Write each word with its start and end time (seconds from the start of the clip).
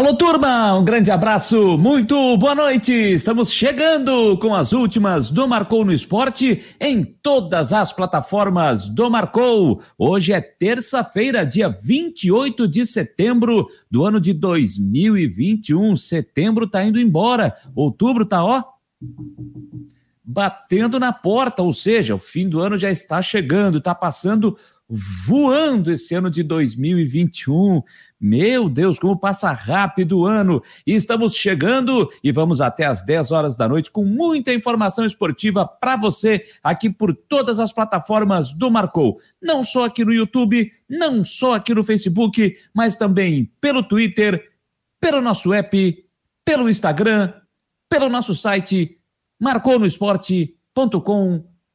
Alô, 0.00 0.14
turma, 0.14 0.78
um 0.78 0.82
grande 0.82 1.10
abraço, 1.10 1.76
muito 1.76 2.14
boa 2.38 2.54
noite. 2.54 2.90
Estamos 2.90 3.52
chegando 3.52 4.34
com 4.38 4.54
as 4.54 4.72
últimas 4.72 5.28
do 5.28 5.46
Marcou 5.46 5.84
no 5.84 5.92
Esporte 5.92 6.64
em 6.80 7.04
todas 7.04 7.70
as 7.70 7.92
plataformas 7.92 8.88
do 8.88 9.10
Marcou. 9.10 9.82
Hoje 9.98 10.32
é 10.32 10.40
terça-feira, 10.40 11.44
dia 11.44 11.68
28 11.68 12.66
de 12.66 12.86
setembro 12.86 13.66
do 13.90 14.02
ano 14.02 14.18
de 14.18 14.32
2021. 14.32 15.94
Setembro 15.96 16.66
tá 16.66 16.82
indo 16.82 16.98
embora, 16.98 17.54
outubro 17.76 18.24
tá 18.24 18.42
ó 18.42 18.64
batendo 20.24 20.98
na 21.00 21.12
porta, 21.12 21.62
ou 21.62 21.72
seja, 21.72 22.14
o 22.14 22.18
fim 22.18 22.48
do 22.48 22.60
ano 22.60 22.78
já 22.78 22.90
está 22.90 23.20
chegando, 23.20 23.78
está 23.78 23.94
passando 23.94 24.56
voando 24.90 25.92
esse 25.92 26.14
ano 26.14 26.28
de 26.28 26.42
2021. 26.42 27.82
Meu 28.20 28.68
Deus, 28.68 28.98
como 28.98 29.18
passa 29.18 29.52
rápido 29.52 30.18
o 30.18 30.26
ano! 30.26 30.62
E 30.86 30.94
estamos 30.94 31.34
chegando 31.34 32.10
e 32.22 32.32
vamos 32.32 32.60
até 32.60 32.84
às 32.84 33.02
10 33.02 33.30
horas 33.30 33.56
da 33.56 33.68
noite 33.68 33.90
com 33.90 34.04
muita 34.04 34.52
informação 34.52 35.06
esportiva 35.06 35.64
para 35.64 35.96
você 35.96 36.44
aqui 36.62 36.90
por 36.90 37.14
todas 37.14 37.60
as 37.60 37.72
plataformas 37.72 38.52
do 38.52 38.70
Marcou. 38.70 39.20
Não 39.40 39.62
só 39.62 39.84
aqui 39.84 40.04
no 40.04 40.12
YouTube, 40.12 40.72
não 40.88 41.22
só 41.22 41.54
aqui 41.54 41.72
no 41.72 41.84
Facebook, 41.84 42.56
mas 42.74 42.96
também 42.96 43.50
pelo 43.60 43.82
Twitter, 43.82 44.50
pelo 45.00 45.20
nosso 45.20 45.54
app, 45.54 46.04
pelo 46.44 46.68
Instagram, 46.68 47.32
pelo 47.88 48.08
nosso 48.08 48.34
site 48.34 48.98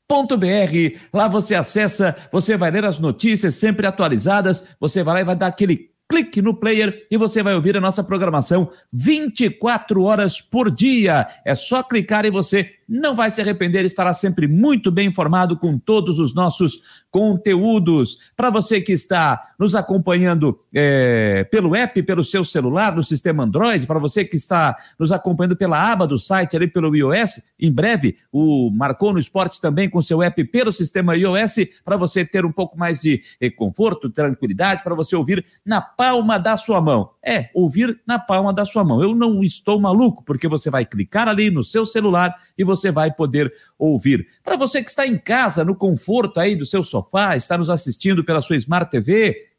marconosport.com.br 0.09 0.99
Lá 1.11 1.27
você 1.27 1.55
acessa, 1.55 2.15
você 2.31 2.55
vai 2.55 2.71
ler 2.71 2.85
as 2.85 2.99
notícias 2.99 3.55
sempre 3.55 3.87
atualizadas, 3.87 4.63
você 4.79 5.03
vai 5.03 5.15
lá 5.15 5.21
e 5.21 5.25
vai 5.25 5.35
dar 5.35 5.47
aquele 5.47 5.89
clique 6.07 6.41
no 6.41 6.53
player 6.53 7.07
e 7.09 7.17
você 7.17 7.41
vai 7.41 7.55
ouvir 7.55 7.75
a 7.75 7.81
nossa 7.81 8.03
programação 8.03 8.69
24 8.93 10.03
horas 10.03 10.39
por 10.39 10.69
dia. 10.69 11.27
É 11.43 11.55
só 11.55 11.81
clicar 11.81 12.25
e 12.25 12.29
você 12.29 12.75
não 12.87 13.15
vai 13.15 13.31
se 13.31 13.41
arrepender, 13.41 13.83
estará 13.83 14.13
sempre 14.13 14.47
muito 14.47 14.91
bem 14.91 15.07
informado 15.07 15.57
com 15.57 15.77
todos 15.77 16.19
os 16.19 16.33
nossos 16.33 16.81
conteúdos. 17.09 18.17
Para 18.35 18.49
você 18.49 18.79
que 18.79 18.91
está 18.91 19.41
nos 19.57 19.75
acompanhando 19.75 20.59
é, 20.73 21.43
pelo 21.45 21.75
app, 21.75 22.01
pelo 22.03 22.23
seu 22.23 22.43
celular, 22.43 22.95
no 22.95 23.03
sistema 23.03 23.43
Android, 23.43 23.87
para 23.87 23.99
você 23.99 24.23
que 24.23 24.35
está 24.35 24.75
nos 24.99 25.11
acompanhando 25.11 25.55
pela 25.55 25.91
aba 25.91 26.05
do 26.05 26.17
site 26.17 26.55
ali 26.55 26.67
pelo 26.67 26.95
iOS, 26.95 27.41
em 27.59 27.71
breve 27.71 28.17
o 28.31 28.69
Marcou 28.69 29.13
no 29.13 29.19
Esporte 29.19 29.59
também 29.59 29.89
com 29.89 30.01
seu 30.01 30.21
app 30.21 30.43
pelo 30.45 30.71
sistema 30.71 31.15
iOS, 31.15 31.67
para 31.83 31.97
você 31.97 32.23
ter 32.23 32.45
um 32.45 32.51
pouco 32.51 32.77
mais 32.77 32.99
de 32.99 33.21
eh, 33.39 33.49
conforto, 33.49 34.09
tranquilidade, 34.09 34.83
para 34.83 34.93
você 34.93 35.15
ouvir 35.15 35.43
na 35.65 35.81
palma 35.81 36.37
da 36.37 36.57
sua 36.57 36.81
mão. 36.81 37.11
É, 37.25 37.49
ouvir 37.55 37.99
na 38.05 38.19
palma 38.19 38.53
da 38.53 38.65
sua 38.65 38.83
mão. 38.83 39.01
Eu 39.01 39.15
não 39.15 39.43
estou 39.43 39.79
maluco, 39.79 40.23
porque 40.23 40.47
você 40.47 40.69
vai 40.69 40.85
clicar 40.85 41.27
ali 41.27 41.49
no 41.49 41.63
seu 41.63 41.85
celular 41.85 42.35
e 42.57 42.63
você 42.63 42.74
vai 42.91 43.11
poder 43.11 43.51
ouvir. 43.77 44.27
Para 44.43 44.57
você 44.57 44.83
que 44.83 44.89
está 44.89 45.05
em 45.05 45.17
casa, 45.17 45.63
no 45.63 45.75
conforto 45.75 46.39
aí 46.39 46.55
do 46.55 46.65
seu 46.65 46.83
sofá, 46.83 47.35
está 47.35 47.57
nos 47.57 47.69
assistindo 47.69 48.23
pela 48.23 48.41
sua 48.41 48.55
Smart 48.55 48.89
TV, 48.89 49.55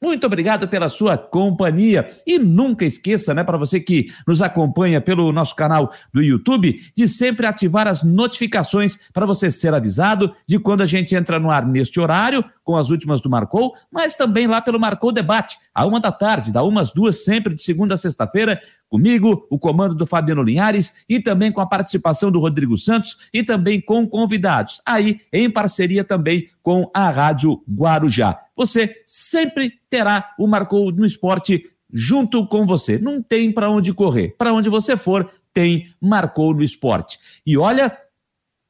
muito 0.00 0.24
obrigado 0.24 0.68
pela 0.68 0.88
sua 0.88 1.18
companhia. 1.18 2.16
E 2.24 2.38
nunca 2.38 2.84
esqueça, 2.84 3.34
né, 3.34 3.42
para 3.42 3.58
você 3.58 3.80
que 3.80 4.06
nos 4.26 4.40
acompanha 4.40 5.00
pelo 5.00 5.32
nosso 5.32 5.56
canal 5.56 5.92
do 6.14 6.22
YouTube, 6.22 6.78
de 6.94 7.08
sempre 7.08 7.46
ativar 7.46 7.88
as 7.88 8.04
notificações 8.04 8.96
para 9.12 9.26
você 9.26 9.50
ser 9.50 9.74
avisado 9.74 10.32
de 10.46 10.58
quando 10.58 10.82
a 10.82 10.86
gente 10.86 11.16
entra 11.16 11.40
no 11.40 11.50
ar 11.50 11.66
neste 11.66 11.98
horário, 11.98 12.44
com 12.62 12.76
as 12.76 12.90
últimas 12.90 13.20
do 13.20 13.28
Marcou, 13.28 13.74
mas 13.90 14.14
também 14.14 14.46
lá 14.46 14.60
pelo 14.60 14.78
Marcou 14.78 15.10
Debate, 15.10 15.58
a 15.74 15.84
uma 15.84 15.98
da 15.98 16.12
tarde, 16.12 16.52
da 16.52 16.62
umas 16.62 16.92
duas, 16.92 17.24
sempre 17.24 17.52
de 17.54 17.62
segunda 17.62 17.94
a 17.94 17.98
sexta-feira, 17.98 18.60
comigo, 18.88 19.46
o 19.50 19.58
comando 19.58 19.94
do 19.94 20.06
Fabiano 20.06 20.42
Linhares 20.42 21.04
e 21.08 21.20
também 21.20 21.52
com 21.52 21.60
a 21.60 21.66
participação 21.66 22.30
do 22.30 22.40
Rodrigo 22.40 22.76
Santos 22.76 23.16
e 23.32 23.42
também 23.42 23.80
com 23.80 24.06
convidados. 24.06 24.80
Aí, 24.84 25.20
em 25.32 25.50
parceria 25.50 26.02
também 26.02 26.48
com 26.62 26.90
a 26.94 27.10
Rádio 27.10 27.62
Guarujá. 27.70 28.38
Você 28.56 29.02
sempre 29.06 29.72
terá 29.88 30.34
o 30.38 30.46
Marcou 30.46 30.90
no 30.90 31.06
Esporte 31.06 31.64
junto 31.92 32.46
com 32.46 32.66
você. 32.66 32.98
Não 32.98 33.22
tem 33.22 33.52
para 33.52 33.70
onde 33.70 33.92
correr. 33.92 34.34
Para 34.36 34.52
onde 34.52 34.68
você 34.68 34.96
for, 34.96 35.30
tem 35.52 35.88
Marcou 36.00 36.54
no 36.54 36.62
Esporte. 36.62 37.18
E 37.46 37.56
olha, 37.56 37.96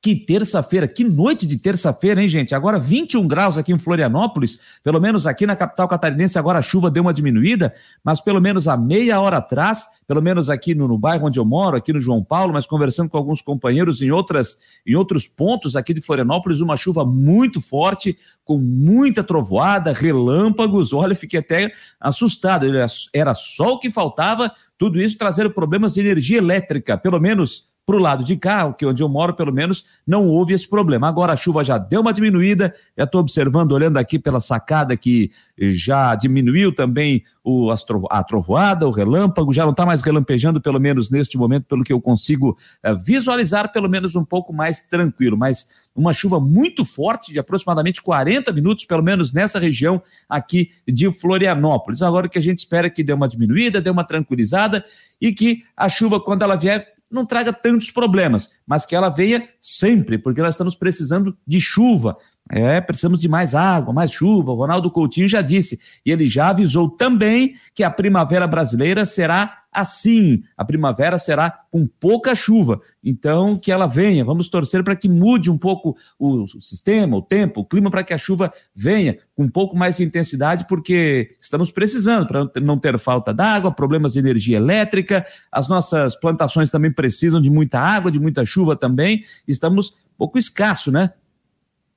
que 0.01 0.15
terça-feira, 0.15 0.87
que 0.87 1.03
noite 1.03 1.45
de 1.45 1.57
terça-feira, 1.59 2.23
hein, 2.23 2.29
gente? 2.29 2.55
Agora 2.55 2.79
21 2.79 3.27
graus 3.27 3.59
aqui 3.59 3.73
em 3.73 3.79
Florianópolis, 3.79 4.59
pelo 4.83 5.01
menos 5.01 5.27
aqui 5.27 5.45
na 5.45 5.57
capital 5.57 5.89
catarinense, 5.89 6.39
agora 6.39 6.61
a 6.61 6.63
chuva 6.63 6.89
deu 6.89 7.03
uma 7.03 7.13
diminuída, 7.13 7.75
mas 8.05 8.21
pelo 8.21 8.41
menos 8.41 8.69
há 8.69 8.77
meia 8.77 9.21
hora 9.21 9.39
atrás, 9.39 9.87
pelo 10.07 10.23
menos 10.23 10.49
aqui 10.49 10.73
no, 10.73 10.87
no 10.87 10.97
bairro 10.97 11.27
onde 11.27 11.41
eu 11.41 11.45
moro, 11.45 11.77
aqui 11.77 11.93
no 11.93 12.01
João 12.01 12.23
Paulo, 12.23 12.53
mas 12.53 12.65
conversando 12.65 13.11
com 13.11 13.19
alguns 13.19 13.43
companheiros 13.43 14.01
em, 14.01 14.13
outras, 14.13 14.59
em 14.87 14.95
outros 14.95 15.27
pontos 15.27 15.75
aqui 15.75 15.93
de 15.93 16.01
Florianópolis, 16.01 16.61
uma 16.61 16.77
chuva 16.77 17.05
muito 17.05 17.61
forte, 17.61 18.17
com 18.45 18.57
muita 18.57 19.25
trovoada, 19.25 19.93
relâmpagos. 19.93 20.93
Olha, 20.93 21.15
fiquei 21.15 21.41
até 21.41 21.73
assustado. 22.01 22.67
Era 23.13 23.35
só 23.35 23.75
o 23.75 23.79
que 23.79 23.91
faltava, 23.91 24.51
tudo 24.79 24.99
isso 25.01 25.19
trazendo 25.19 25.51
problemas 25.51 25.95
de 25.95 26.01
energia 26.01 26.39
elétrica, 26.39 26.97
pelo 26.97 27.21
menos 27.21 27.68
para 27.89 27.97
o 27.97 28.01
lado 28.01 28.23
de 28.23 28.37
cá, 28.37 28.71
que 28.71 28.85
onde 28.85 29.03
eu 29.03 29.09
moro, 29.09 29.33
pelo 29.33 29.51
menos, 29.51 29.87
não 30.07 30.29
houve 30.29 30.53
esse 30.53 30.69
problema. 30.69 31.09
Agora 31.09 31.33
a 31.33 31.37
chuva 31.37 31.65
já 31.65 31.79
deu 31.79 32.03
uma 32.03 32.13
diminuída, 32.13 32.75
já 32.95 33.05
estou 33.05 33.19
observando, 33.19 33.73
olhando 33.73 33.97
aqui 33.97 34.19
pela 34.19 34.41
sacada 34.41 34.95
que 34.95 35.31
já 35.59 36.15
diminuiu 36.15 36.71
também 36.71 37.25
o, 37.43 37.71
a 38.11 38.23
trovoada, 38.23 38.87
o 38.87 38.91
relâmpago, 38.91 39.55
já 39.55 39.65
não 39.65 39.71
está 39.71 39.87
mais 39.87 40.03
relampejando, 40.03 40.61
pelo 40.61 40.79
menos 40.79 41.09
neste 41.09 41.39
momento, 41.39 41.65
pelo 41.65 41.83
que 41.83 41.91
eu 41.91 41.99
consigo 41.99 42.59
é, 42.83 42.95
visualizar, 42.95 43.73
pelo 43.73 43.89
menos 43.89 44.15
um 44.15 44.25
pouco 44.25 44.53
mais 44.53 44.83
tranquilo. 44.83 45.39
Mas 45.39 45.67
uma 45.97 46.13
chuva 46.13 46.39
muito 46.39 46.85
forte, 46.85 47.33
de 47.33 47.39
aproximadamente 47.39 48.03
40 48.03 48.53
minutos, 48.53 48.85
pelo 48.85 49.03
menos 49.03 49.33
nessa 49.33 49.59
região 49.59 50.03
aqui 50.29 50.69
de 50.87 51.11
Florianópolis. 51.11 52.03
Agora 52.03 52.27
o 52.27 52.31
que 52.31 52.39
a 52.39 52.43
gente 52.43 52.59
espera 52.59 52.89
é 52.89 52.91
que 52.91 53.03
dê 53.03 53.15
uma 53.15 53.27
diminuída, 53.27 53.81
dê 53.81 53.89
uma 53.89 54.05
tranquilizada 54.05 54.85
e 55.19 55.33
que 55.33 55.65
a 55.75 55.89
chuva, 55.89 56.21
quando 56.21 56.43
ela 56.43 56.55
vier, 56.55 56.98
não 57.11 57.25
traga 57.25 57.53
tantos 57.53 57.91
problemas, 57.91 58.51
mas 58.67 58.85
que 58.85 58.95
ela 58.95 59.09
venha 59.09 59.49
sempre, 59.61 60.19
porque 60.19 60.43
nós 60.43 60.55
estamos 60.55 60.75
precisando 60.75 61.37
de 61.47 61.61
chuva. 61.61 62.17
É, 62.51 62.81
precisamos 62.81 63.21
de 63.21 63.29
mais 63.29 63.55
água, 63.55 63.93
mais 63.93 64.11
chuva. 64.11 64.53
O 64.53 64.57
Ronaldo 64.57 64.91
Coutinho 64.91 65.29
já 65.29 65.43
disse, 65.43 65.79
e 66.05 66.11
ele 66.11 66.29
já 66.29 66.49
avisou 66.49 66.89
também 66.89 67.55
que 67.75 67.83
a 67.83 67.91
primavera 67.91 68.47
brasileira 68.47 69.05
será 69.05 69.65
assim. 69.71 70.43
A 70.57 70.65
primavera 70.65 71.19
será 71.19 71.51
com 71.71 71.87
pouca 71.87 72.35
chuva. 72.35 72.81
Então, 73.05 73.59
que 73.59 73.71
ela 73.71 73.87
venha. 73.87 74.25
Vamos 74.25 74.49
torcer 74.49 74.83
para 74.83 74.97
que 74.97 75.09
mude 75.09 75.51
um 75.51 75.59
pouco 75.59 75.97
o 76.19 76.47
sistema, 76.61 77.17
o 77.17 77.23
tempo, 77.23 77.61
o 77.61 77.65
clima, 77.65 77.91
para 77.91 78.03
que 78.03 78.15
a 78.15 78.19
chuva 78.19 78.53
venha 78.75 79.19
com 79.37 79.45
um 79.45 79.49
pouco 79.49 79.77
mais 79.77 79.97
de 79.97 80.05
intensidade, 80.05 80.67
porque 80.67 81.37
estamos 81.41 81.71
precisando 81.71 82.27
para 82.27 82.51
não 82.61 82.79
ter 82.79 82.99
falta 82.99 83.33
d'água, 83.33 83.71
problemas 83.71 84.15
de 84.15 84.19
energia 84.19 84.57
elétrica. 84.57 85.25
As 85.53 85.69
nossas 85.69 86.17
plantações 86.17 86.71
também 86.71 86.93
precisam 86.93 87.41
de 87.41 87.51
muita 87.51 87.79
água, 87.79 88.11
de 88.11 88.19
muita 88.19 88.45
chuva 88.45 88.75
também. 88.75 89.23
Estamos 89.47 89.91
um 89.91 90.19
pouco 90.19 90.39
escasso, 90.39 90.91
né? 90.91 91.13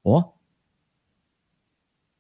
Ó, 0.04 0.32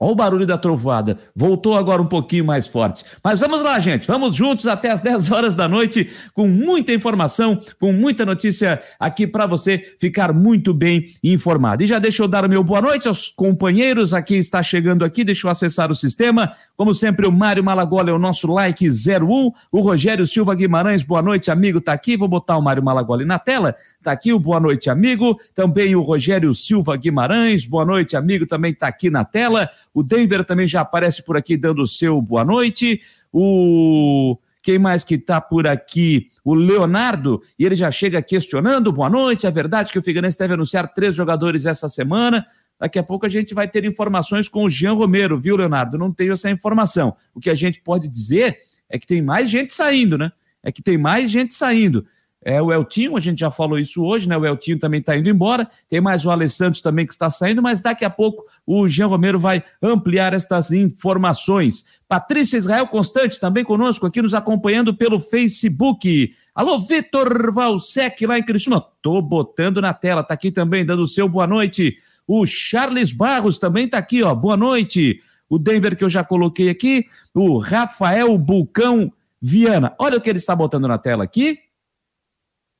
Olha 0.03 0.13
o 0.13 0.15
barulho 0.15 0.47
da 0.47 0.57
trovoada. 0.57 1.19
Voltou 1.35 1.77
agora 1.77 2.01
um 2.01 2.07
pouquinho 2.07 2.43
mais 2.43 2.65
forte. 2.65 3.05
Mas 3.23 3.39
vamos 3.39 3.61
lá, 3.61 3.79
gente. 3.79 4.07
Vamos 4.07 4.35
juntos 4.35 4.65
até 4.65 4.89
as 4.89 4.99
10 5.11 5.31
horas 5.31 5.55
da 5.55 5.69
noite 5.69 6.09
com 6.33 6.47
muita 6.47 6.91
informação, 6.91 7.61
com 7.79 7.93
muita 7.93 8.25
notícia 8.25 8.81
aqui 8.99 9.27
para 9.27 9.45
você 9.45 9.77
ficar 9.99 10.33
muito 10.33 10.73
bem 10.73 11.05
informado. 11.23 11.83
E 11.83 11.87
já 11.87 11.99
deixa 11.99 12.23
eu 12.23 12.27
dar 12.27 12.43
o 12.43 12.49
meu 12.49 12.63
boa 12.63 12.81
noite 12.81 13.07
aos 13.07 13.29
companheiros. 13.29 14.11
Aqui 14.11 14.37
está 14.37 14.63
chegando 14.63 15.05
aqui, 15.05 15.23
deixa 15.23 15.45
eu 15.45 15.51
acessar 15.51 15.91
o 15.91 15.95
sistema. 15.95 16.51
Como 16.75 16.95
sempre, 16.95 17.27
o 17.27 17.31
Mário 17.31 17.63
Malagola 17.63 18.09
é 18.09 18.13
o 18.13 18.17
nosso 18.17 18.51
like 18.51 18.87
01. 18.87 19.51
O 19.71 19.81
Rogério 19.81 20.25
Silva 20.25 20.55
Guimarães, 20.55 21.03
boa 21.03 21.21
noite, 21.21 21.51
amigo, 21.51 21.79
tá 21.79 21.93
aqui. 21.93 22.17
Vou 22.17 22.27
botar 22.27 22.57
o 22.57 22.61
Mário 22.61 22.81
Malagola 22.81 23.23
na 23.23 23.37
tela. 23.37 23.75
Tá 24.01 24.13
aqui 24.13 24.33
o 24.33 24.39
boa 24.39 24.59
noite, 24.59 24.89
amigo. 24.89 25.37
Também 25.53 25.95
o 25.95 26.01
Rogério 26.01 26.51
Silva 26.55 26.97
Guimarães, 26.97 27.67
boa 27.67 27.85
noite, 27.85 28.17
amigo, 28.17 28.47
também 28.47 28.73
tá 28.73 28.87
aqui 28.87 29.11
na 29.11 29.23
tela. 29.23 29.69
O 29.93 30.03
Denver 30.03 30.43
também 30.43 30.67
já 30.67 30.81
aparece 30.81 31.23
por 31.23 31.35
aqui 31.35 31.57
dando 31.57 31.81
o 31.81 31.87
seu 31.87 32.21
boa 32.21 32.45
noite. 32.45 33.01
O 33.31 34.37
quem 34.61 34.77
mais 34.77 35.03
que 35.03 35.15
está 35.15 35.41
por 35.41 35.65
aqui? 35.65 36.29
O 36.43 36.53
Leonardo, 36.53 37.41
e 37.57 37.65
ele 37.65 37.75
já 37.75 37.89
chega 37.89 38.21
questionando, 38.21 38.91
boa 38.91 39.09
noite, 39.09 39.47
é 39.47 39.51
verdade 39.51 39.91
que 39.91 39.97
o 39.97 40.03
Figueirense 40.03 40.37
deve 40.37 40.53
anunciar 40.53 40.93
três 40.93 41.15
jogadores 41.15 41.65
essa 41.65 41.89
semana, 41.89 42.45
daqui 42.79 42.99
a 42.99 43.03
pouco 43.03 43.25
a 43.25 43.29
gente 43.29 43.53
vai 43.53 43.67
ter 43.67 43.85
informações 43.85 44.47
com 44.47 44.63
o 44.63 44.69
Jean 44.69 44.93
Romero, 44.93 45.39
viu, 45.39 45.55
Leonardo? 45.55 45.97
Não 45.97 46.11
tenho 46.11 46.33
essa 46.33 46.49
informação. 46.49 47.15
O 47.33 47.39
que 47.39 47.49
a 47.49 47.55
gente 47.55 47.81
pode 47.81 48.07
dizer 48.07 48.59
é 48.89 48.99
que 48.99 49.07
tem 49.07 49.21
mais 49.21 49.49
gente 49.49 49.73
saindo, 49.73 50.17
né? 50.17 50.31
É 50.63 50.71
que 50.71 50.83
tem 50.83 50.97
mais 50.97 51.31
gente 51.31 51.55
saindo. 51.55 52.05
É 52.43 52.59
o 52.59 52.71
Eltinho, 52.71 53.15
a 53.15 53.19
gente 53.19 53.39
já 53.39 53.51
falou 53.51 53.77
isso 53.77 54.03
hoje, 54.03 54.27
né? 54.27 54.35
O 54.35 54.43
Eltinho 54.43 54.79
também 54.79 54.99
está 54.99 55.15
indo 55.15 55.29
embora. 55.29 55.69
Tem 55.87 56.01
mais 56.01 56.25
o 56.25 56.31
Alessandro 56.31 56.81
também 56.81 57.05
que 57.05 57.11
está 57.11 57.29
saindo, 57.29 57.61
mas 57.61 57.81
daqui 57.81 58.03
a 58.03 58.09
pouco 58.09 58.43
o 58.65 58.87
Jean 58.87 59.05
Romero 59.05 59.39
vai 59.39 59.63
ampliar 59.81 60.33
estas 60.33 60.71
informações. 60.71 61.85
Patrícia 62.07 62.57
Israel 62.57 62.87
Constante 62.87 63.39
também 63.39 63.63
conosco 63.63 64.07
aqui 64.07 64.23
nos 64.23 64.33
acompanhando 64.33 64.91
pelo 64.91 65.19
Facebook. 65.19 66.31
Alô, 66.55 66.79
Vitor 66.79 67.53
Valsec 67.53 68.25
lá 68.25 68.39
em 68.39 68.43
Criciúma. 68.43 68.83
Tô 69.03 69.21
botando 69.21 69.79
na 69.79 69.93
tela, 69.93 70.23
tá 70.23 70.33
aqui 70.33 70.51
também 70.51 70.83
dando 70.83 71.03
o 71.03 71.07
seu 71.07 71.29
boa 71.29 71.45
noite. 71.45 71.95
O 72.27 72.43
Charles 72.45 73.11
Barros 73.11 73.59
também 73.59 73.87
tá 73.87 73.99
aqui, 73.99 74.23
ó. 74.23 74.33
Boa 74.33 74.57
noite. 74.57 75.21
O 75.47 75.59
Denver 75.59 75.95
que 75.95 76.03
eu 76.03 76.09
já 76.09 76.23
coloquei 76.23 76.69
aqui, 76.69 77.05
o 77.35 77.59
Rafael 77.59 78.35
Bulcão 78.35 79.13
Viana. 79.39 79.93
Olha 79.99 80.17
o 80.17 80.21
que 80.21 80.29
ele 80.29 80.39
está 80.39 80.55
botando 80.55 80.87
na 80.87 80.97
tela 80.97 81.23
aqui. 81.23 81.59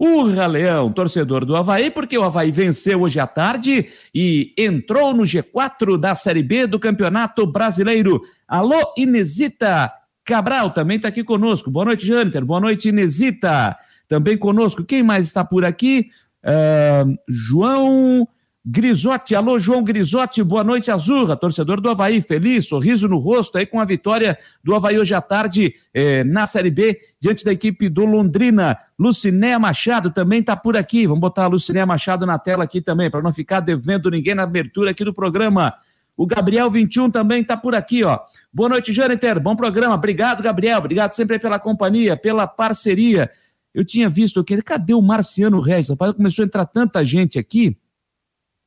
Urra, 0.04 0.48
Leão, 0.48 0.92
torcedor 0.92 1.46
do 1.46 1.56
Havaí, 1.56 1.92
porque 1.92 2.18
o 2.18 2.24
Havaí 2.24 2.52
venceu 2.52 3.02
hoje 3.02 3.20
à 3.20 3.28
tarde 3.28 3.88
e 4.16 4.52
entrou 4.58 5.14
no 5.14 5.22
G4 5.22 5.96
da 5.96 6.16
Série 6.16 6.42
B 6.42 6.66
do 6.66 6.80
Campeonato 6.80 7.46
Brasileiro. 7.46 8.20
Alô, 8.48 8.82
Inesita 8.98 9.94
Cabral 10.26 10.72
também 10.72 10.98
está 10.98 11.10
aqui 11.10 11.24
conosco. 11.24 11.70
Boa 11.70 11.86
noite, 11.86 12.08
Jâniter. 12.08 12.44
Boa 12.44 12.60
noite, 12.60 12.90
Inesita. 12.90 13.78
Também 14.08 14.36
conosco. 14.36 14.84
Quem 14.84 15.04
mais 15.04 15.28
está 15.28 15.46
por 15.46 15.64
aqui? 15.64 16.10
Uh, 16.44 17.16
João 17.30 18.28
Grisotti, 18.64 19.34
alô 19.34 19.58
João 19.58 19.84
Grisotti, 19.84 20.44
boa 20.44 20.64
noite 20.64 20.92
Azurra, 20.92 21.36
torcedor 21.36 21.82
do 21.82 21.90
Havaí, 21.90 22.22
feliz, 22.22 22.68
sorriso 22.68 23.08
no 23.08 23.18
rosto 23.18 23.58
aí 23.58 23.66
com 23.66 23.80
a 23.80 23.86
vitória 23.86 24.38
do 24.64 24.76
Havaí 24.76 25.00
hoje 25.00 25.16
à 25.16 25.22
tarde 25.22 25.74
eh, 25.92 26.24
na 26.24 26.46
Série 26.46 26.70
B, 26.70 27.00
diante 27.20 27.44
da 27.44 27.52
equipe 27.52 27.90
do 27.90 28.06
Londrina. 28.06 28.78
Lucinéia 29.00 29.58
Machado 29.58 30.12
também 30.12 30.42
está 30.42 30.56
por 30.56 30.78
aqui, 30.78 31.08
vamos 31.08 31.22
botar 31.22 31.46
a 31.46 31.48
Lucinéia 31.48 31.88
Machado 31.88 32.24
na 32.24 32.38
tela 32.38 32.64
aqui 32.64 32.82
também, 32.82 33.10
para 33.10 33.24
não 33.24 33.34
ficar 33.34 33.62
devendo 33.62 34.12
ninguém 34.12 34.36
na 34.36 34.44
abertura 34.44 34.92
aqui 34.92 35.04
do 35.04 35.12
programa. 35.12 35.74
O 36.16 36.28
Gabriel 36.28 36.70
21 36.70 37.10
também 37.10 37.42
está 37.42 37.58
por 37.58 37.74
aqui, 37.74 38.04
ó. 38.04 38.20
Boa 38.54 38.70
noite, 38.70 38.94
Jâniter, 38.94 39.40
bom 39.40 39.56
programa, 39.56 39.96
obrigado 39.96 40.44
Gabriel, 40.44 40.78
obrigado 40.78 41.14
sempre 41.14 41.40
pela 41.40 41.58
companhia, 41.58 42.16
pela 42.16 42.46
parceria. 42.46 43.28
Eu 43.74 43.84
tinha 43.84 44.08
visto 44.08 44.44
que 44.44 44.62
cadê 44.62 44.94
o 44.94 45.02
Marciano 45.02 45.60
Reis? 45.60 45.90
Rapaz, 45.90 46.14
começou 46.14 46.44
a 46.44 46.46
entrar 46.46 46.68
tanta 46.68 47.04
gente 47.04 47.40
aqui, 47.40 47.76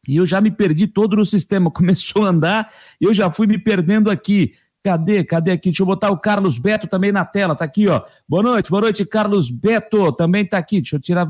e 0.06 0.16
eu 0.16 0.26
já 0.26 0.40
me 0.40 0.50
perdi 0.50 0.86
todo 0.86 1.16
no 1.16 1.24
sistema. 1.24 1.70
Começou 1.72 2.24
a 2.24 2.28
andar 2.28 2.70
eu 3.00 3.12
já 3.12 3.30
fui 3.30 3.46
me 3.46 3.58
perdendo 3.58 4.10
aqui. 4.10 4.54
Cadê? 4.82 5.24
Cadê 5.24 5.52
aqui? 5.52 5.70
Deixa 5.70 5.82
eu 5.82 5.86
botar 5.86 6.10
o 6.10 6.18
Carlos 6.18 6.58
Beto 6.58 6.86
também 6.86 7.10
na 7.10 7.24
tela. 7.24 7.54
Tá 7.54 7.64
aqui, 7.64 7.88
ó. 7.88 8.02
Boa 8.28 8.42
noite, 8.42 8.70
boa 8.70 8.82
noite, 8.82 9.04
Carlos 9.04 9.50
Beto. 9.50 10.12
Também 10.12 10.44
tá 10.44 10.58
aqui. 10.58 10.80
Deixa 10.80 10.96
eu 10.96 11.00
tirar 11.00 11.26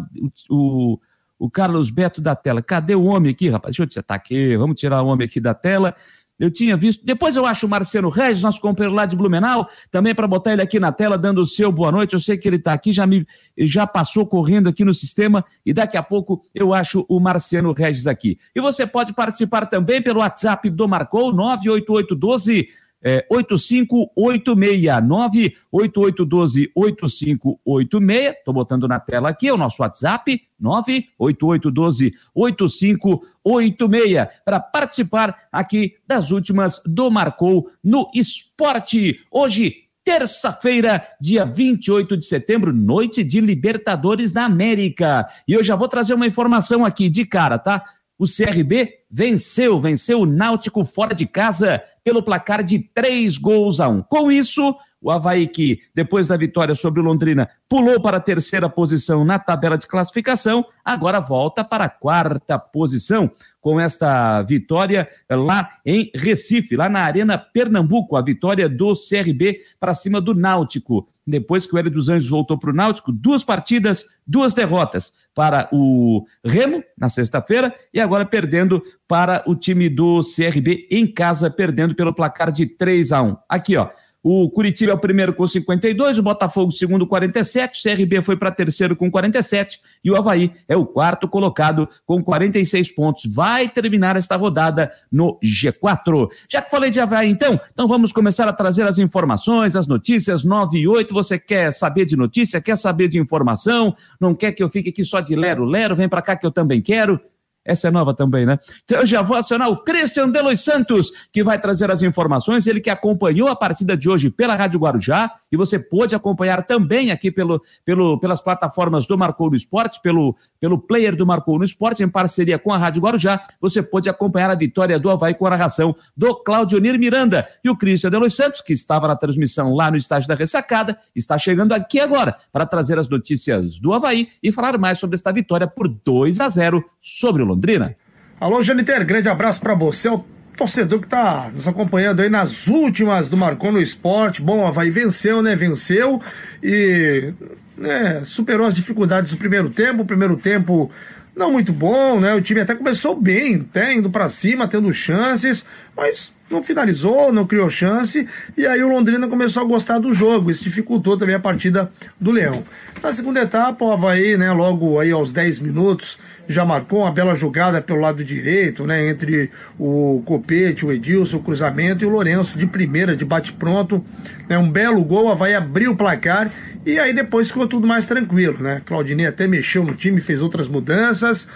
o, 0.51 0.99
o 1.39 1.49
Carlos 1.49 1.89
Beto 1.89 2.21
da 2.21 2.35
tela. 2.35 2.61
Cadê 2.61 2.97
o 2.97 3.05
homem 3.05 3.31
aqui, 3.31 3.49
rapaz? 3.49 3.73
Deixa 3.73 3.85
eu 3.85 3.87
tirar. 3.87 4.03
Tá 4.03 4.15
aqui. 4.17 4.57
Vamos 4.57 4.79
tirar 4.79 5.03
o 5.03 5.07
homem 5.07 5.27
aqui 5.27 5.39
da 5.39 5.55
tela. 5.55 5.95
Eu 6.39 6.51
tinha 6.51 6.77
visto. 6.77 7.05
Depois 7.05 7.37
eu 7.37 7.47
acho 7.47 7.67
o 7.67 7.69
Marcelo 7.69 8.09
Regis, 8.09 8.43
nosso 8.43 8.61
companheiro 8.61 8.95
lá 8.95 9.07
de 9.07 9.15
Blumenau, 9.15 9.69
também 9.91 10.15
para 10.15 10.27
botar 10.27 10.53
ele 10.53 10.63
aqui 10.63 10.81
na 10.81 10.91
tela, 10.91 11.17
dando 11.17 11.41
o 11.41 11.47
seu 11.47 11.71
boa 11.71 11.93
noite. 11.93 12.15
Eu 12.15 12.21
sei 12.21 12.37
que 12.37 12.49
ele 12.49 12.57
está 12.57 12.73
aqui, 12.73 12.93
já 12.93 13.07
me 13.07 13.27
já 13.57 13.87
passou 13.87 14.27
correndo 14.27 14.69
aqui 14.69 14.85
no 14.85 14.93
sistema 14.93 15.45
e 15.65 15.73
daqui 15.73 15.97
a 15.97 16.03
pouco 16.03 16.43
eu 16.53 16.75
acho 16.75 17.07
o 17.09 17.21
Marciano 17.21 17.73
Regis 17.73 18.07
aqui. 18.07 18.37
E 18.55 18.61
você 18.61 18.85
pode 18.85 19.13
participar 19.13 19.67
também 19.67 20.03
pelo 20.03 20.21
WhatsApp 20.21 20.69
do 20.71 20.89
Marcou 20.89 21.33
98812 21.33 22.69
é, 23.05 23.27
8586 23.31 25.07
98812 25.07 26.73
8586. 26.75 28.33
Estou 28.39 28.55
botando 28.55 28.89
na 28.89 28.99
tela 28.99 29.29
aqui, 29.29 29.49
é 29.49 29.53
o 29.53 29.59
nosso 29.59 29.83
WhatsApp 29.83 30.41
98812 30.59 32.13
8586 32.35 34.27
para 34.43 34.59
participar 34.59 35.37
aqui 35.53 35.97
das 36.07 36.31
últimas 36.31 36.81
do 36.87 37.11
Marcou 37.11 37.69
no 37.83 38.11
Esporte. 38.15 39.21
Hoje, 39.31 39.85
terça-feira, 40.03 41.03
dia 41.21 41.45
28 41.45 42.17
de 42.17 42.25
setembro, 42.25 42.73
noite 42.73 43.23
de 43.23 43.41
Libertadores 43.41 44.33
da 44.33 44.45
América. 44.45 45.27
E 45.47 45.53
eu 45.53 45.63
já 45.63 45.77
vou 45.77 45.89
trazer 45.89 46.15
uma 46.15 46.27
informação 46.27 46.85
aqui 46.85 47.09
de 47.09 47.27
cara, 47.27 47.59
tá? 47.59 47.83
O 48.25 48.27
CRB 48.27 49.01
venceu, 49.11 49.79
venceu 49.79 50.21
o 50.21 50.27
Náutico 50.27 50.83
fora 50.83 51.15
de 51.15 51.27
casa 51.27 51.83
pelo 52.03 52.23
placar 52.23 52.65
de 52.65 52.79
três 52.79 53.37
gols 53.37 53.81
a 53.81 53.87
um. 53.87 54.01
Com 54.01 54.33
isso, 54.33 54.75
o 54.99 55.11
Havaí, 55.11 55.47
que 55.47 55.81
depois 55.95 56.29
da 56.29 56.37
vitória 56.39 56.75
sobre 56.75 57.01
o 57.01 57.05
Londrina, 57.05 57.51
pulou 57.69 58.01
para 58.01 58.17
a 58.17 58.21
terceira 58.21 58.67
posição 58.67 59.27
na 59.27 59.39
tabela 59.39 59.77
de 59.77 59.87
classificação, 59.87 60.65
agora 60.83 61.21
volta 61.21 61.63
para 61.63 61.85
a 61.85 61.91
quarta 61.91 62.59
posição 62.59 63.31
com 63.61 63.79
esta 63.79 64.41
vitória 64.41 65.07
lá 65.31 65.69
em 65.85 66.11
Recife, 66.15 66.77
lá 66.77 66.89
na 66.89 67.01
Arena 67.01 67.37
Pernambuco, 67.37 68.17
a 68.17 68.23
vitória 68.23 68.71
do 68.71 68.95
CRB 68.95 69.61
para 69.79 69.93
cima 69.93 70.19
do 70.19 70.35
Náutico. 70.35 71.07
Depois 71.27 71.67
que 71.67 71.75
o 71.75 71.79
Hélio 71.79 71.91
dos 71.91 72.09
Anjos 72.09 72.29
voltou 72.29 72.59
para 72.59 72.71
o 72.71 72.75
Náutico, 72.75 73.11
duas 73.11 73.43
partidas, 73.43 74.05
duas 74.27 74.53
derrotas 74.53 75.13
para 75.35 75.69
o 75.73 76.25
Remo 76.45 76.83
na 76.97 77.09
sexta-feira 77.09 77.75
e 77.93 78.01
agora 78.01 78.25
perdendo 78.25 78.83
para 79.09 79.43
o 79.47 79.55
time 79.55 79.89
do 79.89 80.23
CRB 80.23 80.87
em 80.91 81.07
casa, 81.07 81.51
perdendo 81.51 81.95
pelo 81.95 82.15
placar 82.15 82.53
de 82.53 82.67
3 82.67 83.13
a 83.13 83.23
1. 83.23 83.37
Aqui, 83.49 83.77
ó. 83.77 83.89
O 84.27 84.49
Curitiba 84.49 84.93
é 84.93 84.95
o 84.95 84.99
primeiro 84.99 85.35
com 85.35 85.47
52, 85.47 86.19
o 86.19 86.23
Botafogo 86.23 86.73
segundo 86.73 87.07
47, 87.07 87.79
o 87.79 87.83
CRB 87.83 88.23
foi 88.23 88.39
para 88.39 88.51
terceiro 88.51 88.97
com 88.97 89.11
47 89.11 89.79
e 90.03 90.11
o 90.11 90.17
Havaí 90.17 90.51
é 90.67 90.75
o 90.75 90.87
quarto 90.87 91.29
colocado 91.29 91.87
com 92.07 92.25
46 92.25 92.95
pontos. 92.95 93.27
Vai 93.27 93.69
terminar 93.69 94.17
esta 94.17 94.35
rodada 94.35 94.91
no 95.13 95.39
G4. 95.45 96.31
Já 96.49 96.63
que 96.63 96.71
falei 96.71 96.91
de 96.91 97.01
Havaí, 97.01 97.29
então, 97.29 97.61
então 97.71 97.87
vamos 97.87 98.13
começar 98.13 98.49
a 98.49 98.53
trazer 98.55 98.85
as 98.85 98.99
informações, 98.99 99.77
as 99.77 99.87
notícias 99.87 100.43
9 100.43 100.79
e 100.79 100.89
8. 100.89 101.13
Você 101.13 101.39
quer 101.39 101.71
saber 101.71 102.07
de 102.07 102.17
notícia, 102.17 102.63
quer 102.63 102.79
saber 102.79 103.09
de 103.09 103.19
informação, 103.19 103.95
não 104.19 104.35
quer 104.35 104.53
que 104.53 104.63
eu 104.63 104.71
fique 104.71 104.89
aqui 104.89 105.05
só 105.05 105.21
de 105.21 105.37
lero-lero, 105.37 105.95
vem 105.95 106.09
para 106.09 106.23
cá 106.23 106.35
que 106.35 106.47
eu 106.47 106.51
também 106.51 106.81
quero. 106.81 107.21
Essa 107.65 107.89
é 107.89 107.91
nova 107.91 108.13
também, 108.13 108.45
né? 108.45 108.59
Então 108.85 108.99
eu 108.99 109.07
já 109.07 109.23
vou 109.23 109.37
acionar 109.37 109.71
o 109.71 109.79
Christian 109.79 110.29
Delois 110.29 110.61
Santos, 110.61 111.11
que 111.33 111.43
vai 111.43 111.59
trazer 111.59 111.91
as 111.91 112.03
informações. 112.03 112.67
Ele 112.67 112.81
que 112.81 112.91
acompanhou 112.91 113.49
a 113.49 113.57
partida 113.57 113.97
de 113.97 114.09
hoje 114.09 114.29
pela 114.29 114.55
Rádio 114.55 114.79
Guarujá, 114.79 115.33
e 115.51 115.57
você 115.57 115.79
pôde 115.79 116.15
acompanhar 116.15 116.67
também 116.67 117.11
aqui 117.11 117.31
pelo, 117.31 117.63
pelo, 117.85 118.19
pelas 118.19 118.41
plataformas 118.41 119.07
do 119.07 119.17
Marcou 119.17 119.49
no 119.49 119.57
Esporte, 119.57 120.01
pelo, 120.03 120.37
pelo 120.61 120.79
player 120.79 121.17
do 121.17 121.27
Marcou 121.27 121.59
no 121.59 121.65
Esporte, 121.65 122.03
em 122.03 122.09
parceria 122.09 122.59
com 122.59 122.73
a 122.73 122.77
Rádio 122.77 123.01
Guarujá. 123.01 123.41
Você 123.61 123.83
pôde 123.83 124.11
acompanhar 124.11 124.51
a 124.51 124.55
vitória 124.55 124.99
do 124.99 125.09
Havaí 125.09 125.33
com 125.33 125.47
a 125.47 125.51
narração 125.51 125.97
do 126.15 126.35
Claudionir 126.35 126.99
Miranda. 126.99 127.47
E 127.65 127.71
o 127.71 127.77
Christian 127.77 128.11
Delois 128.11 128.35
Santos, 128.35 128.61
que 128.61 128.73
estava 128.73 129.09
na 129.09 129.17
transmissão 129.17 129.75
lá 129.75 129.91
no 129.91 129.97
estádio 129.97 130.29
da 130.29 130.35
Ressacada, 130.35 130.99
está 131.15 131.39
chegando 131.39 131.73
aqui 131.73 131.99
agora 131.99 132.37
para 132.53 132.67
trazer 132.67 132.99
as 132.99 133.09
notícias 133.09 133.79
do 133.79 133.95
Havaí 133.95 134.29
e 134.43 134.53
falar 134.53 134.77
mais 134.77 134.99
sobre 134.99 135.15
esta 135.15 135.33
vitória 135.33 135.67
por 135.67 135.89
2 135.89 136.41
a 136.41 136.49
0 136.49 136.85
sobre 137.01 137.43
o 137.43 137.47
Londrina. 137.55 137.97
Alô, 138.41 138.63
Janiter, 138.63 139.07
grande 139.07 139.29
abraço 139.29 139.61
para 139.61 139.75
você, 139.75 140.09
o 140.09 140.25
torcedor 140.57 141.01
que 141.01 141.09
tá 141.09 141.51
nos 141.55 141.67
acompanhando 141.67 142.21
aí 142.21 142.29
nas 142.29 142.67
últimas 142.67 143.29
do 143.29 143.37
Marcou 143.37 143.73
no 143.73 143.81
Esporte. 143.81 144.43
Bom, 144.43 144.67
Havaí 144.67 144.91
venceu, 144.91 145.41
né? 145.43 145.57
Venceu 145.57 146.21
e 146.63 147.33
né, 147.77 148.23
superou 148.25 148.67
as 148.67 148.77
dificuldades 148.77 149.33
do 149.33 149.39
primeiro 149.39 149.71
tempo. 149.71 150.03
O 150.03 150.07
primeiro 150.07 150.37
tempo 150.37 150.91
não 151.37 151.53
muito 151.53 151.73
bom, 151.73 152.21
né? 152.21 152.35
O 152.35 152.41
time 152.41 152.61
até 152.61 152.75
começou 152.75 153.21
bem, 153.21 153.67
até 153.69 153.93
indo 153.93 154.11
para 154.11 154.29
cima, 154.29 154.69
tendo 154.69 154.93
chances, 154.93 155.67
mas 155.97 156.33
não 156.51 156.63
finalizou, 156.63 157.33
não 157.33 157.47
criou 157.47 157.71
chance, 157.71 158.29
e 158.57 158.67
aí 158.67 158.83
o 158.83 158.89
Londrina 158.89 159.27
começou 159.29 159.63
a 159.63 159.67
gostar 159.67 159.99
do 159.99 160.13
jogo, 160.13 160.51
isso 160.51 160.63
dificultou 160.63 161.17
também 161.17 161.35
a 161.35 161.41
partida 161.41 161.91
do 162.21 162.31
Leão. 162.31 162.63
Na 163.03 163.13
segunda 163.13 163.41
etapa, 163.41 163.85
o 163.85 163.91
Havaí, 163.91 164.37
né, 164.37 164.53
logo 164.53 165.01
aí 165.01 165.11
aos 165.11 165.33
10 165.33 165.61
minutos, 165.61 166.19
já 166.47 166.65
marcou 166.65 167.01
uma 167.01 167.11
bela 167.11 167.35
jogada 167.35 167.81
pelo 167.81 168.01
lado 168.01 168.23
direito, 168.23 168.87
né, 168.87 169.09
entre 169.09 169.51
o 169.79 170.23
Copete, 170.25 170.85
o 170.85 170.93
Edilson, 170.93 171.39
o 171.39 171.43
cruzamento 171.43 172.05
e 172.05 172.07
o 172.07 172.11
Lourenço 172.11 172.59
de 172.59 172.67
primeira, 172.67 173.17
de 173.17 173.25
bate-pronto, 173.25 174.05
né, 174.49 174.59
um 174.59 174.71
belo 174.71 175.03
gol, 175.03 175.27
o 175.27 175.33
Havaí 175.33 175.55
abriu 175.55 175.93
o 175.93 175.97
placar 175.97 176.51
e 176.87 176.99
aí 176.99 177.15
depois 177.15 177.49
ficou 177.49 177.67
tudo 177.67 177.87
mais 177.87 178.07
tranquilo, 178.07 178.63
né? 178.63 178.83
Claudinei 178.85 179.27
até 179.27 179.47
mexeu 179.47 179.85
no 179.85 179.95
time, 179.95 180.21
fez 180.21 180.43
outras 180.43 180.69
mudanças. 180.69 181.49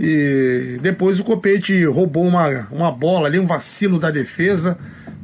E 0.00 0.78
depois 0.82 1.20
o 1.20 1.24
Copete 1.24 1.84
roubou 1.84 2.24
uma, 2.24 2.66
uma 2.72 2.90
bola 2.90 3.28
ali, 3.28 3.38
um 3.38 3.46
vacilo 3.46 4.00
da 4.00 4.10
defesa. 4.10 4.76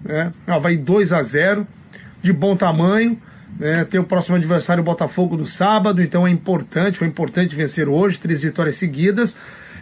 Né? 0.04 0.33
Vai 0.62 0.76
2 0.76 1.12
a 1.12 1.23
0 1.23 1.66
de 2.23 2.33
bom 2.33 2.54
tamanho. 2.54 3.21
Né? 3.59 3.85
Tem 3.85 3.99
o 3.99 4.04
próximo 4.04 4.37
adversário, 4.37 4.83
o 4.83 4.85
Botafogo, 4.85 5.37
no 5.37 5.47
sábado, 5.47 6.00
então 6.00 6.25
é 6.25 6.30
importante, 6.30 6.99
foi 6.99 7.09
importante 7.09 7.54
vencer 7.57 7.88
hoje, 7.88 8.21
três 8.21 8.42
vitórias 8.42 8.76
seguidas. 8.76 9.37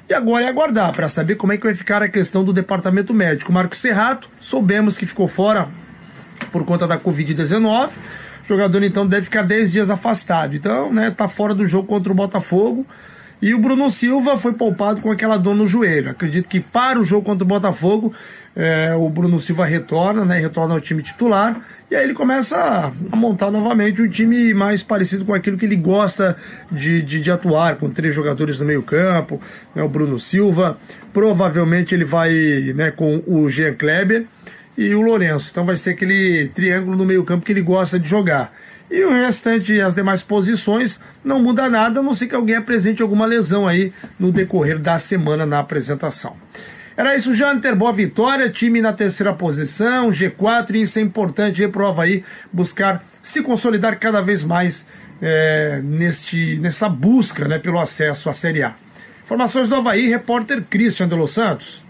E 0.08 0.14
agora 0.14 0.46
é 0.46 0.48
aguardar 0.48 0.94
para 0.94 1.10
saber 1.10 1.34
como 1.34 1.52
é 1.52 1.58
que 1.58 1.64
vai 1.64 1.74
ficar 1.74 2.02
a 2.02 2.08
questão 2.08 2.42
do 2.42 2.54
departamento 2.54 3.12
médico. 3.12 3.52
Marcos 3.52 3.78
Serrato, 3.78 4.30
soubemos 4.40 4.96
que 4.96 5.04
ficou 5.04 5.28
fora 5.28 5.68
por 6.50 6.64
conta 6.64 6.86
da 6.86 6.98
Covid-19 6.98 7.90
Jogador 8.48 8.82
então 8.82 9.06
deve 9.06 9.24
ficar 9.24 9.42
10 9.42 9.72
dias 9.72 9.90
afastado. 9.90 10.56
Então, 10.56 10.90
né, 10.90 11.10
tá 11.10 11.28
fora 11.28 11.54
do 11.54 11.66
jogo 11.66 11.86
contra 11.86 12.10
o 12.10 12.14
Botafogo. 12.14 12.86
E 13.40 13.54
o 13.54 13.58
Bruno 13.58 13.88
Silva 13.88 14.36
foi 14.36 14.54
poupado 14.54 15.00
com 15.00 15.12
aquela 15.12 15.36
dor 15.36 15.54
no 15.54 15.66
joelho. 15.66 16.10
Acredito 16.10 16.48
que 16.48 16.58
para 16.58 16.98
o 16.98 17.04
jogo 17.04 17.24
contra 17.24 17.44
o 17.44 17.46
Botafogo, 17.46 18.12
é, 18.56 18.94
o 18.96 19.08
Bruno 19.10 19.38
Silva 19.38 19.64
retorna, 19.64 20.24
né? 20.24 20.40
Retorna 20.40 20.74
ao 20.74 20.80
time 20.80 21.02
titular. 21.02 21.60
E 21.88 21.94
aí 21.94 22.02
ele 22.02 22.14
começa 22.14 22.56
a, 22.56 22.92
a 23.12 23.16
montar 23.16 23.50
novamente 23.50 24.02
um 24.02 24.08
time 24.08 24.52
mais 24.54 24.82
parecido 24.82 25.24
com 25.24 25.34
aquilo 25.34 25.56
que 25.56 25.66
ele 25.66 25.76
gosta 25.76 26.36
de, 26.72 27.00
de, 27.02 27.20
de 27.20 27.30
atuar, 27.30 27.76
com 27.76 27.88
três 27.88 28.12
jogadores 28.12 28.58
no 28.58 28.64
meio-campo, 28.64 29.40
né, 29.72 29.82
o 29.82 29.88
Bruno 29.88 30.18
Silva. 30.18 30.76
Provavelmente 31.12 31.94
ele 31.94 32.04
vai 32.04 32.32
né, 32.74 32.90
com 32.90 33.22
o 33.26 33.48
Jean 33.48 33.74
Kleber 33.74 34.26
e 34.78 34.94
o 34.94 35.00
Lourenço. 35.00 35.48
Então 35.50 35.66
vai 35.66 35.76
ser 35.76 35.90
aquele 35.90 36.48
triângulo 36.54 36.96
no 36.96 37.04
meio-campo 37.04 37.44
que 37.44 37.50
ele 37.50 37.62
gosta 37.62 37.98
de 37.98 38.08
jogar. 38.08 38.52
E 38.88 39.04
o 39.04 39.10
restante, 39.10 39.78
as 39.80 39.96
demais 39.96 40.22
posições, 40.22 41.00
não 41.24 41.42
muda 41.42 41.68
nada, 41.68 41.98
a 41.98 42.02
não 42.02 42.14
ser 42.14 42.28
que 42.28 42.34
alguém 42.34 42.54
apresente 42.54 43.02
alguma 43.02 43.26
lesão 43.26 43.66
aí 43.66 43.92
no 44.18 44.30
decorrer 44.30 44.78
da 44.78 44.98
semana 44.98 45.44
na 45.44 45.58
apresentação. 45.58 46.36
Era 46.96 47.14
isso, 47.14 47.34
Janter. 47.34 47.76
Boa 47.76 47.92
vitória. 47.92 48.48
Time 48.48 48.80
na 48.80 48.92
terceira 48.92 49.34
posição, 49.34 50.10
G4, 50.10 50.74
e 50.74 50.82
isso 50.82 50.98
é 50.98 51.02
importante 51.02 51.62
aí 51.62 51.68
pro 51.68 51.86
Havaí 51.86 52.24
buscar 52.52 53.04
se 53.20 53.42
consolidar 53.42 53.98
cada 53.98 54.20
vez 54.20 54.42
mais 54.44 54.86
é, 55.20 55.80
neste, 55.84 56.58
nessa 56.60 56.88
busca 56.88 57.46
né, 57.46 57.58
pelo 57.58 57.78
acesso 57.78 58.30
à 58.30 58.32
Série 58.32 58.62
A. 58.62 58.74
Informações 59.22 59.68
do 59.68 59.74
Havaí, 59.74 60.08
repórter 60.08 60.62
Christian 60.62 61.08
de 61.08 61.14
Los 61.14 61.32
Santos. 61.32 61.87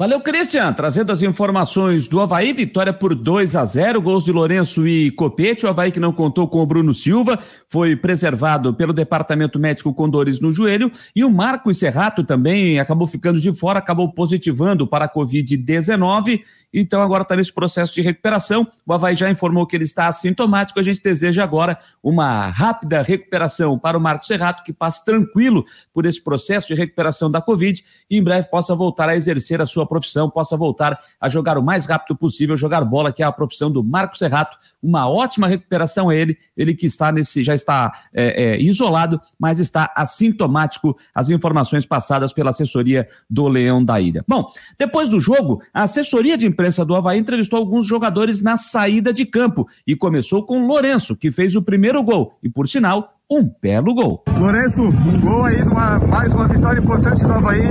Valeu, 0.00 0.18
Christian, 0.18 0.72
trazendo 0.72 1.12
as 1.12 1.20
informações 1.20 2.08
do 2.08 2.20
Havaí, 2.20 2.54
vitória 2.54 2.90
por 2.90 3.14
2 3.14 3.54
a 3.54 3.66
0, 3.66 4.00
gols 4.00 4.24
de 4.24 4.32
Lourenço 4.32 4.88
e 4.88 5.10
Copete, 5.10 5.66
o 5.66 5.68
Havaí 5.68 5.92
que 5.92 6.00
não 6.00 6.10
contou 6.10 6.48
com 6.48 6.62
o 6.62 6.64
Bruno 6.64 6.94
Silva, 6.94 7.38
foi 7.68 7.94
preservado 7.94 8.72
pelo 8.72 8.94
departamento 8.94 9.58
médico 9.58 9.92
com 9.92 10.08
dores 10.08 10.40
no 10.40 10.52
joelho, 10.52 10.90
e 11.14 11.22
o 11.22 11.30
Marco 11.30 11.74
Serrato 11.74 12.24
também 12.24 12.80
acabou 12.80 13.06
ficando 13.06 13.38
de 13.38 13.52
fora, 13.52 13.78
acabou 13.78 14.10
positivando 14.10 14.86
para 14.86 15.04
a 15.04 15.12
Covid-19, 15.12 16.40
então 16.72 17.02
agora 17.02 17.22
está 17.22 17.34
nesse 17.34 17.52
processo 17.52 17.92
de 17.94 18.00
recuperação. 18.00 18.66
O 18.86 18.92
Havaí 18.92 19.16
já 19.16 19.30
informou 19.30 19.66
que 19.66 19.76
ele 19.76 19.84
está 19.84 20.06
assintomático. 20.06 20.78
A 20.78 20.82
gente 20.82 21.02
deseja 21.02 21.42
agora 21.42 21.78
uma 22.02 22.46
rápida 22.48 23.02
recuperação 23.02 23.78
para 23.78 23.98
o 23.98 24.00
Marcos 24.00 24.28
Serrato, 24.28 24.62
que 24.62 24.72
passe 24.72 25.04
tranquilo 25.04 25.64
por 25.92 26.06
esse 26.06 26.22
processo 26.22 26.68
de 26.68 26.74
recuperação 26.74 27.30
da 27.30 27.40
Covid 27.40 27.84
e 28.08 28.16
em 28.16 28.22
breve 28.22 28.48
possa 28.48 28.74
voltar 28.74 29.08
a 29.08 29.16
exercer 29.16 29.60
a 29.60 29.66
sua 29.66 29.86
profissão, 29.86 30.30
possa 30.30 30.56
voltar 30.56 30.98
a 31.20 31.28
jogar 31.28 31.58
o 31.58 31.62
mais 31.62 31.86
rápido 31.86 32.16
possível, 32.16 32.56
jogar 32.56 32.84
bola, 32.84 33.12
que 33.12 33.22
é 33.22 33.26
a 33.26 33.32
profissão 33.32 33.70
do 33.70 33.82
Marcos 33.82 34.18
Serrato. 34.18 34.56
Uma 34.82 35.08
ótima 35.08 35.48
recuperação 35.48 36.08
a 36.08 36.14
ele, 36.14 36.38
ele 36.56 36.74
que 36.74 36.86
está 36.86 37.10
nesse, 37.10 37.42
já 37.42 37.54
está 37.54 37.92
é, 38.12 38.44
é, 38.44 38.60
isolado, 38.60 39.20
mas 39.38 39.58
está 39.58 39.92
assintomático. 39.96 40.96
As 41.14 41.30
informações 41.30 41.84
passadas 41.84 42.32
pela 42.32 42.50
assessoria 42.50 43.08
do 43.28 43.48
Leão 43.48 43.84
da 43.84 44.00
Ilha. 44.00 44.24
Bom, 44.26 44.50
depois 44.78 45.08
do 45.08 45.20
jogo, 45.20 45.62
a 45.72 45.82
assessoria 45.82 46.36
de 46.36 46.46
imprensa 46.60 46.84
do 46.84 46.94
Havaí 46.94 47.18
entrevistou 47.18 47.58
alguns 47.58 47.86
jogadores 47.86 48.42
na 48.42 48.54
saída 48.58 49.14
de 49.14 49.24
campo 49.24 49.66
e 49.86 49.96
começou 49.96 50.44
com 50.44 50.66
Lourenço, 50.66 51.16
que 51.16 51.32
fez 51.32 51.56
o 51.56 51.62
primeiro 51.62 52.02
gol 52.02 52.36
e, 52.42 52.50
por 52.50 52.68
sinal, 52.68 53.14
um 53.30 53.50
belo 53.62 53.94
gol. 53.94 54.22
Lourenço, 54.38 54.82
um 54.82 55.20
gol 55.20 55.44
aí, 55.44 55.64
numa, 55.64 55.98
mais 56.00 56.34
uma 56.34 56.46
vitória 56.46 56.78
importante 56.78 57.24
do 57.24 57.32
Havaí. 57.32 57.62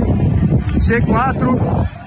C4. 0.76 1.99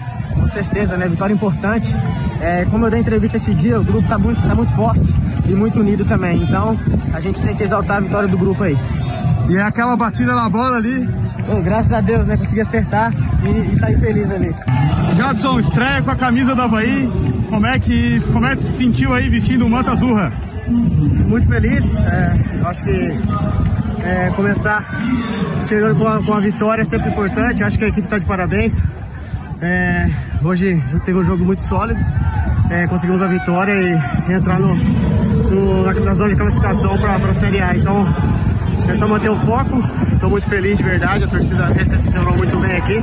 Certeza, 0.54 0.98
né? 0.98 1.08
Vitória 1.08 1.34
importante. 1.34 1.94
É, 2.40 2.66
como 2.66 2.86
eu 2.86 2.92
dei 2.92 3.00
entrevista 3.00 3.38
esse 3.38 3.54
dia, 3.54 3.80
o 3.80 3.84
grupo 3.84 4.08
tá 4.08 4.18
muito, 4.18 4.42
tá 4.42 4.54
muito 4.54 4.74
forte 4.74 5.14
e 5.48 5.52
muito 5.54 5.80
unido 5.80 6.06
também. 6.06 6.42
Então, 6.42 6.78
a 7.14 7.20
gente 7.20 7.42
tem 7.42 7.56
que 7.56 7.64
exaltar 7.64 7.98
a 7.98 8.00
vitória 8.02 8.28
do 8.28 8.38
grupo 8.38 8.64
aí. 8.64 8.78
E 9.50 9.58
é 9.58 9.62
aquela 9.62 9.96
batida 9.96 10.36
na 10.36 10.50
bola 10.50 10.78
ali, 10.78 11.08
Oh, 11.50 11.62
graças 11.62 11.92
a 11.92 12.00
Deus, 12.00 12.26
né? 12.26 12.38
Consegui 12.38 12.62
acertar 12.62 13.12
e, 13.44 13.74
e 13.74 13.80
sair 13.80 14.00
feliz 14.00 14.32
ali. 14.32 14.56
Jadson, 15.18 15.60
estreia 15.60 16.02
com 16.02 16.12
a 16.12 16.16
camisa 16.16 16.56
do 16.56 16.62
Havaí. 16.62 17.10
Como 17.50 17.68
é 17.68 17.80
que, 17.80 18.22
como 18.32 18.46
é 18.46 18.56
que 18.56 18.64
se 18.64 18.78
sentiu 18.78 19.14
aí 19.14 19.30
vestindo 19.30 19.66
o 19.66 19.70
manto 19.70 19.90
azurra? 19.90 20.32
Muito 20.68 21.48
feliz. 21.48 21.84
É, 21.96 22.40
acho 22.66 22.84
que 22.84 23.20
é, 24.06 24.32
começar 24.36 24.86
chegando 25.68 26.00
com 26.00 26.08
a, 26.08 26.24
com 26.24 26.34
a, 26.34 26.40
vitória 26.40 26.84
é 26.84 26.86
sempre 26.86 27.10
importante. 27.10 27.64
Acho 27.64 27.78
que 27.78 27.86
a 27.86 27.90
equipe 27.90 28.06
está 28.06 28.18
de 28.18 28.26
parabéns. 28.26 28.74
É, 29.64 30.10
hoje 30.44 30.84
teve 31.06 31.18
um 31.18 31.24
jogo 31.24 31.46
muito 31.46 31.64
sólido. 31.64 32.00
É, 32.70 32.86
conseguimos 32.88 33.22
a 33.22 33.28
vitória 33.28 33.74
e 33.74 34.34
entrar 34.34 34.60
no, 34.60 34.76
no, 34.76 35.84
na 35.84 36.14
zona 36.16 36.32
de 36.32 36.36
classificação 36.36 36.98
para 36.98 37.16
a 37.16 37.34
Série 37.34 37.62
A. 37.62 37.74
Então, 37.74 38.06
é 38.90 38.94
só 38.94 39.08
manter 39.08 39.30
o 39.30 39.38
foco. 39.38 39.82
Estou 40.12 40.30
muito 40.30 40.50
feliz 40.50 40.78
de 40.78 40.84
verdade, 40.84 41.24
a 41.24 41.28
torcida 41.28 41.68
recepcionou 41.68 42.36
muito 42.36 42.58
bem 42.58 42.76
aqui. 42.76 43.02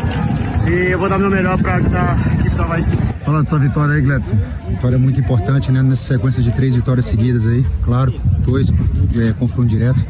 E 0.70 0.92
eu 0.92 0.98
vou 0.98 1.08
dar 1.08 1.18
meu 1.18 1.30
melhor 1.30 1.56
para 1.60 1.76
ajudar 1.76 2.18
a 2.18 2.34
equipe 2.34 2.54
da 2.54 2.64
Havaí 2.64 2.82
Fala 3.24 3.40
dessa 3.40 3.58
vitória 3.58 3.94
aí, 3.94 4.02
Gledson. 4.02 4.36
Vitória 4.68 4.98
muito 4.98 5.18
importante, 5.18 5.72
né? 5.72 5.82
Nessa 5.82 6.14
sequência 6.14 6.42
de 6.42 6.52
três 6.52 6.74
vitórias 6.74 7.06
seguidas 7.06 7.46
aí. 7.46 7.64
Claro, 7.84 8.12
dois 8.44 8.70
é, 9.16 9.32
confronto 9.32 9.68
direto. 9.68 10.04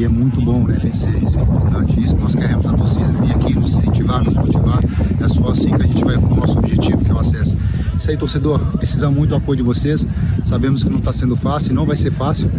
E 0.00 0.04
é 0.04 0.08
muito 0.08 0.40
bom, 0.40 0.64
né? 0.64 0.78
Vencer. 0.82 1.22
Isso 1.22 1.38
é 1.38 1.42
importante. 1.42 2.02
Isso 2.02 2.16
que 2.16 2.22
nós 2.22 2.34
queremos 2.34 2.64
na 2.64 2.72
torcida. 2.72 3.06
Vir 3.20 3.32
aqui 3.32 3.54
nos 3.54 3.74
incentivar, 3.74 4.24
nos 4.24 4.34
motivar. 4.34 4.80
É 5.20 5.28
só 5.28 5.50
assim 5.50 5.76
que 5.76 5.82
a 5.82 5.86
gente 5.86 6.02
vai 6.02 6.16
para 6.16 6.26
o 6.26 6.36
nosso 6.36 6.58
objetivo, 6.58 7.04
que 7.04 7.10
é 7.10 7.14
o 7.14 7.18
acesso. 7.18 7.58
Isso 7.98 8.10
aí, 8.10 8.16
torcedor. 8.16 8.60
Precisa 8.78 9.10
muito 9.10 9.28
do 9.28 9.36
apoio 9.36 9.58
de 9.58 9.62
vocês. 9.62 10.08
Sabemos 10.46 10.82
que 10.82 10.88
não 10.88 11.00
está 11.00 11.12
sendo 11.12 11.36
fácil, 11.36 11.74
não 11.74 11.84
vai 11.84 11.96
ser 11.96 12.10
fácil. 12.10 12.50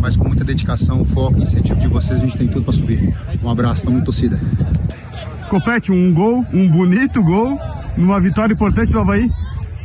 Mas 0.00 0.16
com 0.16 0.26
muita 0.26 0.42
dedicação, 0.42 1.04
foco, 1.04 1.38
incentivo 1.38 1.78
de 1.78 1.86
vocês, 1.86 2.18
a 2.18 2.22
gente 2.22 2.38
tem 2.38 2.48
tudo 2.48 2.62
para 2.62 2.72
subir. 2.72 3.14
Um 3.44 3.50
abraço, 3.50 3.84
tamo 3.84 4.02
torcida. 4.02 4.40
Compete 5.50 5.92
um 5.92 6.14
gol, 6.14 6.46
um 6.50 6.66
bonito 6.70 7.22
gol, 7.22 7.60
numa 7.98 8.18
vitória 8.22 8.54
importante 8.54 8.90
do 8.90 8.98
Havaí. 8.98 9.30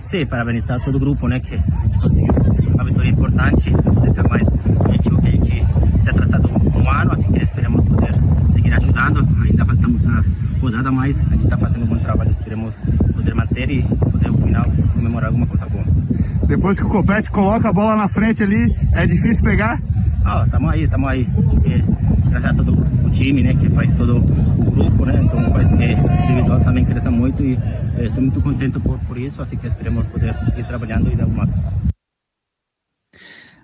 Sim, 0.03 0.25
parabenizar 0.25 0.81
todo 0.85 0.95
o 0.95 0.99
grupo, 0.99 1.27
né, 1.27 1.41
que 1.41 1.55
a 1.55 1.57
gente 1.57 1.99
conseguiu 1.99 2.33
uma 2.73 2.85
vitória 2.85 3.09
importante, 3.09 3.63
cerca 3.99 4.23
mais 4.29 4.47
objetivo 4.79 5.21
que 5.21 5.27
a 5.27 5.31
gente 5.31 5.67
se 6.01 6.09
ha 6.09 6.13
traçado 6.13 6.50
um 6.81 6.89
ano, 6.89 7.13
assim 7.13 7.31
que 7.31 7.43
esperamos 7.43 7.85
poder 7.85 8.13
seguir 8.51 8.73
ajudando. 8.73 9.27
Ainda 9.43 9.65
falta 9.65 9.87
muita 9.87 10.25
rodada, 10.59 10.91
mas 10.91 11.17
a 11.17 11.23
gente 11.31 11.43
está 11.43 11.57
fazendo 11.57 11.83
um 11.83 11.87
bom 11.87 11.97
trabalho, 11.97 12.31
esperamos 12.31 12.75
poder 13.13 13.35
manter 13.35 13.69
e 13.69 13.83
poder 13.83 14.31
no 14.31 14.37
final 14.37 14.65
comemorar 14.93 15.27
alguma 15.27 15.47
coisa 15.47 15.65
boa. 15.67 15.85
Depois 16.47 16.79
que 16.79 16.85
o 16.85 16.89
Copete 16.89 17.31
coloca 17.31 17.69
a 17.69 17.73
bola 17.73 17.95
na 17.95 18.07
frente 18.07 18.43
ali, 18.43 18.75
é 18.93 19.07
difícil 19.07 19.43
pegar? 19.43 19.79
Ah, 20.25 20.43
estamos 20.45 20.71
aí, 20.71 20.83
estamos 20.83 21.09
aí. 21.09 21.25
Porque, 21.25 21.83
graças 22.29 22.49
a 22.49 22.53
todo 22.53 22.73
o 23.05 23.09
time, 23.09 23.43
né, 23.43 23.53
que 23.53 23.69
faz 23.69 23.93
todo 23.93 24.17
o 24.17 24.71
grupo, 24.71 25.05
né, 25.05 25.21
então 25.23 25.51
faz 25.51 25.69
que 25.69 25.75
o 25.75 26.23
individual 26.23 26.59
também 26.61 26.85
cresça 26.85 27.09
muito 27.09 27.43
e 27.43 27.53
estou 27.53 28.17
eh, 28.17 28.21
muito 28.21 28.41
contente 28.41 28.79
por, 28.79 28.99
por 28.99 29.17
isso, 29.17 29.41
assim 29.41 29.57
que 29.57 29.67
esperemos 29.67 30.05
poder 30.07 30.35
ir 30.57 30.63
trabalhando 30.65 31.11
e 31.11 31.15
dar 31.15 31.27
mais. 31.27 31.53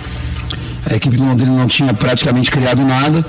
A 0.89 0.95
equipe 0.95 1.15
do 1.15 1.23
Londrina 1.23 1.55
não 1.55 1.67
tinha 1.67 1.93
praticamente 1.93 2.49
criado 2.49 2.83
nada. 2.83 3.23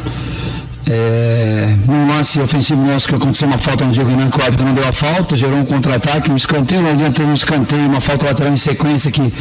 É, 0.84 1.76
num 1.86 2.08
lance 2.08 2.40
ofensivo 2.40 2.84
nosso 2.84 3.06
que 3.06 3.14
aconteceu 3.14 3.46
uma 3.46 3.58
falta 3.58 3.84
no 3.84 3.92
Diego 3.92 4.10
Renan, 4.10 4.28
que 4.30 4.38
o 4.38 4.42
árbitro 4.42 4.66
não 4.66 4.74
deu 4.74 4.86
a 4.88 4.92
falta, 4.92 5.36
gerou 5.36 5.58
um 5.58 5.64
contra-ataque, 5.64 6.30
um 6.30 6.34
escanteio, 6.34 6.82
não 6.82 6.90
adiantou 6.90 7.24
um 7.24 7.34
escanteio, 7.34 7.86
uma 7.86 8.00
falta 8.00 8.26
lateral 8.26 8.52
em 8.52 8.56
sequência 8.56 9.10
que 9.10 9.32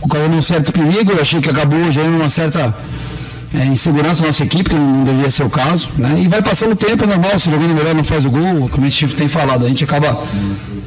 ocorreu 0.00 0.28
um 0.28 0.42
certo 0.42 0.70
perigo, 0.70 1.12
eu 1.12 1.20
achei 1.20 1.40
que 1.40 1.50
acabou 1.50 1.90
gerando 1.90 2.16
uma 2.16 2.28
certa 2.30 2.72
é, 3.54 3.64
insegurança 3.66 4.22
na 4.22 4.28
nossa 4.28 4.42
equipe, 4.42 4.70
que 4.70 4.76
não 4.76 5.04
deveria 5.04 5.30
ser 5.30 5.44
o 5.44 5.50
caso, 5.50 5.88
né? 5.96 6.16
E 6.18 6.28
vai 6.28 6.42
passando 6.42 6.72
o 6.72 6.76
tempo, 6.76 7.04
é 7.04 7.06
normal, 7.06 7.38
se 7.38 7.50
jogando 7.50 7.74
melhor 7.74 7.94
não 7.94 8.04
faz 8.04 8.24
o 8.24 8.30
gol, 8.30 8.68
como 8.70 8.86
a 8.86 8.90
gente 8.90 9.14
tem 9.14 9.28
falado, 9.28 9.64
a 9.64 9.68
gente 9.68 9.84
acaba 9.84 10.22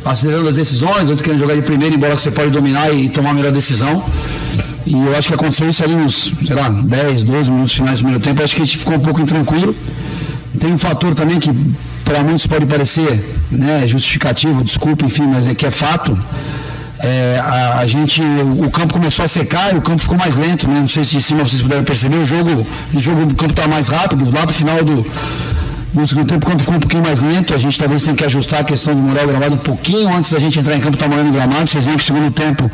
acelerando 0.06 0.50
as 0.50 0.56
decisões, 0.56 1.04
outros 1.04 1.22
querendo 1.22 1.40
jogar 1.40 1.56
de 1.56 1.62
primeiro, 1.62 1.96
embora 1.96 2.18
você 2.18 2.32
pode 2.32 2.52
dominar 2.52 2.94
e 2.94 3.10
tomar 3.10 3.32
a 3.32 3.34
melhor 3.34 3.52
decisão. 3.52 4.04
E 4.86 4.94
eu 4.94 5.16
acho 5.18 5.28
que 5.28 5.34
aconteceu 5.34 5.70
isso 5.70 5.84
ali 5.84 5.96
nos, 5.96 6.34
sei 6.46 6.56
lá, 6.56 6.70
10, 6.70 7.24
12 7.24 7.52
minutos 7.52 7.74
finais 7.74 8.00
do 8.00 8.04
primeiro 8.04 8.24
tempo, 8.24 8.44
acho 8.44 8.56
que 8.56 8.62
a 8.62 8.66
gente 8.66 8.78
ficou 8.78 8.96
um 8.96 9.00
pouco 9.00 9.22
intranquilo. 9.22 9.76
Tem 10.60 10.74
um 10.74 10.78
fator 10.78 11.14
também 11.16 11.40
que 11.40 11.52
para 12.04 12.24
muitos 12.24 12.48
pode 12.48 12.66
parecer 12.66 13.24
né, 13.52 13.86
justificativo, 13.86 14.64
desculpa, 14.64 15.06
enfim, 15.06 15.28
mas 15.28 15.48
é 15.48 15.54
que 15.54 15.66
é 15.66 15.72
fato. 15.72 16.18
É, 17.02 17.40
a, 17.42 17.80
a, 17.80 17.86
gente, 17.86 18.22
o 18.22 18.70
campo 18.70 18.94
começou 18.94 19.24
a 19.24 19.28
secar 19.28 19.74
e 19.74 19.78
o 19.78 19.82
campo 19.82 20.02
ficou 20.02 20.18
mais 20.18 20.36
lento, 20.36 20.68
né? 20.68 20.82
Não 20.82 20.88
sei 20.88 21.06
se 21.06 21.16
de 21.16 21.24
cima 21.24 21.46
vocês 21.46 21.62
puderam 21.62 21.84
perceber, 21.84 22.18
o 22.18 22.26
jogo, 22.26 22.68
o 22.94 23.00
jogo 23.00 23.26
do 23.26 23.36
campo 23.36 23.52
está 23.52 23.68
mais 23.68 23.88
rápido, 23.88 24.26
lá 24.26 24.42
para 24.42 24.52
o 24.52 24.54
final 24.54 24.84
do, 24.84 25.06
no 25.94 26.06
segundo 26.06 26.28
tempo, 26.28 26.46
o 26.46 26.50
campo 26.50 26.60
ficou 26.60 26.76
um 26.76 26.80
pouquinho 26.80 27.04
mais 27.04 27.22
lento, 27.22 27.54
a 27.54 27.58
gente 27.58 27.80
talvez 27.80 28.04
tenha 28.04 28.16
que 28.16 28.24
ajustar 28.24 28.62
a 28.62 28.64
questão 28.64 28.94
de 28.94 29.02
molhar 29.02 29.24
o 29.24 29.28
gramado 29.28 29.56
um 29.56 29.60
pouquinho 29.60 30.14
antes 30.14 30.32
da 30.32 30.40
gente 30.40 30.60
entrar 30.60 30.76
em 30.76 30.80
campo, 30.80 30.96
está 30.96 31.08
molhando 31.08 31.30
o 31.30 31.34
gramado, 31.34 31.70
vocês 31.70 31.84
viram 31.84 31.98
que 31.98 32.04
o 32.04 32.06
segundo 32.06 32.32
tempo, 32.32 32.70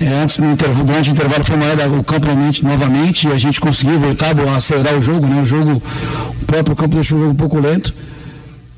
é, 0.00 0.22
antes 0.22 0.38
do 0.38 0.46
intervalo, 0.46 0.84
durante 0.84 1.10
o 1.10 1.12
intervalo 1.12 1.44
foi 1.44 1.56
molhado 1.56 1.98
o 1.98 2.04
campo 2.04 2.26
novamente 2.62 3.28
e 3.28 3.32
a 3.32 3.38
gente 3.38 3.60
conseguiu 3.60 3.98
voltar 3.98 4.34
a 4.38 4.56
acelerar 4.56 4.94
o 4.94 5.00
jogo, 5.00 5.26
né? 5.26 5.40
O 5.40 5.44
jogo, 5.44 5.82
o 6.42 6.44
próprio 6.44 6.76
campo 6.76 6.94
deixou 6.96 7.18
o 7.18 7.22
jogo 7.22 7.32
um 7.32 7.36
pouco 7.36 7.60
lento. 7.60 7.94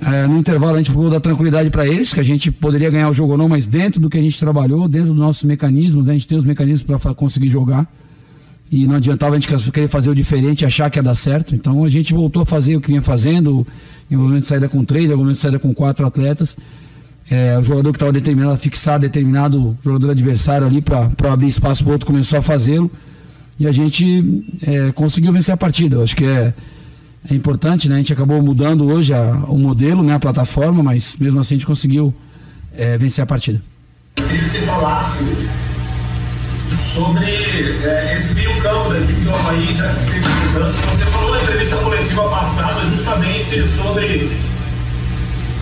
É, 0.06 0.26
no 0.26 0.38
intervalo 0.38 0.75
a 0.75 0.78
gente 0.78 0.90
falou 0.90 1.08
da 1.08 1.18
tranquilidade 1.18 1.70
para 1.70 1.87
eles, 1.87 2.12
que 2.12 2.20
a 2.20 2.25
gente 2.25 2.52
poderia 2.52 2.90
ganhar 2.90 3.08
o 3.08 3.12
jogo 3.12 3.32
ou 3.32 3.38
não, 3.38 3.49
mas 3.49 3.66
dentro 3.66 3.99
do 3.99 4.11
que 4.11 4.18
a 4.18 4.23
gente 4.23 4.38
trabalhou, 4.38 4.87
dentro 4.87 5.08
dos 5.08 5.16
nossos 5.16 5.44
mecanismos, 5.44 6.04
né, 6.06 6.11
a 6.11 6.14
gente 6.14 6.26
tem 6.26 6.37
os 6.37 6.44
mecanismos 6.44 6.82
para 6.82 7.14
conseguir 7.14 7.49
jogar. 7.49 7.90
E 8.70 8.87
não 8.87 8.96
adiantava 8.96 9.37
a 9.37 9.38
gente 9.38 9.70
querer 9.70 9.88
fazer 9.88 10.11
o 10.11 10.14
diferente 10.14 10.62
e 10.62 10.66
achar 10.66 10.90
que 10.90 10.99
ia 10.99 11.02
dar 11.02 11.14
certo. 11.14 11.54
Então 11.54 11.84
a 11.84 11.88
gente 11.88 12.12
voltou 12.12 12.42
a 12.42 12.46
fazer 12.46 12.76
o 12.76 12.80
que 12.80 12.88
vinha 12.88 13.00
fazendo, 13.00 13.66
envolvimento 14.11 14.42
de 14.42 14.49
saída 14.49 14.68
com 14.68 14.84
três, 14.84 15.04
envolvimento 15.04 15.37
de 15.37 15.42
saída 15.42 15.58
com 15.58 15.73
quatro 15.73 16.04
atletas. 16.04 16.56
É, 17.30 17.56
o 17.58 17.62
jogador 17.62 17.90
que 17.92 17.96
estava 17.96 18.12
determinado 18.12 18.52
a 18.52 18.56
fixar 18.56 18.99
determinado 18.99 19.78
jogador 19.82 20.11
adversário 20.11 20.66
ali 20.66 20.82
para 20.82 21.08
abrir 21.32 21.49
espaço 21.49 21.82
para 21.82 21.90
o 21.90 21.92
outro 21.92 22.06
começou 22.06 22.38
a 22.38 22.42
fazê-lo. 22.42 22.90
E 23.58 23.66
a 23.66 23.73
gente 23.73 24.44
é, 24.62 24.92
conseguiu 24.92 25.32
vencer 25.32 25.54
a 25.54 25.56
partida. 25.56 25.96
Eu 25.96 26.02
acho 26.02 26.16
que 26.16 26.25
é 26.25 26.52
é 27.28 27.35
importante, 27.35 27.88
né? 27.88 27.97
A 27.97 27.99
gente 27.99 28.12
acabou 28.12 28.43
mudando 28.43 28.87
hoje 28.87 29.14
a, 29.14 29.45
o 29.49 29.59
modelo, 29.59 30.02
né? 30.02 30.14
A 30.14 30.19
plataforma, 30.19 30.83
mas 30.83 31.16
mesmo 31.16 31.40
assim 31.40 31.54
a 31.54 31.59
gente 31.59 31.66
conseguiu 31.66 32.14
é, 32.76 32.99
vencer 32.99 33.23
a 33.23 33.26
partida. 33.26 33.61
Queria 34.16 34.38
que 34.38 34.49
você 34.49 34.61
falasse 34.61 35.25
sobre 36.95 37.25
é, 37.25 38.14
esse 38.16 38.35
meio 38.35 38.61
campo 38.61 38.90
da 38.90 38.99
equipe 38.99 39.21
do 39.21 39.31
Havaí, 39.31 39.75
já 39.75 39.88
que. 39.88 40.45
Você 40.54 41.04
falou 41.07 41.35
na 41.35 41.43
entrevista 41.43 41.76
coletiva 41.78 42.28
passada 42.28 42.81
justamente 42.87 43.66
sobre 43.66 44.31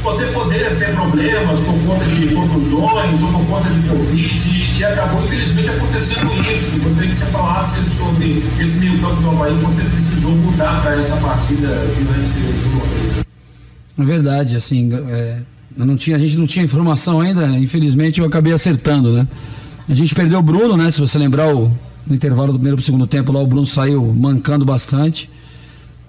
você 0.03 0.27
poder 0.27 0.77
ter 0.79 0.93
problemas 0.95 1.59
por 1.61 1.75
conta 1.87 2.05
de 2.07 2.35
contusões 2.35 3.23
ou 3.23 3.33
por 3.33 3.47
conta 3.47 3.71
de 3.71 3.89
Covid 3.89 4.79
e 4.79 4.85
acabou 4.85 5.23
infelizmente 5.23 5.71
acontecendo 5.71 6.31
isso. 6.53 6.81
Gostaria 6.81 7.09
que 7.09 7.17
você 7.17 7.27
falasse 7.27 7.91
sobre 7.91 8.43
esse 8.61 8.81
meio 8.81 9.01
campo 9.01 9.23
do 9.23 9.31
Havaí 9.31 9.55
que 9.57 9.65
você 9.65 9.85
precisou 9.85 10.33
mudar 10.33 10.83
para 10.83 10.99
essa 10.99 11.17
partida 11.17 11.69
diante 11.97 12.41
do 13.97 14.03
É 14.03 14.05
verdade, 14.05 14.57
assim, 14.57 14.91
é, 15.09 15.39
não 15.77 15.97
tinha, 15.97 16.17
a 16.17 16.21
gente 16.21 16.37
não 16.37 16.47
tinha 16.47 16.65
informação 16.65 17.21
ainda, 17.21 17.47
infelizmente 17.59 18.21
eu 18.21 18.27
acabei 18.27 18.53
acertando, 18.53 19.13
né? 19.13 19.29
A 19.89 19.95
gente 19.95 20.15
perdeu 20.15 20.39
o 20.39 20.43
Bruno, 20.43 20.77
né? 20.77 20.91
Se 20.91 21.01
você 21.01 21.19
lembrar 21.19 21.55
o, 21.55 21.71
no 22.07 22.15
intervalo 22.15 22.53
do 22.53 22.59
primeiro 22.59 22.77
para 22.77 22.83
o 22.83 22.85
segundo 22.85 23.07
tempo 23.07 23.31
lá, 23.33 23.41
o 23.41 23.47
Bruno 23.47 23.67
saiu 23.67 24.03
mancando 24.13 24.65
bastante. 24.65 25.31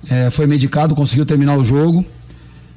É, 0.10 0.30
foi 0.30 0.48
medicado, 0.48 0.96
conseguiu 0.96 1.26
terminar 1.26 1.58
o 1.58 1.64
jogo. 1.64 2.06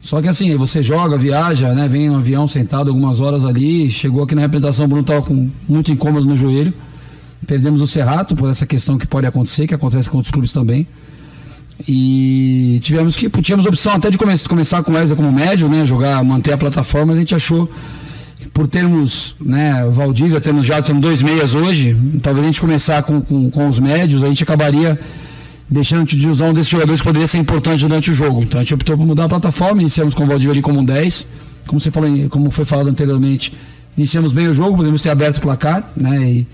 Só 0.06 0.22
que 0.22 0.28
assim, 0.28 0.54
você 0.56 0.84
joga, 0.84 1.18
viaja, 1.18 1.75
né? 1.75 1.88
Vem 1.88 2.08
no 2.08 2.18
avião 2.18 2.46
sentado 2.46 2.90
algumas 2.90 3.20
horas 3.20 3.44
ali, 3.44 3.90
chegou 3.90 4.22
aqui 4.22 4.36
na 4.36 4.40
representação, 4.40 4.84
o 4.84 4.88
Bruno 4.88 5.02
estava 5.02 5.20
com 5.20 5.50
muito 5.68 5.90
incômodo 5.90 6.24
no 6.24 6.37
joelho. 6.37 6.72
Perdemos 7.44 7.83
o 7.83 7.88
Serrato 7.88 8.37
por 8.37 8.48
essa 8.48 8.64
questão 8.64 8.96
que 8.96 9.04
pode 9.04 9.26
acontecer, 9.26 9.66
que 9.66 9.74
acontece 9.74 10.09
com 10.09 10.18
outros 10.18 10.31
clubes 10.31 10.52
também. 10.52 10.87
E 11.88 12.78
tivemos 12.85 13.16
que, 13.16 13.28
tínhamos 13.42 13.66
opção 13.66 13.94
até 13.94 14.09
de 14.09 14.16
come 14.16 14.33
começar 14.48 14.81
com 14.85 14.92
o 14.92 14.94
Wesley 14.94 15.16
como 15.16 15.33
médio, 15.33 15.68
né? 15.68 15.85
Jogar, 15.85 16.22
manter 16.22 16.52
a 16.52 16.57
plataforma, 16.57 17.12
a 17.12 17.16
gente 17.16 17.35
achou, 17.35 17.68
por 18.54 18.68
termos, 18.68 19.35
né, 19.40 19.88
Valdívia, 19.90 20.40
temos 20.40 20.64
já 20.64 20.81
temos 20.81 21.02
dois 21.02 21.20
meias 21.20 21.52
hoje, 21.52 21.96
talvez 22.22 22.44
a 22.44 22.46
gente 22.46 22.61
começar 22.61 23.02
com, 23.02 23.20
com, 23.20 23.50
com 23.50 23.68
os 23.68 23.81
médios, 23.81 24.22
a 24.22 24.28
gente 24.28 24.44
acabaria 24.44 25.00
deixando 25.68 26.07
de 26.07 26.29
usar 26.29 26.46
um 26.46 26.52
desses 26.52 26.68
jogadores 26.68 27.00
que 27.00 27.07
poderia 27.07 27.26
ser 27.26 27.38
importante 27.38 27.81
durante 27.81 28.11
o 28.11 28.14
jogo. 28.14 28.42
Então 28.42 28.61
a 28.61 28.62
gente 28.62 28.74
optou 28.74 28.96
por 28.96 29.07
mudar 29.07 29.24
a 29.24 29.29
plataforma, 29.29 29.81
iniciamos 29.81 30.14
com 30.14 30.24
o 30.24 30.26
Valdir 30.26 30.61
como 30.62 30.81
um 30.81 30.85
10. 30.85 31.26
Como, 31.66 31.81
você 31.81 31.90
falou, 31.90 32.29
como 32.29 32.50
foi 32.50 32.64
falado 32.64 32.88
anteriormente, 32.88 33.52
iniciamos 33.96 34.33
bem 34.33 34.46
o 34.46 34.55
jogo, 34.55 34.76
podemos 34.76 35.02
ter 35.02 35.11
aberto 35.11 35.38
o 35.38 35.40
placar, 35.40 35.90
né? 35.96 36.24
E 36.31 36.46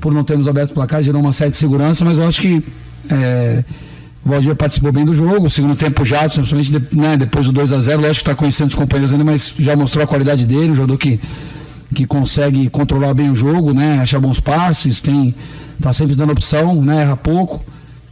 por 0.00 0.12
não 0.12 0.22
termos 0.22 0.46
aberto 0.46 0.70
o 0.70 0.74
placar, 0.74 1.02
gerou 1.02 1.20
uma 1.20 1.32
certa 1.32 1.56
segurança, 1.56 2.04
mas 2.04 2.16
eu 2.16 2.26
acho 2.26 2.40
que 2.40 2.62
é, 3.10 3.64
o 4.24 4.28
Valdir 4.28 4.54
participou 4.54 4.92
bem 4.92 5.04
do 5.04 5.12
jogo, 5.12 5.46
o 5.46 5.50
segundo 5.50 5.74
tempo 5.74 6.04
já, 6.04 6.20
principalmente 6.28 6.72
né, 6.96 7.16
depois 7.16 7.46
do 7.46 7.52
2 7.52 7.72
a 7.72 7.80
0 7.80 8.00
lógico 8.00 8.14
que 8.14 8.20
está 8.20 8.34
conhecendo 8.34 8.68
os 8.68 8.74
companheiros 8.76 9.12
ainda, 9.12 9.24
mas 9.24 9.52
já 9.58 9.74
mostrou 9.74 10.04
a 10.04 10.06
qualidade 10.06 10.46
dele, 10.46 10.70
um 10.70 10.74
jogador 10.74 10.96
que, 10.96 11.20
que 11.92 12.06
consegue 12.06 12.70
controlar 12.70 13.14
bem 13.14 13.30
o 13.30 13.34
jogo, 13.34 13.74
né? 13.74 13.98
Achar 14.00 14.20
bons 14.20 14.38
passes, 14.38 15.00
tem. 15.00 15.34
está 15.76 15.92
sempre 15.92 16.14
dando 16.14 16.32
opção, 16.32 16.82
né? 16.82 17.02
Erra 17.02 17.16
pouco. 17.16 17.62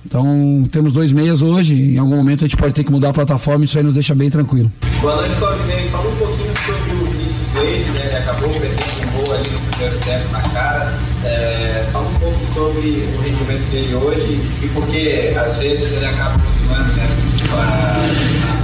Então, 0.04 0.68
temos 0.70 0.92
dois 0.92 1.12
meias 1.12 1.42
hoje. 1.42 1.74
Em 1.94 1.98
algum 1.98 2.16
momento 2.16 2.44
a 2.44 2.48
gente 2.48 2.56
pode 2.56 2.72
ter 2.72 2.84
que 2.84 2.90
mudar 2.90 3.10
a 3.10 3.12
plataforma 3.12 3.64
isso 3.64 3.78
aí 3.78 3.84
nos 3.84 3.94
deixa 3.94 4.14
bem 4.14 4.30
tranquilo. 4.30 4.70
Boa 5.00 5.16
noite, 5.16 5.34
Claudinei. 5.36 5.88
Fala 5.90 6.08
um 6.08 6.16
pouquinho 6.16 6.52
sobre 6.56 6.92
o 6.92 7.04
Vinícius 7.06 7.54
Leite, 7.54 7.90
né? 7.90 8.06
Ele 8.06 8.16
acabou 8.16 8.50
perdendo 8.50 8.80
um 9.02 9.24
gol 9.24 9.34
ali 9.34 9.50
no 9.50 9.58
primeiro 9.58 9.98
tempo 9.98 10.32
na 10.32 10.40
cara. 10.40 10.98
É, 11.24 11.88
fala 11.92 12.08
um 12.08 12.14
pouco 12.14 12.38
sobre 12.54 13.08
o 13.16 13.20
rendimento 13.22 13.70
dele 13.70 13.94
hoje 13.94 14.40
e 14.62 14.68
porque 14.68 15.34
às 15.36 15.58
vezes 15.58 15.96
ele 15.96 16.06
acaba 16.06 16.34
aproximando 16.34 16.92
né, 16.96 17.08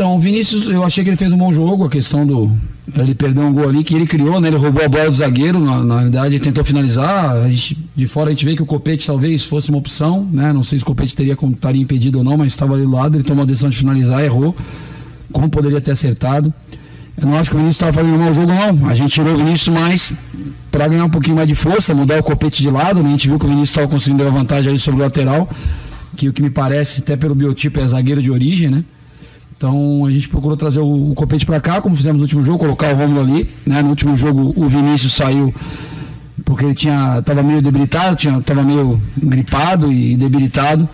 então, 0.00 0.16
o 0.16 0.18
Vinícius, 0.18 0.66
eu 0.66 0.82
achei 0.82 1.04
que 1.04 1.10
ele 1.10 1.16
fez 1.16 1.30
um 1.30 1.36
bom 1.36 1.52
jogo, 1.52 1.84
a 1.84 1.90
questão 1.90 2.26
do. 2.26 2.50
Ele 2.96 3.14
perdeu 3.14 3.42
um 3.42 3.52
gol 3.52 3.68
ali 3.68 3.84
que 3.84 3.94
ele 3.94 4.06
criou, 4.06 4.40
né? 4.40 4.48
Ele 4.48 4.56
roubou 4.56 4.84
a 4.84 4.88
bola 4.88 5.10
do 5.10 5.14
zagueiro, 5.14 5.60
na, 5.60 5.82
na 5.82 5.94
realidade 5.96 6.40
tentou 6.40 6.64
finalizar. 6.64 7.48
Gente, 7.48 7.78
de 7.94 8.06
fora 8.06 8.28
a 8.28 8.32
gente 8.32 8.44
vê 8.44 8.56
que 8.56 8.62
o 8.62 8.66
Copete 8.66 9.06
talvez 9.06 9.44
fosse 9.44 9.70
uma 9.70 9.78
opção, 9.78 10.28
né? 10.32 10.52
Não 10.52 10.62
sei 10.62 10.78
se 10.78 10.82
o 10.82 10.86
Copete 10.86 11.14
teria, 11.14 11.36
estaria 11.52 11.80
impedido 11.80 12.18
ou 12.18 12.24
não, 12.24 12.36
mas 12.36 12.48
estava 12.48 12.74
ali 12.74 12.82
do 12.82 12.90
lado, 12.90 13.16
ele 13.16 13.24
tomou 13.24 13.42
a 13.42 13.46
decisão 13.46 13.70
de 13.70 13.76
finalizar, 13.76 14.22
errou. 14.24 14.56
Como 15.32 15.48
poderia 15.48 15.80
ter 15.80 15.92
acertado. 15.92 16.52
Eu 17.16 17.26
não 17.26 17.38
acho 17.38 17.50
que 17.50 17.56
o 17.56 17.58
Vinícius 17.58 17.76
estava 17.76 17.92
fazendo 17.92 18.14
um 18.14 18.18
mau 18.18 18.32
jogo, 18.32 18.48
não. 18.48 18.88
A 18.88 18.94
gente 18.94 19.12
tirou 19.12 19.34
o 19.34 19.36
Vinícius 19.36 19.74
mais 19.74 20.12
para 20.70 20.88
ganhar 20.88 21.04
um 21.04 21.10
pouquinho 21.10 21.36
mais 21.36 21.46
de 21.46 21.54
força, 21.54 21.94
mudar 21.94 22.18
o 22.18 22.22
Copete 22.22 22.62
de 22.62 22.70
lado, 22.70 23.02
né? 23.02 23.08
A 23.08 23.12
gente 23.12 23.28
viu 23.28 23.38
que 23.38 23.44
o 23.44 23.48
Vinícius 23.48 23.70
estava 23.70 23.88
conseguindo 23.88 24.24
dar 24.24 24.30
vantagem 24.30 24.70
ali 24.70 24.78
sobre 24.78 25.00
o 25.00 25.04
lateral, 25.04 25.48
que 26.16 26.28
o 26.28 26.32
que 26.32 26.42
me 26.42 26.50
parece, 26.50 27.00
até 27.00 27.16
pelo 27.16 27.34
biotipo, 27.34 27.78
é 27.78 27.86
zagueiro 27.86 28.22
de 28.22 28.30
origem, 28.30 28.70
né? 28.70 28.84
Então 29.60 30.06
a 30.06 30.10
gente 30.10 30.26
procurou 30.26 30.56
trazer 30.56 30.80
o, 30.80 31.10
o 31.10 31.14
Copete 31.14 31.44
para 31.44 31.60
cá, 31.60 31.82
como 31.82 31.94
fizemos 31.94 32.16
no 32.16 32.22
último 32.22 32.42
jogo, 32.42 32.60
colocar 32.60 32.94
o 32.94 32.96
Romulo 32.96 33.20
ali. 33.20 33.46
Né? 33.66 33.82
No 33.82 33.90
último 33.90 34.16
jogo 34.16 34.54
o 34.56 34.66
Vinícius 34.70 35.12
saiu 35.12 35.54
porque 36.46 36.64
ele 36.64 36.74
tinha 36.74 37.18
estava 37.18 37.42
meio 37.42 37.60
debilitado, 37.60 38.16
estava 38.38 38.62
meio 38.62 38.98
gripado 39.22 39.92
e 39.92 40.16
debilitado 40.16 40.88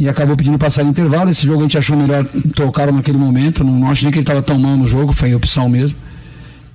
e 0.00 0.08
acabou 0.08 0.36
pedindo 0.36 0.58
passar 0.58 0.82
intervalo. 0.82 1.30
Esse 1.30 1.46
jogo 1.46 1.60
a 1.60 1.62
gente 1.62 1.78
achou 1.78 1.96
melhor 1.96 2.26
tocar 2.56 2.90
naquele 2.90 3.18
momento. 3.18 3.62
Não, 3.62 3.72
não 3.72 3.88
acho 3.88 4.02
nem 4.02 4.10
que 4.10 4.18
ele 4.18 4.24
estava 4.24 4.42
tão 4.42 4.58
mal 4.58 4.76
no 4.76 4.84
jogo, 4.84 5.12
foi 5.12 5.32
opção 5.32 5.68
mesmo. 5.68 5.96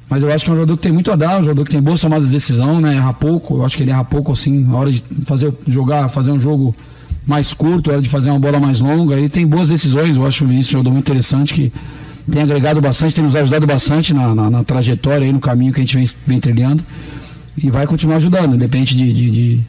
Mas 0.09 0.23
eu 0.23 0.31
acho 0.31 0.45
que 0.45 0.49
é 0.49 0.53
um 0.53 0.55
jogador 0.55 0.77
que 0.77 0.83
tem 0.83 0.93
muito 0.93 1.11
a 1.11 1.17
dar, 1.17 1.41
um 1.41 1.43
jogador 1.43 1.65
que 1.65 1.71
tem 1.71 1.81
boas 1.81 1.99
tomadas 1.99 2.27
de 2.27 2.31
decisão, 2.31 2.79
né? 2.79 2.95
Erra 2.95 3.11
pouco, 3.11 3.57
eu 3.57 3.65
acho 3.65 3.75
que 3.75 3.83
ele 3.83 3.91
erra 3.91 4.05
pouco 4.05 4.31
assim, 4.31 4.65
hora 4.71 4.89
de 4.89 5.03
fazer 5.25 5.53
jogar, 5.67 6.07
fazer 6.07 6.31
um 6.31 6.39
jogo 6.39 6.73
mais 7.27 7.53
curto, 7.53 7.91
era 7.91 8.01
de 8.01 8.07
fazer 8.07 8.29
uma 8.29 8.39
bola 8.39 8.59
mais 8.59 8.79
longa. 8.79 9.15
Ele 9.15 9.27
tem 9.27 9.45
boas 9.45 9.67
decisões, 9.67 10.15
eu 10.15 10.25
acho 10.25 10.45
o 10.45 10.47
Vinícius 10.47 10.71
jogador 10.71 10.91
muito 10.91 11.11
interessante 11.11 11.53
que 11.53 11.73
tem 12.31 12.41
agregado 12.41 12.79
bastante, 12.79 13.15
tem 13.15 13.23
nos 13.23 13.35
ajudado 13.35 13.67
bastante 13.67 14.13
na, 14.13 14.33
na, 14.33 14.49
na 14.49 14.63
trajetória 14.63 15.25
e 15.25 15.33
no 15.33 15.39
caminho 15.39 15.73
que 15.73 15.81
a 15.81 15.83
gente 15.83 15.95
vem, 15.95 16.07
vem, 16.25 16.39
trilhando 16.39 16.83
e 17.57 17.69
vai 17.69 17.85
continuar 17.85 18.15
ajudando, 18.15 18.55
independente 18.55 18.95
de, 18.95 19.13
de, 19.13 19.31
de, 19.31 19.59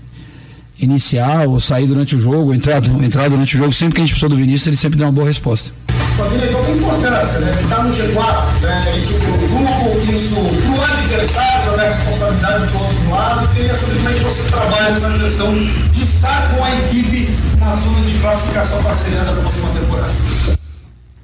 iniciar 0.80 1.48
ou 1.48 1.58
sair 1.58 1.86
durante 1.86 2.14
o 2.14 2.20
jogo, 2.20 2.54
entrar, 2.54 2.80
entrar 3.02 3.28
durante 3.28 3.56
o 3.56 3.58
jogo, 3.58 3.72
sempre 3.72 3.96
que 3.96 4.00
a 4.00 4.04
gente 4.04 4.10
precisou 4.10 4.28
do 4.28 4.36
Vinícius, 4.36 4.68
ele 4.68 4.76
sempre 4.76 4.96
deu 4.96 5.06
uma 5.06 5.12
boa 5.12 5.26
resposta. 5.26 5.72
Qual 6.18 6.28
a 6.28 6.70
importância, 6.70 7.38
né? 7.38 7.52
De 7.52 7.62
estar 7.62 7.84
no 7.84 7.90
G4, 7.90 8.60
né? 8.60 8.80
Isso 8.96 9.14
para 9.14 9.30
o 9.30 9.38
grupo, 9.38 10.12
isso 10.12 10.34
para 10.34 10.72
o 10.72 10.82
adversário, 10.82 11.76
né? 11.76 11.88
responsabilidade 11.88 12.66
do 12.66 12.82
outro 12.82 13.10
lado. 13.10 13.48
Queria 13.54 13.74
saber 13.76 13.96
como 13.98 14.08
é 14.08 14.12
que 14.14 14.24
você 14.24 14.50
trabalha 14.50 14.88
essa 14.88 15.18
questão 15.18 15.54
de 15.54 16.02
estar 16.02 16.54
com 16.54 16.64
a 16.64 16.70
equipe 16.80 17.28
na 17.60 17.72
zona 17.72 18.00
de 18.00 18.18
classificação 18.18 18.82
para 18.82 18.90
a 18.90 18.94
Série 18.94 19.18
A 19.18 19.24
da 19.24 19.32
próxima 19.32 19.70
temporada? 19.70 20.12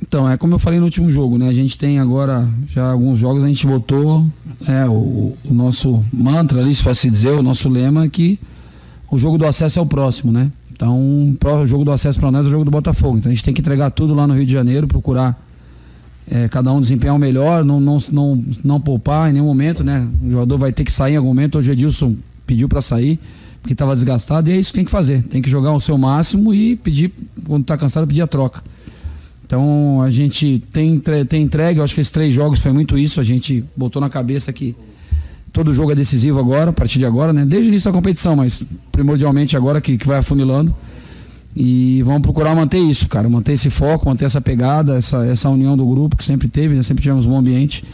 Então, 0.01 0.31
é 0.31 0.37
como 0.37 0.55
eu 0.55 0.59
falei 0.61 0.79
no 0.79 0.85
último 0.85 1.11
jogo, 1.11 1.39
né? 1.39 1.49
A 1.49 1.53
gente 1.53 1.77
tem 1.77 1.99
agora 1.99 2.49
já 2.69 2.93
alguns 2.93 3.19
jogos, 3.19 3.43
a 3.43 3.49
gente 3.49 3.67
botou 3.67 4.25
é, 4.69 4.87
o, 4.87 5.37
o 5.45 5.53
nosso 5.53 6.05
mantra 6.13 6.61
ali, 6.61 6.73
se 6.73 6.85
fosse 6.85 7.11
dizer, 7.11 7.33
o 7.33 7.43
nosso 7.43 7.69
lema 7.69 8.05
é 8.05 8.09
que 8.09 8.39
o 9.11 9.19
jogo 9.19 9.39
do 9.39 9.45
acesso 9.45 9.81
é 9.81 9.83
o 9.83 9.87
próximo, 9.87 10.31
né? 10.31 10.53
Então, 10.75 11.37
o 11.63 11.67
jogo 11.67 11.85
do 11.85 11.93
acesso 11.93 12.19
para 12.19 12.31
nós 12.33 12.45
é 12.45 12.49
o 12.49 12.51
jogo 12.51 12.65
do 12.65 12.71
Botafogo. 12.71 13.19
Então 13.19 13.31
a 13.31 13.35
gente 13.35 13.45
tem 13.45 13.55
que 13.55 13.61
entregar 13.61 13.91
tudo 13.91 14.13
lá 14.13 14.27
no 14.27 14.35
Rio 14.35 14.45
de 14.45 14.53
Janeiro, 14.53 14.89
procurar 14.89 15.41
é, 16.31 16.49
cada 16.49 16.73
um 16.73 16.81
desempenhar 16.81 17.15
o 17.15 17.19
melhor, 17.19 17.65
não, 17.65 17.81
não, 17.81 17.99
não, 18.11 18.45
não 18.63 18.81
poupar 18.81 19.31
em 19.31 19.35
nenhum 19.35 19.47
momento, 19.47 19.85
né? 19.85 20.07
O 20.23 20.31
jogador 20.31 20.59
vai 20.59 20.73
ter 20.73 20.85
que 20.85 20.93
sair 20.93 21.15
em 21.15 21.17
algum 21.17 21.29
momento. 21.29 21.59
Hoje 21.59 21.71
o 21.71 21.73
Edilson 21.73 22.17
pediu 22.45 22.69
para 22.69 22.81
sair, 22.81 23.21
porque 23.63 23.73
estava 23.73 23.95
desgastado, 23.95 24.51
e 24.51 24.53
é 24.53 24.57
isso 24.57 24.73
que 24.73 24.79
tem 24.79 24.85
que 24.85 24.91
fazer. 24.91 25.23
Tem 25.23 25.41
que 25.41 25.49
jogar 25.49 25.73
o 25.73 25.81
seu 25.81 25.97
máximo 25.97 26.53
e 26.53 26.75
pedir, 26.77 27.13
quando 27.47 27.63
está 27.63 27.77
cansado, 27.77 28.07
pedir 28.07 28.23
a 28.23 28.27
troca. 28.27 28.63
Então 29.47 30.03
a 30.03 30.11
gente 30.11 30.63
tem, 30.73 30.99
tem 31.29 31.43
entregue, 31.43 31.79
eu 31.79 31.85
acho 31.85 31.95
que 31.95 32.01
esses 32.01 32.11
três 32.11 32.35
jogos 32.35 32.59
foi 32.59 32.73
muito 32.73 32.99
isso, 32.99 33.21
a 33.21 33.25
gente 33.25 33.63
botou 33.77 34.01
na 34.01 34.09
cabeça 34.09 34.53
que 34.53 34.75
todo 35.55 35.73
jogo 35.73 35.93
é 35.93 35.95
decisivo 35.95 36.41
agora, 36.41 36.71
a 36.71 36.73
partir 36.73 36.99
de 36.99 37.07
agora, 37.07 37.33
né? 37.33 37.47
Desde 37.47 37.69
o 37.69 37.71
início 37.71 37.91
da 37.91 37.97
competição, 37.97 38.35
mas 38.35 38.61
primordialmente 38.91 39.57
agora 39.57 39.81
que, 39.81 39.97
que 39.97 40.07
vai 40.07 40.19
afunilando. 40.19 40.75
E 41.57 42.03
vamos 42.03 42.23
procurar 42.23 42.57
manter 42.57 42.81
isso, 42.81 43.07
cara, 43.09 43.29
manter 43.29 43.53
esse 43.53 43.71
foco, 43.71 44.05
manter 44.05 44.25
essa 44.25 44.41
pegada, 44.41 44.97
essa, 44.97 45.25
essa 45.25 45.49
união 45.49 45.77
do 45.77 45.87
grupo 45.87 46.17
que 46.17 46.25
sempre 46.25 46.49
teve, 46.49 46.75
né? 46.75 46.83
sempre 46.83 47.03
tivemos 47.03 47.25
um 47.25 47.31
bom 47.31 47.39
ambiente 47.39 47.85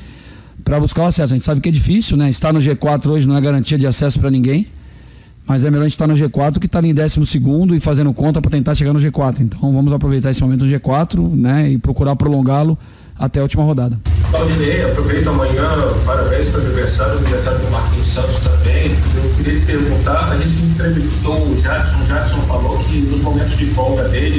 para 0.65 0.81
buscar 0.81 1.03
o 1.03 1.07
acesso. 1.07 1.35
A 1.35 1.37
gente 1.37 1.45
sabe 1.45 1.61
que 1.61 1.69
é 1.69 1.73
difícil, 1.73 2.17
né? 2.17 2.31
Estar 2.31 2.51
no 2.51 2.61
G4 2.61 3.07
hoje 3.09 3.29
não 3.29 3.37
é 3.37 3.41
garantia 3.43 3.77
de 3.77 3.87
acesso 3.87 4.19
para 4.19 4.31
ninguém, 4.31 4.67
mas 5.47 5.63
é 5.63 5.71
melhor 5.71 5.83
a 5.83 5.85
gente 5.85 5.93
estar 5.93 6.07
no 6.07 6.15
G4 6.15 6.59
que 6.59 6.65
estar 6.65 6.83
em 6.83 6.95
12 6.95 7.27
segundo 7.27 7.77
e 7.77 7.81
fazendo 7.81 8.11
conta 8.15 8.41
para 8.41 8.51
tentar 8.51 8.75
chegar 8.75 8.95
no 8.95 9.01
G4. 9.01 9.41
Então 9.41 9.71
vamos 9.71 9.93
aproveitar 9.93 10.31
esse 10.31 10.41
momento 10.41 10.61
do 10.61 10.67
G4, 10.67 11.31
né? 11.35 11.73
E 11.73 11.77
procurar 11.77 12.17
prolongá-lo 12.17 12.79
até 13.21 13.39
a 13.39 13.43
última 13.43 13.63
rodada. 13.63 13.99
Claudinei, 14.31 14.83
aproveita 14.85 15.29
amanhã, 15.29 15.69
parabéns 16.07 16.49
pelo 16.49 16.65
aniversário, 16.65 17.19
aniversário 17.19 17.59
do 17.59 17.71
Marquinhos 17.71 18.09
Santos 18.09 18.39
também. 18.41 18.97
Eu 19.15 19.31
queria 19.37 19.59
te 19.59 19.67
perguntar, 19.67 20.31
a 20.31 20.37
gente 20.37 20.65
entrevistou 20.65 21.35
o 21.35 21.57
Jadson, 21.59 22.39
o 22.39 22.43
falou 22.47 22.79
que 22.79 23.01
nos 23.01 23.21
momentos 23.21 23.59
de 23.59 23.67
folga 23.67 24.09
dele, 24.09 24.37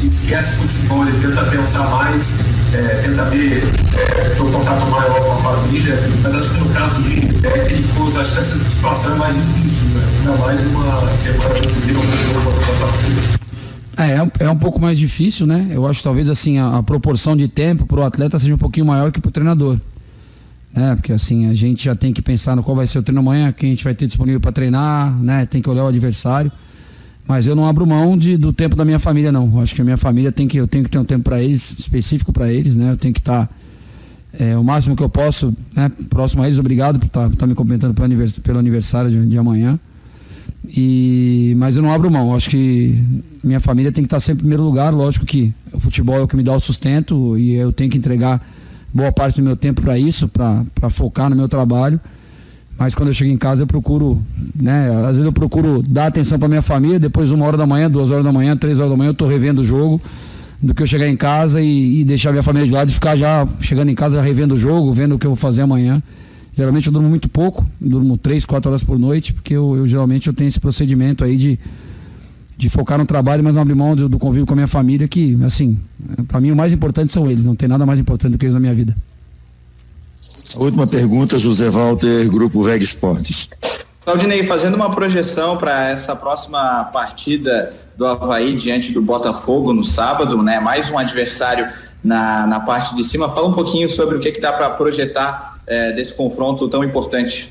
ele 0.00 0.06
esquece 0.06 0.56
futebol, 0.56 1.06
ele 1.06 1.18
tenta 1.18 1.44
pensar 1.44 1.84
mais, 1.90 2.40
é, 2.72 3.02
tenta 3.02 3.24
ver, 3.24 3.62
é, 3.98 4.30
ter 4.30 4.42
um 4.42 4.52
contato 4.52 4.86
maior 4.86 5.20
com 5.20 5.32
a 5.32 5.54
família, 5.54 5.98
mas 6.22 6.34
acho 6.34 6.54
que 6.54 6.60
no 6.60 6.70
caso 6.70 7.02
de 7.02 7.20
técnicos, 7.40 8.16
acho 8.16 8.32
que 8.32 8.38
essa 8.38 8.70
situação 8.70 9.14
é 9.16 9.18
mais 9.18 9.34
difícil, 9.34 9.88
né? 9.88 10.06
ainda 10.20 10.32
mais 10.38 10.60
numa 10.62 11.16
semana 11.16 11.60
decisiva 11.60 12.00
como 12.00 12.48
o 12.48 12.52
Botafogo. 12.52 13.43
É, 13.96 14.12
é, 14.12 14.46
é 14.46 14.50
um 14.50 14.56
pouco 14.56 14.80
mais 14.80 14.98
difícil, 14.98 15.46
né? 15.46 15.68
Eu 15.70 15.86
acho 15.86 16.02
talvez 16.02 16.28
assim 16.28 16.58
a, 16.58 16.78
a 16.78 16.82
proporção 16.82 17.36
de 17.36 17.48
tempo 17.48 17.86
para 17.86 18.00
o 18.00 18.02
atleta 18.02 18.38
seja 18.38 18.54
um 18.54 18.58
pouquinho 18.58 18.86
maior 18.86 19.12
que 19.12 19.20
para 19.20 19.28
o 19.28 19.32
treinador. 19.32 19.78
Né? 20.72 20.94
Porque 20.96 21.12
assim, 21.12 21.46
a 21.46 21.54
gente 21.54 21.84
já 21.84 21.94
tem 21.94 22.12
que 22.12 22.20
pensar 22.20 22.56
no 22.56 22.62
qual 22.62 22.76
vai 22.76 22.86
ser 22.86 22.98
o 22.98 23.02
treino 23.02 23.20
amanhã, 23.20 23.52
quem 23.52 23.70
a 23.70 23.72
gente 23.72 23.84
vai 23.84 23.94
ter 23.94 24.06
disponível 24.06 24.40
para 24.40 24.50
treinar, 24.50 25.16
né? 25.20 25.46
Tem 25.46 25.62
que 25.62 25.70
olhar 25.70 25.84
o 25.84 25.88
adversário. 25.88 26.50
Mas 27.26 27.46
eu 27.46 27.54
não 27.54 27.66
abro 27.66 27.86
mão 27.86 28.18
de, 28.18 28.36
do 28.36 28.52
tempo 28.52 28.76
da 28.76 28.84
minha 28.84 28.98
família, 28.98 29.32
não. 29.32 29.50
Eu 29.54 29.60
acho 29.60 29.74
que 29.74 29.80
a 29.80 29.84
minha 29.84 29.96
família 29.96 30.30
tem 30.30 30.46
que, 30.46 30.58
eu 30.58 30.66
tenho 30.66 30.84
que 30.84 30.90
ter 30.90 30.98
um 30.98 31.04
tempo 31.04 31.24
para 31.24 31.42
eles, 31.42 31.74
específico 31.78 32.32
para 32.32 32.52
eles, 32.52 32.76
né? 32.76 32.90
Eu 32.90 32.98
tenho 32.98 33.14
que 33.14 33.20
estar 33.20 33.46
tá, 33.46 33.54
é, 34.38 34.56
o 34.58 34.64
máximo 34.64 34.94
que 34.94 35.02
eu 35.02 35.08
posso, 35.08 35.56
né? 35.74 35.90
Próximo 36.10 36.42
a 36.42 36.46
eles, 36.46 36.58
obrigado 36.58 36.98
por 36.98 37.06
estar 37.06 37.30
tá, 37.30 37.36
tá 37.36 37.46
me 37.46 37.54
cumprimentando 37.54 37.94
pelo, 37.94 38.04
anivers, 38.04 38.38
pelo 38.40 38.58
aniversário 38.58 39.10
de, 39.10 39.26
de 39.26 39.38
amanhã. 39.38 39.78
E, 40.68 41.54
mas 41.56 41.76
eu 41.76 41.82
não 41.82 41.92
abro 41.92 42.10
mão. 42.10 42.34
Acho 42.34 42.50
que 42.50 42.98
minha 43.42 43.60
família 43.60 43.92
tem 43.92 44.02
que 44.02 44.06
estar 44.06 44.20
sempre 44.20 44.40
em 44.40 44.44
primeiro 44.44 44.62
lugar. 44.62 44.92
Lógico 44.92 45.26
que 45.26 45.52
o 45.72 45.80
futebol 45.80 46.16
é 46.16 46.22
o 46.22 46.28
que 46.28 46.36
me 46.36 46.42
dá 46.42 46.54
o 46.54 46.60
sustento 46.60 47.36
e 47.38 47.54
eu 47.54 47.72
tenho 47.72 47.90
que 47.90 47.98
entregar 47.98 48.40
boa 48.92 49.12
parte 49.12 49.36
do 49.36 49.42
meu 49.42 49.56
tempo 49.56 49.82
para 49.82 49.98
isso, 49.98 50.28
para 50.28 50.90
focar 50.90 51.28
no 51.28 51.36
meu 51.36 51.48
trabalho. 51.48 52.00
Mas 52.78 52.94
quando 52.94 53.08
eu 53.08 53.14
chego 53.14 53.30
em 53.30 53.36
casa 53.36 53.62
eu 53.62 53.66
procuro, 53.66 54.22
né? 54.54 54.90
Às 55.00 55.16
vezes 55.16 55.24
eu 55.24 55.32
procuro 55.32 55.82
dar 55.82 56.06
atenção 56.06 56.38
para 56.38 56.48
minha 56.48 56.62
família. 56.62 56.98
Depois 56.98 57.30
uma 57.30 57.44
hora 57.44 57.56
da 57.56 57.66
manhã, 57.66 57.90
duas 57.90 58.10
horas 58.10 58.24
da 58.24 58.32
manhã, 58.32 58.56
três 58.56 58.78
horas 58.78 58.90
da 58.90 58.96
manhã 58.96 59.08
eu 59.10 59.12
estou 59.12 59.28
revendo 59.28 59.62
o 59.62 59.64
jogo 59.64 60.00
do 60.60 60.74
que 60.74 60.82
eu 60.82 60.86
chegar 60.86 61.08
em 61.08 61.16
casa 61.16 61.60
e, 61.60 62.00
e 62.00 62.04
deixar 62.04 62.30
minha 62.30 62.42
família 62.42 62.66
de 62.66 62.72
lado 62.72 62.88
e 62.88 62.92
ficar 62.92 63.16
já 63.16 63.46
chegando 63.60 63.90
em 63.90 63.94
casa 63.94 64.16
já 64.16 64.22
revendo 64.22 64.54
o 64.54 64.58
jogo, 64.58 64.92
vendo 64.92 65.14
o 65.14 65.18
que 65.18 65.26
eu 65.26 65.30
vou 65.30 65.36
fazer 65.36 65.62
amanhã. 65.62 66.02
Geralmente 66.56 66.86
eu 66.86 66.92
durmo 66.92 67.08
muito 67.08 67.28
pouco, 67.28 67.66
durmo 67.80 68.16
três, 68.16 68.44
quatro 68.44 68.70
horas 68.70 68.84
por 68.84 68.98
noite, 68.98 69.32
porque 69.32 69.54
eu, 69.54 69.76
eu 69.76 69.86
geralmente 69.86 70.28
eu 70.28 70.32
tenho 70.32 70.48
esse 70.48 70.60
procedimento 70.60 71.24
aí 71.24 71.36
de, 71.36 71.58
de 72.56 72.70
focar 72.70 72.96
no 72.96 73.04
trabalho, 73.04 73.42
mas 73.42 73.52
não 73.52 73.62
abrir 73.62 73.74
mão 73.74 73.96
do, 73.96 74.08
do 74.08 74.18
convívio 74.18 74.46
com 74.46 74.52
a 74.52 74.56
minha 74.56 74.68
família, 74.68 75.08
que, 75.08 75.36
assim, 75.44 75.78
para 76.28 76.40
mim 76.40 76.52
o 76.52 76.56
mais 76.56 76.72
importante 76.72 77.12
são 77.12 77.28
eles, 77.28 77.44
não 77.44 77.56
tem 77.56 77.68
nada 77.68 77.84
mais 77.84 77.98
importante 77.98 78.32
do 78.32 78.38
que 78.38 78.46
eles 78.46 78.54
na 78.54 78.60
minha 78.60 78.74
vida. 78.74 78.96
A 80.54 80.62
última 80.62 80.86
pergunta, 80.86 81.38
José 81.38 81.68
Walter, 81.68 82.28
Grupo 82.30 82.62
Reg 82.62 82.84
Esportes. 82.84 83.48
Claudinei, 84.04 84.44
fazendo 84.44 84.74
uma 84.74 84.94
projeção 84.94 85.56
para 85.56 85.88
essa 85.88 86.14
próxima 86.14 86.84
partida 86.92 87.74
do 87.96 88.06
Havaí 88.06 88.54
diante 88.56 88.92
do 88.92 89.02
Botafogo 89.02 89.72
no 89.72 89.82
sábado, 89.82 90.42
né? 90.42 90.60
Mais 90.60 90.90
um 90.90 90.98
adversário 90.98 91.66
na, 92.02 92.46
na 92.46 92.60
parte 92.60 92.94
de 92.94 93.02
cima. 93.02 93.28
Fala 93.30 93.48
um 93.48 93.52
pouquinho 93.52 93.88
sobre 93.88 94.16
o 94.16 94.20
que, 94.20 94.30
que 94.30 94.40
dá 94.40 94.52
para 94.52 94.70
projetar 94.70 95.53
é, 95.66 95.92
desse 95.92 96.14
confronto 96.14 96.68
tão 96.68 96.84
importante? 96.84 97.50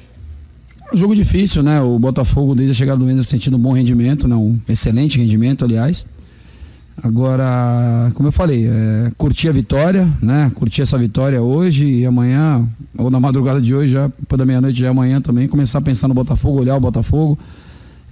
Um 0.93 0.97
jogo 0.97 1.15
difícil, 1.15 1.63
né? 1.63 1.81
O 1.81 1.97
Botafogo, 1.97 2.53
desde 2.53 2.71
a 2.71 2.75
chegada 2.75 2.99
do 2.99 3.05
Mendes, 3.05 3.25
tem 3.25 3.39
tido 3.39 3.57
um 3.57 3.59
bom 3.59 3.73
rendimento, 3.73 4.27
né? 4.27 4.35
um 4.35 4.59
excelente 4.67 5.17
rendimento, 5.17 5.65
aliás. 5.65 6.05
Agora, 7.01 8.11
como 8.13 8.27
eu 8.27 8.31
falei, 8.31 8.67
é, 8.67 9.11
curtir 9.17 9.49
a 9.49 9.51
vitória, 9.51 10.07
né? 10.21 10.51
Curtir 10.53 10.83
essa 10.83 10.97
vitória 10.97 11.41
hoje 11.41 11.85
e 11.85 12.05
amanhã, 12.05 12.67
ou 12.95 13.09
na 13.09 13.19
madrugada 13.19 13.59
de 13.59 13.73
hoje, 13.73 13.93
já 13.93 14.07
depois 14.07 14.37
da 14.37 14.45
meia-noite, 14.45 14.79
já 14.79 14.91
amanhã 14.91 15.19
também, 15.19 15.47
começar 15.47 15.79
a 15.79 15.81
pensar 15.81 16.07
no 16.07 16.13
Botafogo, 16.13 16.59
olhar 16.59 16.75
o 16.75 16.79
Botafogo, 16.79 17.39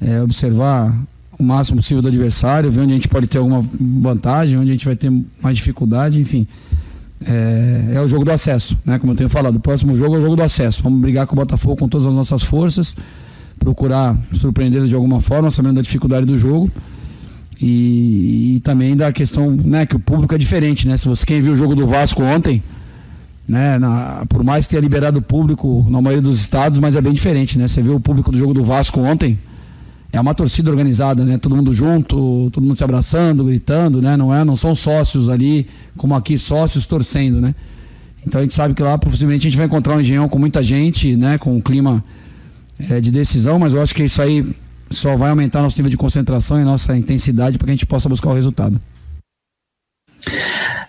é, 0.02 0.24
observar 0.24 1.00
o 1.38 1.44
máximo 1.44 1.78
possível 1.78 2.02
do 2.02 2.08
adversário, 2.08 2.72
ver 2.72 2.82
onde 2.82 2.94
a 2.94 2.96
gente 2.96 3.08
pode 3.08 3.28
ter 3.28 3.38
alguma 3.38 3.62
vantagem, 3.80 4.58
onde 4.58 4.72
a 4.72 4.74
gente 4.74 4.86
vai 4.86 4.96
ter 4.96 5.12
mais 5.40 5.58
dificuldade, 5.58 6.20
enfim 6.20 6.48
é, 7.26 7.96
é, 7.96 8.02
o 8.02 8.08
jogo 8.08 8.26
do 8.26 8.32
acesso, 8.32 8.78
né? 8.86 8.98
Como 8.98 9.14
eu 9.14 9.16
tenho 9.16 9.30
falado, 9.30 9.56
o 9.56 9.60
próximo 9.60 9.96
jogo 9.96 10.16
é 10.16 10.20
o 10.20 10.22
jogo 10.22 10.36
do 10.36 10.44
acesso. 10.44 10.82
Vamos 10.84 11.00
brigar 11.02 11.28
com 11.28 11.34
o 11.34 11.36
Botafogo 11.36 11.76
com 11.76 11.88
todas 11.88 12.08
as 12.08 12.14
nossas 12.14 12.44
forças, 12.44 12.96
procurar 13.60 14.18
surpreendê-los 14.34 14.90
de 14.90 14.96
alguma 14.96 15.22
forma, 15.22 15.52
sabendo 15.52 15.76
da 15.76 15.82
dificuldade 15.82 16.26
do 16.26 16.38
jogo. 16.38 16.70
E, 17.62 18.56
e, 18.56 18.60
também 18.62 18.96
da 18.96 19.12
questão, 19.12 19.52
né, 19.52 19.86
que 19.86 19.96
o 19.96 20.00
público 20.00 20.34
é 20.34 20.38
diferente, 20.38 20.88
né? 20.88 20.98
Se 20.98 21.08
você 21.08 21.24
quem 21.24 21.42
viu 21.42 21.54
o 21.54 21.56
jogo 21.56 21.76
do 21.76 21.86
Vasco 21.86 22.24
ontem, 22.24 22.64
né, 23.48 23.78
na, 23.78 24.26
por 24.28 24.44
mais 24.44 24.66
que 24.66 24.72
tenha 24.72 24.82
liberado 24.82 25.20
o 25.20 25.22
público 25.22 25.86
na 25.88 26.02
maioria 26.02 26.24
dos 26.24 26.40
estados, 26.40 26.80
mas 26.80 26.96
é 26.96 27.02
bem 27.02 27.14
diferente, 27.14 27.60
né? 27.60 27.68
Você 27.68 27.84
viu 27.84 27.96
o 27.96 28.00
público 28.00 28.32
do 28.32 28.38
jogo 28.38 28.52
do 28.52 28.64
Vasco 28.64 29.00
ontem, 29.00 29.38
é 30.12 30.20
uma 30.20 30.34
torcida 30.34 30.70
organizada, 30.70 31.24
né? 31.24 31.38
Todo 31.38 31.56
mundo 31.56 31.74
junto, 31.74 32.50
todo 32.52 32.64
mundo 32.64 32.76
se 32.76 32.84
abraçando, 32.84 33.46
gritando, 33.46 34.02
né? 34.02 34.18
Não 34.18 34.34
é, 34.34 34.44
não 34.44 34.56
são 34.56 34.76
sócios 34.76 35.30
ali, 35.30 35.68
como 35.96 36.14
aqui 36.16 36.38
sócios 36.38 36.86
torcendo, 36.86 37.40
né? 37.40 37.56
Então 38.26 38.40
a 38.40 38.44
gente 38.44 38.54
sabe 38.54 38.74
que 38.74 38.84
lá 38.84 38.98
possivelmente 38.98 39.48
a 39.48 39.50
gente 39.50 39.58
vai 39.58 39.66
encontrar 39.66 39.96
um 39.96 40.02
engenhão 40.02 40.28
com 40.28 40.38
muita 40.38 40.62
gente, 40.62 41.16
né? 41.16 41.38
Com 41.38 41.56
um 41.56 41.62
clima 41.62 42.04
é, 42.90 43.00
de 43.00 43.10
decisão, 43.10 43.58
mas 43.58 43.74
eu 43.74 43.82
acho 43.82 43.96
que 43.96 44.04
isso 44.04 44.22
aí 44.22 44.46
só 44.90 45.16
vai 45.16 45.30
aumentar 45.30 45.62
nosso 45.62 45.78
nível 45.78 45.90
de 45.90 45.98
concentração 45.98 46.60
e 46.60 46.64
nossa 46.64 46.96
intensidade 46.98 47.58
para 47.58 47.66
que 47.66 47.72
a 47.72 47.76
gente 47.76 47.86
possa 47.86 48.10
buscar 48.10 48.30
o 48.30 48.34
resultado. 48.34 48.80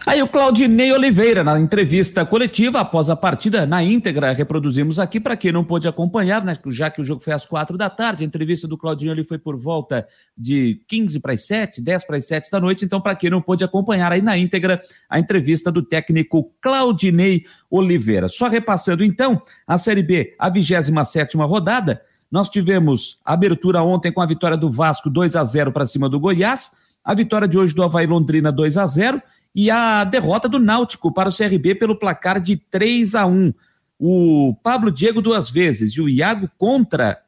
Aí 0.04 0.22
o 0.22 0.28
Claudinei 0.28 0.92
Oliveira, 0.92 1.44
na 1.44 1.58
entrevista 1.58 2.26
coletiva 2.26 2.80
após 2.80 3.08
a 3.08 3.16
partida, 3.16 3.64
na 3.64 3.82
íntegra, 3.82 4.32
reproduzimos 4.32 4.98
aqui 4.98 5.20
para 5.20 5.36
quem 5.36 5.52
não 5.52 5.64
pôde 5.64 5.86
acompanhar, 5.86 6.44
né, 6.44 6.56
já 6.66 6.90
que 6.90 7.00
o 7.00 7.04
jogo 7.04 7.22
foi 7.22 7.32
às 7.32 7.46
quatro 7.46 7.78
da 7.78 7.88
tarde, 7.88 8.24
a 8.24 8.26
entrevista 8.26 8.66
do 8.66 8.76
Claudinei 8.76 9.12
ali 9.12 9.24
foi 9.24 9.38
por 9.38 9.58
volta 9.58 10.06
de 10.36 10.80
15 10.88 11.20
para 11.20 11.32
as 11.32 11.46
7, 11.46 11.80
10 11.80 12.04
para 12.04 12.16
as 12.16 12.26
7 12.26 12.50
da 12.50 12.60
noite, 12.60 12.84
então 12.84 13.00
para 13.00 13.14
quem 13.14 13.30
não 13.30 13.40
pôde 13.40 13.64
acompanhar 13.64 14.12
aí 14.12 14.20
na 14.20 14.36
íntegra 14.36 14.80
a 15.08 15.18
entrevista 15.18 15.70
do 15.70 15.82
técnico 15.82 16.52
Claudinei 16.60 17.44
Oliveira. 17.70 18.28
Só 18.28 18.48
repassando 18.48 19.04
então, 19.04 19.40
a 19.66 19.78
Série 19.78 20.02
B, 20.02 20.34
a 20.38 20.50
27 20.50 21.36
rodada, 21.36 22.02
nós 22.30 22.48
tivemos 22.48 23.18
abertura 23.24 23.82
ontem 23.82 24.10
com 24.10 24.20
a 24.20 24.26
vitória 24.26 24.56
do 24.56 24.70
Vasco 24.70 25.08
2 25.10 25.36
a 25.36 25.44
0 25.44 25.70
para 25.70 25.86
cima 25.86 26.08
do 26.08 26.18
Goiás, 26.18 26.72
a 27.04 27.14
vitória 27.14 27.48
de 27.48 27.58
hoje 27.58 27.74
do 27.74 27.82
Havaí 27.82 28.06
Londrina 28.06 28.52
2 28.52 28.76
a 28.76 28.86
0 28.86 29.22
e 29.54 29.70
a 29.70 30.04
derrota 30.04 30.48
do 30.48 30.58
Náutico 30.58 31.12
para 31.12 31.28
o 31.28 31.36
CRB 31.36 31.74
pelo 31.74 31.98
placar 31.98 32.40
de 32.40 32.56
3 32.56 33.14
a 33.14 33.26
1. 33.26 33.52
O 33.98 34.54
Pablo 34.62 34.90
Diego 34.90 35.20
duas 35.20 35.50
vezes 35.50 35.92
e 35.92 36.00
o 36.00 36.08
Iago 36.08 36.50
contra 36.58 37.20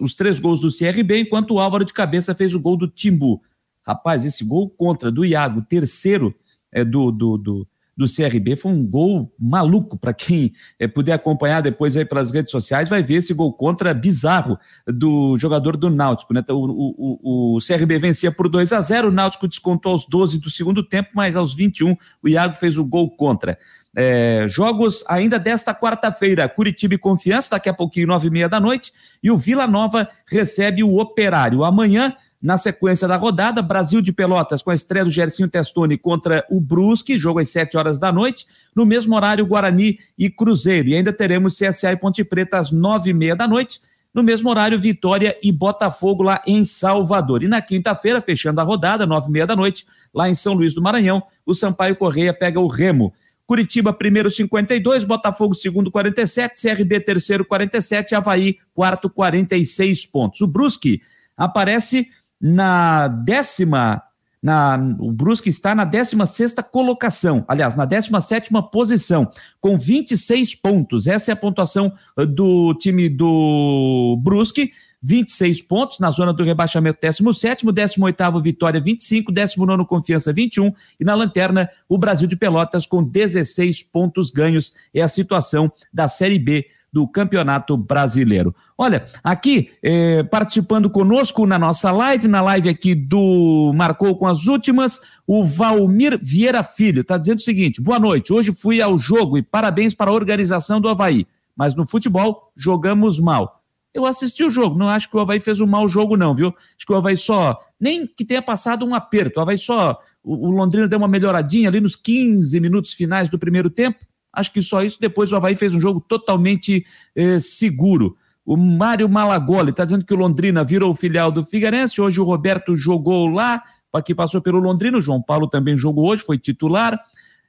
os 0.00 0.14
três 0.14 0.38
gols 0.38 0.60
do 0.60 0.72
CRB, 0.72 1.20
enquanto 1.20 1.52
o 1.52 1.60
Álvaro 1.60 1.84
de 1.84 1.92
cabeça 1.92 2.34
fez 2.34 2.54
o 2.54 2.60
gol 2.60 2.76
do 2.76 2.88
Timbu. 2.88 3.42
Rapaz, 3.86 4.24
esse 4.24 4.42
gol 4.42 4.70
contra 4.70 5.10
do 5.10 5.24
Iago, 5.24 5.62
terceiro 5.62 6.34
é, 6.72 6.84
do, 6.84 7.10
do, 7.10 7.36
do, 7.36 7.68
do 8.00 8.06
CRB 8.06 8.56
foi 8.56 8.72
um 8.72 8.82
gol 8.82 9.30
maluco. 9.38 9.98
Para 9.98 10.14
quem 10.14 10.54
é, 10.78 10.88
puder 10.88 11.12
acompanhar 11.12 11.60
depois 11.60 11.98
aí 11.98 12.04
pelas 12.04 12.32
redes 12.32 12.50
sociais, 12.50 12.88
vai 12.88 13.02
ver 13.02 13.16
esse 13.16 13.34
gol 13.34 13.52
contra 13.52 13.92
bizarro 13.92 14.58
do 14.86 15.36
jogador 15.36 15.76
do 15.76 15.90
Náutico. 15.90 16.32
Né? 16.32 16.40
Então, 16.40 16.56
o, 16.56 16.94
o, 16.96 17.56
o 17.56 17.58
CRB 17.58 17.98
vencia 17.98 18.32
por 18.32 18.48
2 18.48 18.72
a 18.72 18.80
0 18.80 19.08
o 19.08 19.12
Náutico 19.12 19.46
descontou 19.46 19.92
aos 19.92 20.06
12 20.06 20.38
do 20.38 20.48
segundo 20.48 20.82
tempo, 20.82 21.10
mas 21.14 21.36
aos 21.36 21.52
21 21.52 21.94
o 22.22 22.28
Iago 22.28 22.56
fez 22.56 22.78
o 22.78 22.84
gol 22.86 23.10
contra. 23.10 23.58
É, 23.94 24.46
jogos 24.48 25.04
ainda 25.06 25.38
desta 25.38 25.74
quarta-feira, 25.74 26.48
Curitiba 26.48 26.94
e 26.94 26.98
Confiança, 26.98 27.50
daqui 27.50 27.68
a 27.68 27.74
pouquinho, 27.74 28.06
nove 28.06 28.28
e 28.28 28.30
meia 28.30 28.48
da 28.48 28.58
noite, 28.58 28.92
e 29.22 29.30
o 29.30 29.36
Vila 29.36 29.66
Nova 29.66 30.08
recebe 30.26 30.82
o 30.82 30.96
Operário. 30.96 31.64
Amanhã, 31.64 32.14
na 32.42 32.56
sequência 32.56 33.06
da 33.06 33.16
rodada, 33.16 33.60
Brasil 33.60 34.00
de 34.00 34.12
Pelotas 34.12 34.62
com 34.62 34.70
a 34.70 34.74
estreia 34.74 35.04
do 35.04 35.10
Gersinho 35.10 35.48
Testoni 35.48 35.98
contra 35.98 36.44
o 36.48 36.60
Brusque, 36.60 37.18
jogo 37.18 37.38
às 37.38 37.50
sete 37.50 37.76
horas 37.76 37.98
da 37.98 38.10
noite. 38.10 38.46
No 38.74 38.86
mesmo 38.86 39.14
horário, 39.14 39.44
Guarani 39.44 39.98
e 40.16 40.30
Cruzeiro. 40.30 40.88
E 40.88 40.94
ainda 40.94 41.12
teremos 41.12 41.58
CSA 41.58 41.92
e 41.92 41.96
Ponte 41.96 42.24
Preta 42.24 42.58
às 42.58 42.70
nove 42.70 43.10
e 43.10 43.14
meia 43.14 43.36
da 43.36 43.46
noite. 43.46 43.80
No 44.12 44.22
mesmo 44.22 44.48
horário, 44.48 44.80
Vitória 44.80 45.36
e 45.42 45.52
Botafogo 45.52 46.22
lá 46.22 46.42
em 46.46 46.64
Salvador. 46.64 47.42
E 47.42 47.48
na 47.48 47.60
quinta-feira, 47.60 48.20
fechando 48.22 48.60
a 48.60 48.64
rodada, 48.64 49.06
nove 49.06 49.28
e 49.28 49.32
meia 49.32 49.46
da 49.46 49.54
noite, 49.54 49.86
lá 50.12 50.28
em 50.28 50.34
São 50.34 50.54
Luís 50.54 50.74
do 50.74 50.82
Maranhão, 50.82 51.22
o 51.44 51.54
Sampaio 51.54 51.94
Correia 51.94 52.32
pega 52.32 52.58
o 52.58 52.66
Remo. 52.66 53.12
Curitiba, 53.46 53.92
primeiro 53.92 54.30
52, 54.30 55.04
Botafogo, 55.04 55.54
segundo 55.54 55.90
47, 55.90 56.60
CRB, 56.60 57.00
terceiro 57.00 57.44
47, 57.44 58.14
Havaí, 58.14 58.58
quarto 58.72 59.10
46 59.10 60.06
pontos. 60.06 60.40
O 60.40 60.46
Brusque 60.46 61.02
aparece 61.36 62.08
na 62.40 63.08
décima, 63.08 64.02
na, 64.42 64.76
o 64.98 65.12
Brusque 65.12 65.50
está 65.50 65.74
na 65.74 65.84
16 65.84 66.54
colocação, 66.72 67.44
aliás, 67.46 67.74
na 67.74 67.84
17 67.84 68.50
posição, 68.72 69.30
com 69.60 69.76
26 69.76 70.54
pontos. 70.54 71.06
Essa 71.06 71.32
é 71.32 71.34
a 71.34 71.36
pontuação 71.36 71.92
do 72.16 72.74
time 72.74 73.08
do 73.08 74.18
Brusque. 74.22 74.72
26 75.02 75.62
pontos, 75.62 75.98
na 75.98 76.10
zona 76.10 76.32
do 76.32 76.44
rebaixamento 76.44 76.98
17, 77.00 77.64
18 77.64 78.42
Vitória 78.42 78.80
25, 78.80 79.32
19 79.32 79.86
Confiança 79.86 80.32
21 80.32 80.72
e 80.98 81.04
na 81.04 81.14
lanterna 81.14 81.70
o 81.88 81.96
Brasil 81.96 82.28
de 82.28 82.36
Pelotas 82.36 82.84
com 82.84 83.02
16 83.02 83.82
pontos 83.84 84.30
ganhos. 84.30 84.74
É 84.92 85.00
a 85.00 85.08
situação 85.08 85.72
da 85.92 86.06
Série 86.06 86.38
B 86.38 86.66
do 86.92 87.06
Campeonato 87.06 87.76
Brasileiro. 87.76 88.54
Olha, 88.76 89.06
aqui 89.22 89.70
eh, 89.82 90.22
participando 90.24 90.90
conosco 90.90 91.46
na 91.46 91.58
nossa 91.58 91.90
live, 91.92 92.26
na 92.26 92.40
live 92.42 92.68
aqui 92.68 92.94
do 92.94 93.72
Marcou 93.74 94.16
com 94.16 94.26
as 94.26 94.46
Últimas, 94.46 95.00
o 95.26 95.44
Valmir 95.44 96.18
Vieira 96.22 96.62
Filho 96.62 97.02
está 97.02 97.16
dizendo 97.16 97.38
o 97.38 97.42
seguinte: 97.42 97.80
boa 97.80 97.98
noite, 97.98 98.32
hoje 98.32 98.52
fui 98.52 98.82
ao 98.82 98.98
jogo 98.98 99.38
e 99.38 99.42
parabéns 99.42 99.94
para 99.94 100.10
a 100.10 100.14
organização 100.14 100.80
do 100.80 100.88
Havaí, 100.88 101.26
mas 101.56 101.74
no 101.74 101.86
futebol 101.86 102.52
jogamos 102.56 103.20
mal. 103.20 103.60
Eu 103.92 104.06
assisti 104.06 104.44
o 104.44 104.50
jogo, 104.50 104.78
não 104.78 104.88
acho 104.88 105.10
que 105.10 105.16
o 105.16 105.20
Havaí 105.20 105.40
fez 105.40 105.60
um 105.60 105.66
mau 105.66 105.88
jogo, 105.88 106.16
não, 106.16 106.34
viu? 106.34 106.48
Acho 106.48 106.86
que 106.86 106.92
o 106.92 106.96
Havaí 106.96 107.16
só. 107.16 107.58
Nem 107.78 108.06
que 108.06 108.24
tenha 108.24 108.40
passado 108.40 108.86
um 108.86 108.94
aperto. 108.94 109.38
O 109.38 109.42
Havaí 109.42 109.58
só. 109.58 109.98
O, 110.22 110.48
o 110.48 110.50
Londrina 110.50 110.86
deu 110.86 110.98
uma 110.98 111.08
melhoradinha 111.08 111.68
ali 111.68 111.80
nos 111.80 111.96
15 111.96 112.60
minutos 112.60 112.92
finais 112.92 113.28
do 113.28 113.38
primeiro 113.38 113.68
tempo. 113.68 113.98
Acho 114.32 114.52
que 114.52 114.62
só 114.62 114.82
isso. 114.82 114.98
Depois 115.00 115.32
o 115.32 115.36
Havaí 115.36 115.54
fez 115.54 115.74
um 115.74 115.80
jogo 115.80 116.00
totalmente 116.00 116.84
eh, 117.14 117.38
seguro. 117.40 118.16
O 118.44 118.56
Mário 118.56 119.08
Malagoli 119.08 119.70
está 119.70 119.84
dizendo 119.84 120.04
que 120.04 120.14
o 120.14 120.16
Londrina 120.16 120.64
virou 120.64 120.94
filial 120.94 121.30
do 121.30 121.44
Figueirense. 121.44 122.00
Hoje 122.00 122.20
o 122.20 122.24
Roberto 122.24 122.76
jogou 122.76 123.26
lá, 123.26 123.62
que 124.04 124.14
passou 124.14 124.40
pelo 124.40 124.58
Londrina. 124.58 124.98
O 124.98 125.02
João 125.02 125.20
Paulo 125.20 125.48
também 125.48 125.76
jogou 125.76 126.08
hoje, 126.08 126.24
foi 126.24 126.38
titular. 126.38 126.98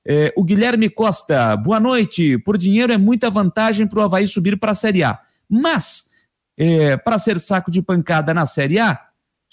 Eh, 0.05 0.33
o 0.35 0.43
Guilherme 0.43 0.89
Costa, 0.89 1.55
boa 1.55 1.79
noite. 1.79 2.37
Por 2.39 2.57
dinheiro 2.57 2.91
é 2.91 2.97
muita 2.97 3.29
vantagem 3.29 3.87
para 3.87 3.99
o 3.99 4.01
Havaí 4.01 4.27
subir 4.27 4.59
para 4.59 4.71
a 4.71 4.75
Série 4.75 5.03
A. 5.03 5.19
Mas 5.47 6.09
é, 6.57 6.97
para 6.97 7.17
ser 7.17 7.39
saco 7.39 7.71
de 7.71 7.81
pancada 7.81 8.33
na 8.33 8.45
Série 8.45 8.79
A, 8.79 8.99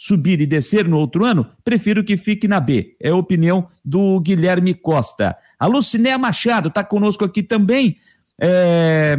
subir 0.00 0.40
e 0.40 0.46
descer 0.46 0.86
no 0.86 0.96
outro 0.96 1.24
ano, 1.24 1.44
prefiro 1.64 2.04
que 2.04 2.16
fique 2.16 2.46
na 2.46 2.60
B. 2.60 2.94
É 3.00 3.08
a 3.08 3.16
opinião 3.16 3.66
do 3.84 4.20
Guilherme 4.20 4.72
Costa. 4.72 5.36
A 5.58 5.66
Lucinéa 5.66 6.16
Machado 6.16 6.68
está 6.68 6.84
conosco 6.84 7.24
aqui 7.24 7.42
também. 7.42 7.96
É, 8.40 9.16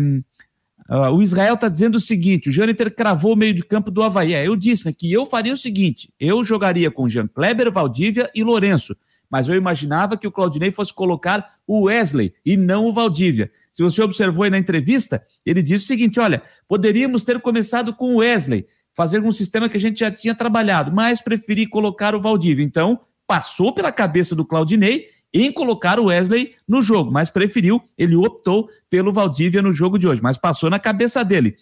uh, 0.89 1.13
o 1.13 1.22
Israel 1.22 1.56
está 1.56 1.68
dizendo 1.68 1.96
o 1.96 2.00
seguinte: 2.00 2.48
o 2.48 2.54
Jâniter 2.54 2.96
cravou 2.96 3.34
o 3.34 3.36
meio 3.36 3.54
de 3.54 3.62
campo 3.62 3.92
do 3.92 4.02
Havaí. 4.02 4.34
É, 4.34 4.48
eu 4.48 4.56
disse 4.56 4.86
né, 4.86 4.94
que 4.98 5.12
eu 5.12 5.26
faria 5.26 5.54
o 5.54 5.58
seguinte: 5.58 6.13
eu 6.18 6.46
jogaria 6.46 6.89
com 6.89 7.10
Jean 7.10 7.28
Kleber, 7.28 7.70
Valdívia 7.70 8.32
e 8.34 8.42
Lourenço. 8.42 8.96
Mas 9.30 9.50
eu 9.50 9.56
imaginava 9.56 10.18
que 10.18 10.26
o 10.26 10.32
Claudinei 10.32 10.72
fosse 10.72 10.94
colocar 10.94 11.46
o 11.68 11.84
Wesley 11.84 12.34
e 12.44 12.58
não 12.58 12.86
o 12.86 12.94
Valdívia. 12.94 13.52
Se 13.72 13.84
você 13.84 14.02
observou 14.02 14.44
aí 14.44 14.50
na 14.50 14.58
entrevista, 14.58 15.22
ele 15.46 15.62
disse 15.62 15.84
o 15.84 15.88
seguinte: 15.88 16.22
olha, 16.22 16.42
poderíamos 16.70 17.22
ter 17.24 17.39
começado 17.42 17.94
com 17.94 18.15
o 18.15 18.18
Wesley, 18.20 18.65
fazer 18.95 19.21
um 19.21 19.32
sistema 19.32 19.69
que 19.69 19.78
a 19.78 19.80
gente 19.80 19.99
já 19.99 20.12
tinha 20.12 20.36
trabalhado, 20.36 20.91
mas 20.93 21.21
preferi 21.21 21.65
colocar 21.65 22.15
o 22.15 22.21
Valdívia. 22.21 22.63
Então, 22.63 22.99
passou 23.25 23.73
pela 23.73 23.91
cabeça 23.91 24.36
do 24.36 24.43
Claudinei 24.43 25.06
em 25.34 25.52
colocar 25.52 25.99
o 25.99 26.06
Wesley 26.06 26.56
no 26.67 26.82
jogo, 26.82 27.12
mas 27.12 27.30
preferiu, 27.30 27.82
ele 27.97 28.15
optou 28.15 28.67
pelo 28.89 29.13
Valdívia 29.13 29.62
no 29.62 29.71
jogo 29.71 29.99
de 29.99 30.08
hoje, 30.08 30.21
mas 30.21 30.38
passou 30.38 30.69
na 30.69 30.80
cabeça 30.80 31.23
dele. 31.23 31.56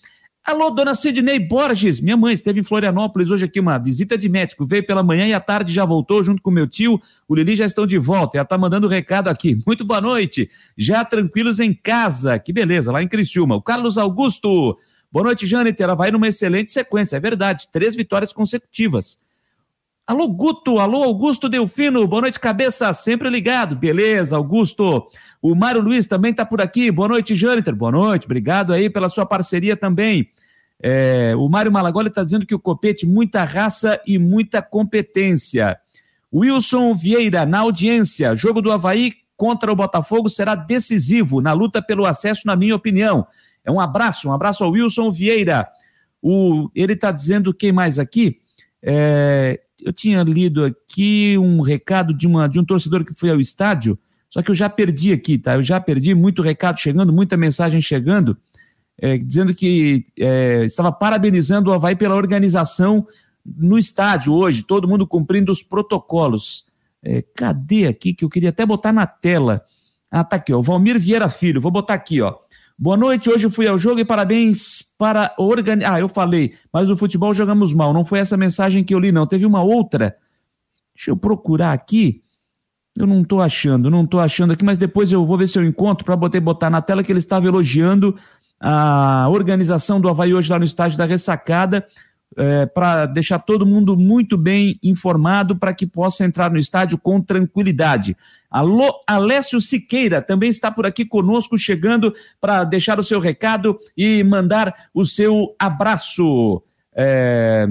Alô, 0.47 0.69
dona 0.69 0.95
Sidney 0.95 1.39
Borges, 1.39 1.99
minha 1.99 2.15
mãe 2.15 2.33
esteve 2.33 2.61
em 2.61 2.63
Florianópolis 2.63 3.29
hoje 3.29 3.43
aqui, 3.43 3.59
uma 3.59 3.77
visita 3.77 4.17
de 4.17 4.29
médico, 4.29 4.65
veio 4.65 4.85
pela 4.87 5.03
manhã 5.03 5.27
e 5.27 5.33
à 5.33 5.41
tarde 5.41 5.73
já 5.73 5.83
voltou 5.83 6.23
junto 6.23 6.41
com 6.41 6.49
meu 6.49 6.65
tio, 6.65 7.01
o 7.27 7.35
Lili 7.35 7.57
já 7.57 7.65
estão 7.65 7.85
de 7.85 7.97
volta, 7.97 8.37
ela 8.37 8.45
tá 8.45 8.57
mandando 8.57 8.87
um 8.87 8.89
recado 8.89 9.27
aqui, 9.27 9.61
muito 9.67 9.83
boa 9.83 9.99
noite, 9.99 10.49
já 10.77 11.03
tranquilos 11.03 11.59
em 11.59 11.73
casa, 11.73 12.39
que 12.39 12.53
beleza, 12.53 12.93
lá 12.93 13.03
em 13.03 13.09
Criciúma, 13.09 13.57
o 13.57 13.61
Carlos 13.61 13.97
Augusto, 13.97 14.77
boa 15.11 15.25
noite 15.25 15.47
Jâniter, 15.47 15.83
ela 15.83 15.95
vai 15.95 16.11
numa 16.11 16.27
excelente 16.27 16.71
sequência, 16.71 17.17
é 17.17 17.19
verdade, 17.19 17.67
três 17.71 17.95
vitórias 17.95 18.33
consecutivas, 18.33 19.17
Alô, 20.07 20.25
Guto, 20.29 20.79
alô, 20.79 21.03
Augusto 21.03 21.49
Delfino, 21.49 22.07
boa 22.07 22.21
noite, 22.21 22.39
cabeça, 22.39 22.93
sempre 22.93 23.29
ligado, 23.29 23.75
beleza, 23.75 24.37
Augusto. 24.37 25.05
O 25.41 25.53
Mário 25.53 25.81
Luiz 25.81 26.07
também 26.07 26.31
está 26.31 26.45
por 26.45 26.61
aqui, 26.61 26.89
boa 26.89 27.09
noite, 27.09 27.35
Jâniter, 27.35 27.75
boa 27.75 27.91
noite, 27.91 28.23
obrigado 28.23 28.71
aí 28.71 28.89
pela 28.89 29.09
sua 29.09 29.25
parceria 29.25 29.75
também. 29.75 30.29
É, 30.81 31.33
o 31.35 31.49
Mário 31.49 31.73
Malagoli 31.73 32.07
está 32.07 32.23
dizendo 32.23 32.45
que 32.45 32.55
o 32.55 32.59
Copete, 32.59 33.05
muita 33.05 33.43
raça 33.43 33.99
e 34.07 34.17
muita 34.17 34.61
competência. 34.61 35.77
Wilson 36.33 36.95
Vieira, 36.95 37.45
na 37.45 37.59
audiência, 37.59 38.33
jogo 38.33 38.61
do 38.61 38.71
Havaí 38.71 39.11
contra 39.35 39.69
o 39.69 39.75
Botafogo 39.75 40.29
será 40.29 40.55
decisivo 40.55 41.41
na 41.41 41.51
luta 41.51 41.81
pelo 41.81 42.05
acesso, 42.05 42.43
na 42.45 42.55
minha 42.55 42.75
opinião. 42.77 43.27
É 43.67 43.71
um 43.71 43.81
abraço, 43.81 44.29
um 44.29 44.31
abraço 44.31 44.63
ao 44.63 44.71
Wilson 44.71 45.11
Vieira. 45.11 45.67
O, 46.21 46.69
ele 46.73 46.93
está 46.93 47.11
dizendo 47.11 47.53
quem 47.53 47.73
mais 47.73 47.99
aqui? 47.99 48.39
É, 48.81 49.59
eu 49.77 49.91
tinha 49.91 50.23
lido 50.23 50.63
aqui 50.63 51.37
um 51.37 51.59
recado 51.61 52.13
de, 52.13 52.25
uma, 52.25 52.47
de 52.47 52.57
um 52.57 52.63
torcedor 52.63 53.03
que 53.03 53.13
foi 53.13 53.29
ao 53.29 53.41
estádio, 53.41 53.99
só 54.29 54.41
que 54.41 54.49
eu 54.49 54.55
já 54.55 54.69
perdi 54.69 55.11
aqui, 55.11 55.37
tá? 55.37 55.55
Eu 55.55 55.63
já 55.63 55.81
perdi 55.81 56.15
muito 56.15 56.41
recado 56.41 56.79
chegando, 56.79 57.11
muita 57.11 57.35
mensagem 57.35 57.81
chegando, 57.81 58.37
é, 58.97 59.17
dizendo 59.17 59.53
que 59.53 60.05
é, 60.17 60.63
estava 60.63 60.91
parabenizando 60.91 61.69
o 61.69 61.73
Havaí 61.73 61.95
pela 61.95 62.15
organização 62.15 63.05
no 63.45 63.77
estádio 63.77 64.33
hoje, 64.33 64.63
todo 64.63 64.87
mundo 64.87 65.05
cumprindo 65.05 65.51
os 65.51 65.61
protocolos. 65.61 66.65
É, 67.03 67.21
cadê 67.35 67.85
aqui 67.85 68.13
que 68.13 68.23
eu 68.23 68.29
queria 68.29 68.49
até 68.49 68.65
botar 68.65 68.93
na 68.93 69.05
tela? 69.05 69.61
Ah, 70.09 70.23
tá 70.23 70.37
aqui, 70.37 70.53
ó. 70.53 70.61
Valmir 70.61 70.97
Vieira 70.97 71.27
Filho, 71.29 71.59
vou 71.59 71.71
botar 71.71 71.93
aqui, 71.93 72.21
ó. 72.21 72.33
Boa 72.79 72.95
noite, 72.95 73.27
hoje 73.27 73.49
fui 73.49 73.67
ao 73.67 73.75
jogo 73.79 73.99
e 73.99 74.05
parabéns 74.05 74.83
para 74.99 75.33
organizar. 75.35 75.95
Ah, 75.95 75.99
eu 75.99 76.07
falei, 76.07 76.53
mas 76.71 76.87
no 76.87 76.95
futebol 76.95 77.33
jogamos 77.33 77.73
mal. 77.73 77.91
Não 77.91 78.05
foi 78.05 78.19
essa 78.19 78.37
mensagem 78.37 78.83
que 78.83 78.93
eu 78.93 78.99
li, 78.99 79.11
não. 79.11 79.25
Teve 79.25 79.47
uma 79.47 79.63
outra. 79.63 80.15
Deixa 80.93 81.09
eu 81.09 81.17
procurar 81.17 81.73
aqui. 81.73 82.21
Eu 82.95 83.07
não 83.07 83.21
estou 83.21 83.41
achando, 83.41 83.89
não 83.89 84.03
estou 84.03 84.19
achando 84.19 84.53
aqui, 84.53 84.63
mas 84.63 84.77
depois 84.77 85.11
eu 85.11 85.25
vou 85.25 85.39
ver 85.39 85.47
se 85.47 85.57
eu 85.57 85.63
encontro 85.63 86.05
para 86.05 86.15
botar, 86.15 86.39
botar 86.39 86.69
na 86.69 86.79
tela 86.79 87.03
que 87.03 87.11
ele 87.11 87.17
estava 87.17 87.47
elogiando 87.47 88.15
a 88.59 89.27
organização 89.29 89.99
do 89.99 90.07
Havaí 90.07 90.35
hoje 90.35 90.51
lá 90.51 90.59
no 90.59 90.65
estádio 90.65 90.99
da 90.99 91.05
Ressacada 91.05 91.87
é, 92.37 92.65
para 92.67 93.07
deixar 93.07 93.39
todo 93.39 93.65
mundo 93.65 93.97
muito 93.97 94.37
bem 94.37 94.79
informado 94.83 95.55
para 95.55 95.73
que 95.73 95.87
possa 95.87 96.23
entrar 96.23 96.51
no 96.51 96.59
estádio 96.59 96.97
com 96.97 97.19
tranquilidade. 97.19 98.15
Alô, 98.49 98.93
Alessio 99.07 99.59
Siqueira 99.59 100.21
também 100.21 100.49
está 100.49 100.71
por 100.71 100.85
aqui 100.85 101.03
conosco, 101.03 101.57
chegando 101.57 102.13
para 102.39 102.63
deixar 102.63 102.99
o 102.99 103.03
seu 103.03 103.19
recado 103.19 103.77
e 103.97 104.23
mandar 104.23 104.73
o 104.93 105.03
seu 105.03 105.55
abraço. 105.59 106.63
É, 106.95 107.67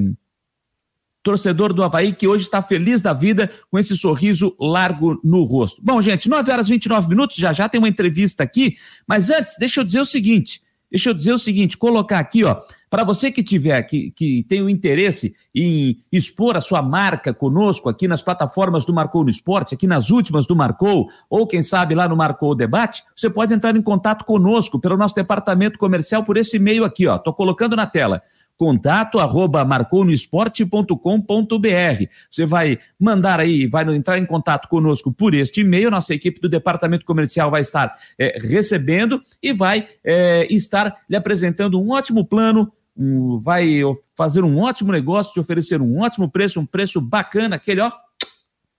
torcedor 1.22 1.72
do 1.72 1.82
Havaí 1.82 2.12
que 2.12 2.28
hoje 2.28 2.44
está 2.44 2.62
feliz 2.62 3.02
da 3.02 3.12
vida 3.12 3.50
com 3.68 3.76
esse 3.76 3.96
sorriso 3.96 4.54
largo 4.60 5.20
no 5.24 5.42
rosto. 5.42 5.82
Bom, 5.82 6.00
gente, 6.00 6.28
9 6.28 6.52
horas 6.52 6.68
e 6.68 6.72
29 6.72 7.08
minutos, 7.08 7.36
já 7.36 7.52
já 7.52 7.68
tem 7.68 7.80
uma 7.80 7.88
entrevista 7.88 8.44
aqui, 8.44 8.76
mas 9.08 9.28
antes, 9.28 9.56
deixa 9.58 9.80
eu 9.80 9.84
dizer 9.84 10.00
o 10.00 10.06
seguinte: 10.06 10.60
deixa 10.90 11.10
eu 11.10 11.14
dizer 11.14 11.32
o 11.32 11.38
seguinte, 11.38 11.76
colocar 11.76 12.18
aqui, 12.18 12.44
ó, 12.44 12.60
para 12.88 13.02
você 13.02 13.30
que 13.30 13.42
tiver, 13.42 13.82
que, 13.82 14.10
que 14.12 14.44
tem 14.48 14.62
o 14.62 14.70
interesse 14.70 15.34
em 15.54 15.98
expor 16.10 16.56
a 16.56 16.60
sua 16.60 16.80
marca 16.80 17.34
conosco 17.34 17.88
aqui 17.88 18.06
nas 18.06 18.22
plataformas 18.22 18.84
do 18.84 18.94
Marcou 18.94 19.24
no 19.24 19.30
Esporte, 19.30 19.74
aqui 19.74 19.86
nas 19.86 20.10
últimas 20.10 20.46
do 20.46 20.54
Marcou, 20.54 21.08
ou 21.28 21.46
quem 21.46 21.62
sabe 21.62 21.94
lá 21.94 22.08
no 22.08 22.16
Marcou 22.16 22.54
Debate, 22.54 23.02
você 23.16 23.28
pode 23.28 23.52
entrar 23.52 23.76
em 23.76 23.82
contato 23.82 24.24
conosco 24.24 24.80
pelo 24.80 24.96
nosso 24.96 25.14
departamento 25.14 25.78
comercial 25.78 26.22
por 26.22 26.36
esse 26.36 26.56
e-mail 26.56 26.84
aqui, 26.84 27.06
ó. 27.06 27.18
Tô 27.18 27.32
colocando 27.32 27.74
na 27.74 27.86
tela 27.86 28.22
contato 28.56 29.18
arroba 29.18 29.64
marconoesporte.com.br. 29.64 32.04
Você 32.30 32.46
vai 32.46 32.78
mandar 32.98 33.40
aí, 33.40 33.66
vai 33.66 33.84
entrar 33.94 34.18
em 34.18 34.26
contato 34.26 34.68
conosco 34.68 35.12
por 35.12 35.34
este 35.34 35.60
e-mail, 35.60 35.90
nossa 35.90 36.14
equipe 36.14 36.40
do 36.40 36.48
departamento 36.48 37.04
comercial 37.04 37.50
vai 37.50 37.60
estar 37.60 37.92
é, 38.18 38.38
recebendo 38.40 39.22
e 39.42 39.52
vai 39.52 39.86
é, 40.02 40.46
estar 40.52 40.94
lhe 41.08 41.16
apresentando 41.16 41.80
um 41.80 41.90
ótimo 41.90 42.24
plano, 42.24 42.72
um, 42.96 43.38
vai 43.40 43.80
fazer 44.14 44.42
um 44.42 44.58
ótimo 44.58 44.92
negócio, 44.92 45.34
te 45.34 45.40
oferecer 45.40 45.80
um 45.80 46.00
ótimo 46.00 46.30
preço, 46.30 46.58
um 46.58 46.66
preço 46.66 47.00
bacana, 47.00 47.56
aquele 47.56 47.80
ó, 47.80 47.92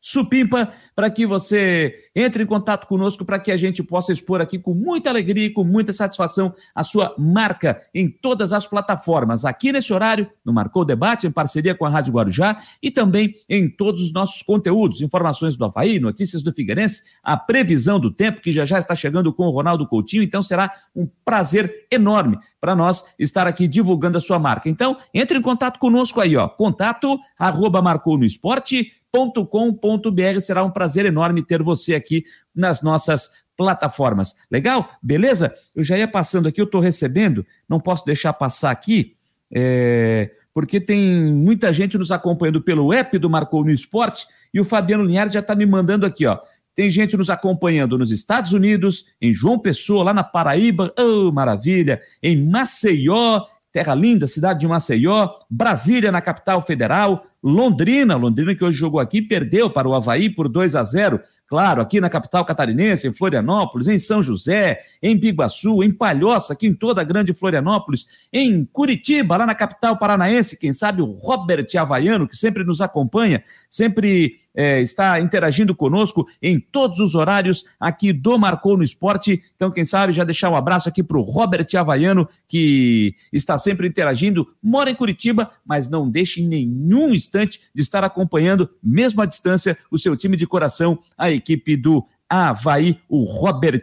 supimpa 0.07 0.71
para 0.95 1.09
que 1.09 1.25
você 1.25 1.93
entre 2.15 2.41
em 2.41 2.45
contato 2.45 2.87
conosco 2.87 3.25
para 3.25 3.37
que 3.37 3.51
a 3.51 3.57
gente 3.57 3.83
possa 3.83 4.13
expor 4.13 4.39
aqui 4.39 4.57
com 4.57 4.73
muita 4.73 5.09
alegria 5.09 5.47
e 5.47 5.49
com 5.49 5.65
muita 5.65 5.91
satisfação 5.91 6.53
a 6.73 6.81
sua 6.81 7.13
marca 7.17 7.81
em 7.93 8.09
todas 8.09 8.53
as 8.53 8.65
plataformas, 8.65 9.43
aqui 9.43 9.69
nesse 9.69 9.91
horário, 9.91 10.31
no 10.45 10.53
Marcou 10.53 10.85
Debate, 10.85 11.27
em 11.27 11.31
parceria 11.31 11.75
com 11.75 11.85
a 11.85 11.89
Rádio 11.89 12.13
Guarujá 12.13 12.57
e 12.81 12.89
também 12.89 13.35
em 13.49 13.69
todos 13.69 14.01
os 14.01 14.13
nossos 14.13 14.41
conteúdos, 14.41 15.01
informações 15.01 15.57
do 15.57 15.65
Havaí, 15.65 15.99
notícias 15.99 16.41
do 16.41 16.53
Figueirense, 16.53 17.03
a 17.21 17.35
previsão 17.35 17.99
do 17.99 18.09
tempo 18.09 18.39
que 18.39 18.53
já 18.53 18.63
já 18.63 18.79
está 18.79 18.95
chegando 18.95 19.33
com 19.33 19.43
o 19.43 19.51
Ronaldo 19.51 19.85
Coutinho, 19.85 20.23
então 20.23 20.41
será 20.41 20.71
um 20.95 21.05
prazer 21.25 21.85
enorme 21.91 22.39
para 22.61 22.77
nós 22.77 23.03
estar 23.19 23.45
aqui 23.45 23.67
divulgando 23.67 24.17
a 24.17 24.21
sua 24.21 24.39
marca. 24.39 24.69
Então, 24.69 24.97
entre 25.13 25.37
em 25.37 25.41
contato 25.41 25.79
conosco 25.79 26.21
aí, 26.21 26.37
ó, 26.37 26.47
contato 26.47 27.19
arroba 27.37 27.81
marcou 27.81 28.17
no 28.17 28.23
esporte 28.23 28.93
com.br 29.45 30.39
Será 30.41 30.63
um 30.63 30.71
prazer 30.71 31.05
enorme 31.05 31.43
ter 31.43 31.61
você 31.63 31.95
aqui 31.95 32.23
nas 32.55 32.81
nossas 32.81 33.29
plataformas. 33.57 34.35
Legal? 34.49 34.91
Beleza? 35.01 35.53
Eu 35.75 35.83
já 35.83 35.97
ia 35.97 36.07
passando 36.07 36.47
aqui, 36.47 36.61
eu 36.61 36.65
estou 36.65 36.79
recebendo, 36.79 37.45
não 37.67 37.79
posso 37.79 38.05
deixar 38.05 38.31
passar 38.33 38.71
aqui, 38.71 39.15
é, 39.51 40.31
porque 40.53 40.79
tem 40.79 41.31
muita 41.33 41.73
gente 41.73 41.97
nos 41.97 42.11
acompanhando 42.11 42.61
pelo 42.61 42.93
app 42.93 43.17
do 43.17 43.29
Marcou 43.29 43.63
no 43.63 43.71
Esporte 43.71 44.27
e 44.53 44.59
o 44.59 44.65
Fabiano 44.65 45.03
Linhares 45.03 45.33
já 45.33 45.39
está 45.39 45.55
me 45.55 45.65
mandando 45.65 46.05
aqui, 46.05 46.25
ó. 46.25 46.39
Tem 46.75 46.91
gente 46.91 47.17
nos 47.17 47.31
acompanhando 47.31 47.97
nos 47.97 48.11
Estados 48.11 48.53
Unidos, 48.53 49.05
em 49.19 49.33
João 49.33 49.57
Pessoa, 49.57 50.03
lá 50.03 50.13
na 50.13 50.23
Paraíba, 50.23 50.93
oh, 50.97 51.31
maravilha, 51.31 51.99
em 52.21 52.47
Maceió, 52.47 53.45
terra 53.71 53.95
linda, 53.95 54.27
cidade 54.27 54.59
de 54.59 54.67
Maceió, 54.67 55.29
Brasília, 55.49 56.11
na 56.11 56.21
capital 56.21 56.61
federal, 56.61 57.25
Londrina, 57.43 58.15
Londrina 58.15 58.55
que 58.55 58.63
hoje 58.63 58.77
jogou 58.77 58.99
aqui, 58.99 59.21
perdeu 59.21 59.69
para 59.69 59.87
o 59.87 59.93
Havaí 59.93 60.29
por 60.29 60.49
2 60.49 60.75
a 60.75 60.83
0 60.83 61.19
claro, 61.47 61.81
aqui 61.81 62.01
na 62.01 62.09
capital 62.09 62.43
catarinense, 62.43 63.07
em 63.07 63.13
Florianópolis, 63.13 63.87
em 63.87 63.97
São 63.97 64.21
José, 64.21 64.81
em 65.01 65.15
Biguaçu, 65.15 65.81
em 65.81 65.91
Palhoça, 65.91 66.53
aqui 66.53 66.67
em 66.67 66.73
toda 66.73 66.99
a 66.99 67.05
grande 67.05 67.33
Florianópolis, 67.33 68.05
em 68.33 68.65
Curitiba, 68.65 69.37
lá 69.37 69.45
na 69.45 69.55
capital 69.55 69.97
paranaense, 69.97 70.57
quem 70.57 70.73
sabe 70.73 71.01
o 71.01 71.11
Robert 71.11 71.67
Havaiano, 71.77 72.27
que 72.27 72.35
sempre 72.35 72.65
nos 72.65 72.81
acompanha, 72.81 73.41
sempre 73.69 74.41
é, 74.57 74.81
está 74.81 75.21
interagindo 75.21 75.75
conosco 75.75 76.27
em 76.41 76.59
todos 76.59 76.99
os 76.99 77.13
horários 77.13 77.63
aqui 77.79 78.11
do 78.11 78.39
Marcou 78.39 78.75
no 78.75 78.83
Esporte. 78.83 79.43
Então, 79.55 79.69
quem 79.69 79.85
sabe, 79.85 80.13
já 80.13 80.23
deixar 80.23 80.49
um 80.49 80.55
abraço 80.55 80.89
aqui 80.89 81.03
para 81.03 81.19
o 81.19 81.21
Robert 81.21 81.67
Havaiano, 81.77 82.27
que 82.47 83.13
está 83.31 83.55
sempre 83.59 83.87
interagindo, 83.87 84.47
mora 84.61 84.89
em 84.89 84.95
Curitiba, 84.95 85.51
mas 85.63 85.87
não 85.87 86.09
deixa 86.09 86.41
em 86.41 86.47
nenhum 86.47 87.13
instante 87.13 87.61
de 87.73 87.83
estar 87.83 88.03
acompanhando, 88.03 88.67
mesmo 88.81 89.21
à 89.21 89.27
distância, 89.27 89.77
o 89.91 89.99
seu 89.99 90.17
time 90.17 90.35
de 90.35 90.47
coração, 90.47 90.97
a 91.15 91.29
equipe 91.29 91.77
do 91.77 92.03
Havaí, 92.29 92.99
o 93.07 93.23
Robert. 93.23 93.81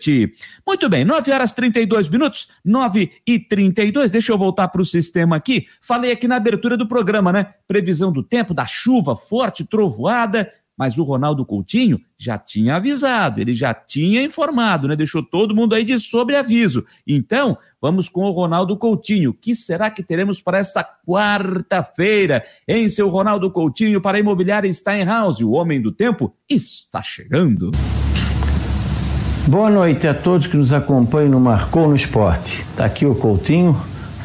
Muito 0.66 0.88
bem, 0.88 1.04
9 1.04 1.32
horas 1.32 1.52
32 1.52 2.08
minutos, 2.08 2.48
9 2.64 3.12
e 3.26 3.38
32. 3.38 4.10
Deixa 4.10 4.32
eu 4.32 4.38
voltar 4.38 4.68
para 4.68 4.82
o 4.82 4.84
sistema 4.84 5.36
aqui. 5.36 5.66
Falei 5.80 6.12
aqui 6.12 6.28
na 6.28 6.36
abertura 6.36 6.76
do 6.76 6.86
programa, 6.86 7.32
né? 7.32 7.54
Previsão 7.66 8.12
do 8.12 8.22
tempo, 8.22 8.52
da 8.52 8.66
chuva 8.66 9.16
forte, 9.16 9.64
trovoada 9.64 10.50
mas 10.76 10.98
o 10.98 11.04
Ronaldo 11.04 11.44
Coutinho 11.44 12.00
já 12.18 12.38
tinha 12.38 12.76
avisado, 12.76 13.40
ele 13.40 13.54
já 13.54 13.72
tinha 13.72 14.22
informado, 14.22 14.88
né? 14.88 14.96
Deixou 14.96 15.22
todo 15.22 15.54
mundo 15.54 15.74
aí 15.74 15.84
de 15.84 15.98
sobreaviso. 16.00 16.84
Então, 17.06 17.56
vamos 17.80 18.08
com 18.08 18.22
o 18.22 18.30
Ronaldo 18.30 18.76
Coutinho. 18.76 19.30
O 19.30 19.34
que 19.34 19.54
será 19.54 19.90
que 19.90 20.02
teremos 20.02 20.40
para 20.40 20.58
essa 20.58 20.84
quarta-feira? 21.06 22.42
Em 22.66 22.88
seu 22.88 23.08
Ronaldo 23.08 23.50
Coutinho 23.50 24.00
para 24.00 24.16
a 24.16 24.20
imobiliária 24.20 24.72
Steinhaus, 24.72 25.40
o 25.40 25.50
homem 25.50 25.80
do 25.80 25.92
tempo 25.92 26.34
está 26.48 27.02
chegando. 27.02 27.70
Boa 29.46 29.68
noite 29.68 30.08
a 30.08 30.14
todos 30.14 30.46
que 30.46 30.56
nos 30.56 30.72
acompanham 30.72 31.32
no 31.32 31.40
Marcou 31.40 31.86
no 31.86 31.94
Esporte. 31.94 32.62
Está 32.62 32.86
aqui 32.86 33.04
o 33.04 33.14
Coutinho, 33.14 33.78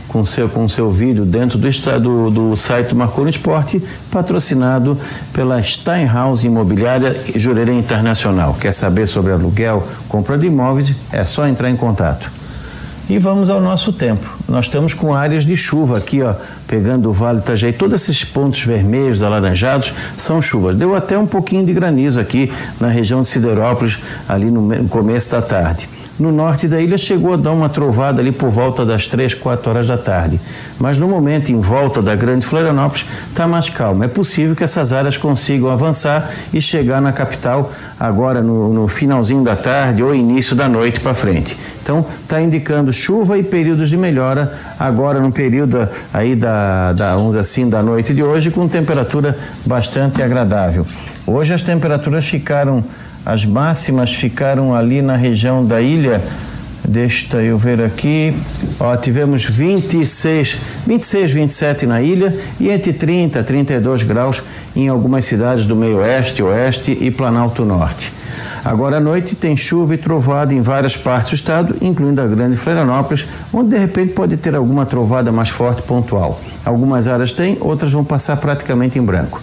com 0.09 0.25
seu, 0.25 0.49
com 0.49 0.67
seu 0.67 0.91
vídeo 0.91 1.23
dentro 1.23 1.57
do, 1.57 1.99
do, 1.99 2.29
do 2.29 2.57
site 2.57 2.89
do 2.89 2.95
Marcou 2.95 3.23
no 3.23 3.29
Esporte, 3.29 3.81
patrocinado 4.11 4.97
pela 5.31 5.61
Steinhaus 5.63 6.43
Imobiliária 6.43 7.15
Jurerê 7.35 7.73
Internacional. 7.73 8.55
Quer 8.59 8.73
saber 8.73 9.07
sobre 9.07 9.31
aluguel, 9.31 9.87
compra 10.09 10.37
de 10.37 10.47
imóveis? 10.47 10.93
É 11.11 11.23
só 11.23 11.47
entrar 11.47 11.69
em 11.69 11.75
contato. 11.75 12.39
E 13.09 13.17
vamos 13.17 13.49
ao 13.49 13.59
nosso 13.59 13.91
tempo. 13.91 14.37
Nós 14.47 14.65
estamos 14.65 14.93
com 14.93 15.15
áreas 15.15 15.43
de 15.43 15.57
chuva 15.57 15.97
aqui, 15.97 16.21
ó, 16.21 16.35
pegando 16.67 17.09
o 17.09 17.13
Vale 17.13 17.39
Itajaí. 17.39 17.73
Todos 17.73 18.03
esses 18.03 18.23
pontos 18.23 18.61
vermelhos, 18.61 19.23
alaranjados, 19.23 19.91
são 20.15 20.39
chuvas. 20.39 20.75
Deu 20.75 20.93
até 20.93 21.17
um 21.17 21.25
pouquinho 21.25 21.65
de 21.65 21.73
granizo 21.73 22.19
aqui 22.19 22.51
na 22.79 22.87
região 22.87 23.23
de 23.23 23.27
Siderópolis, 23.27 23.97
ali 24.27 24.51
no 24.51 24.87
começo 24.89 25.31
da 25.31 25.41
tarde. 25.41 25.89
No 26.19 26.33
norte 26.33 26.67
da 26.67 26.81
ilha 26.81 26.97
chegou 26.97 27.33
a 27.33 27.37
dar 27.37 27.53
uma 27.53 27.69
trovada 27.69 28.21
ali 28.21 28.33
por 28.33 28.49
volta 28.49 28.85
das 28.85 29.07
3, 29.07 29.35
4 29.35 29.69
horas 29.69 29.87
da 29.87 29.97
tarde. 29.97 30.37
Mas 30.77 30.97
no 30.97 31.07
momento, 31.07 31.49
em 31.49 31.61
volta 31.61 32.01
da 32.01 32.13
Grande 32.13 32.45
Florianópolis, 32.45 33.05
está 33.29 33.47
mais 33.47 33.69
calmo. 33.69 34.03
É 34.03 34.07
possível 34.09 34.53
que 34.53 34.63
essas 34.63 34.91
áreas 34.91 35.15
consigam 35.15 35.69
avançar 35.69 36.29
e 36.53 36.61
chegar 36.61 37.01
na 37.01 37.13
capital 37.13 37.71
agora 37.97 38.41
no, 38.41 38.73
no 38.73 38.87
finalzinho 38.89 39.45
da 39.45 39.55
tarde 39.55 40.03
ou 40.03 40.13
início 40.13 40.57
da 40.57 40.67
noite 40.67 40.99
para 40.99 41.13
frente. 41.13 41.57
Então, 41.81 42.05
está 42.21 42.41
indicando 42.41 42.91
chuva 42.91 43.37
e 43.37 43.43
períodos 43.43 43.89
de 43.89 43.95
melhora 43.95 44.53
agora 44.77 45.21
no 45.21 45.31
período 45.31 45.87
aí 46.13 46.35
da, 46.35 46.91
da, 46.91 47.15
assim, 47.39 47.69
da 47.69 47.81
noite 47.81 48.13
de 48.13 48.21
hoje, 48.21 48.51
com 48.51 48.67
temperatura 48.67 49.37
bastante 49.65 50.21
agradável. 50.21 50.85
Hoje 51.25 51.53
as 51.53 51.63
temperaturas 51.63 52.25
ficaram 52.25 52.83
as 53.25 53.45
máximas 53.45 54.13
ficaram 54.13 54.75
ali 54.75 55.01
na 55.01 55.15
região 55.15 55.65
da 55.65 55.81
ilha. 55.81 56.21
Deixa 56.87 57.37
eu 57.37 57.57
ver 57.57 57.81
aqui. 57.81 58.33
Ó, 58.79 58.95
tivemos 58.95 59.43
26, 59.45 60.57
26, 60.87 61.31
27 61.31 61.85
na 61.85 62.01
ilha 62.01 62.35
e 62.59 62.69
entre 62.69 62.93
30 62.93 63.39
e 63.39 63.43
32 63.43 64.03
graus 64.03 64.41
em 64.75 64.87
algumas 64.87 65.25
cidades 65.25 65.65
do 65.65 65.75
meio 65.75 65.97
oeste, 65.97 66.41
oeste 66.41 66.97
e 66.99 67.11
Planalto 67.11 67.63
Norte. 67.63 68.11
Agora 68.63 68.97
à 68.97 68.99
noite 68.99 69.35
tem 69.35 69.55
chuva 69.55 69.93
e 69.93 69.97
trovada 69.97 70.53
em 70.53 70.61
várias 70.61 70.95
partes 70.97 71.31
do 71.31 71.35
estado, 71.35 71.75
incluindo 71.81 72.21
a 72.21 72.27
Grande 72.27 72.57
Florianópolis, 72.57 73.25
onde 73.53 73.69
de 73.69 73.77
repente 73.77 74.13
pode 74.13 74.35
ter 74.37 74.55
alguma 74.55 74.85
trovada 74.85 75.31
mais 75.31 75.49
forte 75.49 75.81
pontual. 75.81 76.39
Algumas 76.65 77.07
áreas 77.07 77.31
têm, 77.31 77.57
outras 77.61 77.91
vão 77.91 78.03
passar 78.03 78.37
praticamente 78.37 78.99
em 78.99 79.01
branco. 79.01 79.41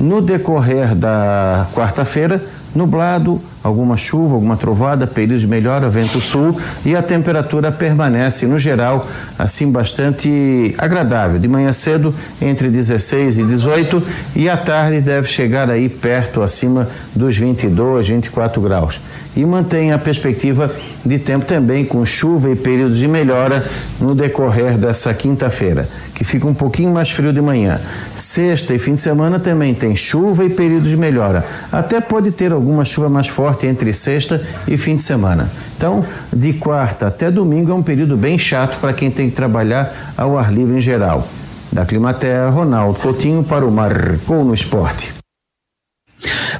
No 0.00 0.20
decorrer 0.20 0.94
da 0.94 1.66
quarta-feira, 1.74 2.42
nublado, 2.76 3.40
alguma 3.66 3.96
chuva, 3.96 4.34
alguma 4.34 4.56
trovada, 4.56 5.06
período 5.06 5.40
de 5.40 5.46
melhora, 5.46 5.88
vento 5.88 6.20
sul 6.20 6.56
e 6.84 6.94
a 6.94 7.02
temperatura 7.02 7.72
permanece, 7.72 8.46
no 8.46 8.58
geral, 8.58 9.06
assim 9.38 9.70
bastante 9.70 10.74
agradável. 10.78 11.38
De 11.38 11.48
manhã 11.48 11.72
cedo, 11.72 12.14
entre 12.40 12.68
16 12.68 13.38
e 13.38 13.44
18 13.44 14.02
e 14.36 14.48
à 14.48 14.56
tarde 14.56 15.00
deve 15.00 15.28
chegar 15.28 15.68
aí 15.68 15.88
perto, 15.88 16.42
acima 16.42 16.88
dos 17.14 17.36
22, 17.36 18.08
24 18.08 18.60
graus 18.62 19.00
e 19.36 19.44
mantém 19.44 19.92
a 19.92 19.98
perspectiva 19.98 20.74
de 21.04 21.18
tempo 21.18 21.44
também 21.44 21.84
com 21.84 22.04
chuva 22.06 22.50
e 22.50 22.56
períodos 22.56 22.98
de 22.98 23.06
melhora 23.06 23.62
no 24.00 24.14
decorrer 24.14 24.78
dessa 24.78 25.12
quinta-feira, 25.12 25.86
que 26.14 26.24
fica 26.24 26.46
um 26.46 26.54
pouquinho 26.54 26.92
mais 26.92 27.10
frio 27.10 27.32
de 27.32 27.40
manhã. 27.40 27.78
Sexta 28.16 28.74
e 28.74 28.78
fim 28.78 28.94
de 28.94 29.00
semana 29.00 29.38
também 29.38 29.74
tem 29.74 29.94
chuva 29.94 30.44
e 30.44 30.48
períodos 30.48 30.88
de 30.88 30.96
melhora. 30.96 31.44
Até 31.70 32.00
pode 32.00 32.30
ter 32.30 32.50
alguma 32.50 32.84
chuva 32.84 33.10
mais 33.10 33.28
forte 33.28 33.55
entre 33.64 33.92
sexta 33.92 34.40
e 34.66 34.76
fim 34.76 34.96
de 34.96 35.02
semana. 35.02 35.50
Então, 35.76 36.04
de 36.32 36.52
quarta 36.54 37.06
até 37.06 37.30
domingo 37.30 37.70
é 37.70 37.74
um 37.74 37.82
período 37.82 38.16
bem 38.16 38.38
chato 38.38 38.78
para 38.80 38.92
quem 38.92 39.10
tem 39.10 39.30
que 39.30 39.36
trabalhar 39.36 40.12
ao 40.16 40.38
ar 40.38 40.52
livre 40.52 40.78
em 40.78 40.80
geral. 40.80 41.26
Da 41.72 41.84
Climaterra, 41.84 42.48
Ronaldo 42.48 42.98
Coutinho 42.98 43.44
para 43.44 43.64
o 43.64 43.70
Marcou 43.70 44.44
no 44.44 44.54
Esporte. 44.54 45.15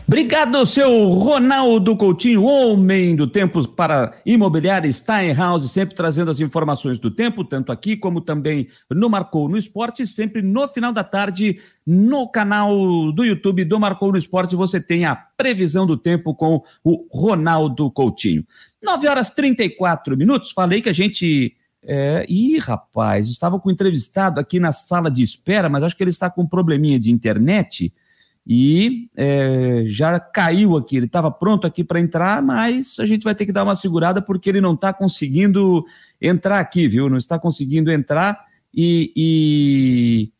Obrigado, 0.08 0.64
seu 0.64 1.08
Ronaldo 1.08 1.96
Coutinho, 1.96 2.44
homem 2.44 3.16
do 3.16 3.26
tempo 3.26 3.66
para 3.66 4.14
imobiliária 4.24 4.90
Steinhaus, 4.92 5.68
sempre 5.72 5.96
trazendo 5.96 6.30
as 6.30 6.38
informações 6.38 7.00
do 7.00 7.10
tempo, 7.10 7.42
tanto 7.42 7.72
aqui 7.72 7.96
como 7.96 8.20
também 8.20 8.68
no 8.88 9.10
Marcou 9.10 9.48
no 9.48 9.58
Esporte, 9.58 10.06
sempre 10.06 10.42
no 10.42 10.68
final 10.68 10.92
da 10.92 11.02
tarde, 11.02 11.58
no 11.84 12.28
canal 12.28 12.70
do 13.10 13.24
YouTube 13.24 13.64
do 13.64 13.80
Marcou 13.80 14.12
no 14.12 14.18
Esporte, 14.18 14.54
você 14.54 14.80
tem 14.80 15.04
a 15.04 15.16
previsão 15.16 15.84
do 15.84 15.96
tempo 15.96 16.36
com 16.36 16.62
o 16.84 17.08
Ronaldo 17.12 17.90
Coutinho. 17.90 18.46
9 18.80 19.08
horas 19.08 19.30
34 19.30 20.16
minutos, 20.16 20.52
falei 20.52 20.80
que 20.80 20.88
a 20.88 20.94
gente. 20.94 21.56
É... 21.82 22.24
Ih, 22.28 22.58
rapaz, 22.58 23.26
estava 23.26 23.58
com 23.58 23.68
um 23.68 23.72
entrevistado 23.72 24.38
aqui 24.38 24.60
na 24.60 24.70
sala 24.70 25.10
de 25.10 25.24
espera, 25.24 25.68
mas 25.68 25.82
acho 25.82 25.96
que 25.96 26.04
ele 26.04 26.10
está 26.10 26.30
com 26.30 26.42
um 26.42 26.46
probleminha 26.46 27.00
de 27.00 27.10
internet 27.10 27.92
e 28.46 29.08
é, 29.16 29.82
já 29.86 30.20
caiu 30.20 30.76
aqui. 30.76 30.96
Ele 30.96 31.06
estava 31.06 31.30
pronto 31.30 31.66
aqui 31.66 31.82
para 31.82 31.98
entrar, 31.98 32.40
mas 32.40 32.96
a 33.00 33.06
gente 33.06 33.24
vai 33.24 33.34
ter 33.34 33.44
que 33.44 33.52
dar 33.52 33.64
uma 33.64 33.74
segurada 33.74 34.22
porque 34.22 34.48
ele 34.48 34.60
não 34.60 34.74
está 34.74 34.92
conseguindo 34.92 35.84
entrar 36.20 36.60
aqui, 36.60 36.86
viu? 36.86 37.10
Não 37.10 37.16
está 37.16 37.38
conseguindo 37.38 37.90
entrar 37.90 38.44
e, 38.72 39.12
e 39.16 40.32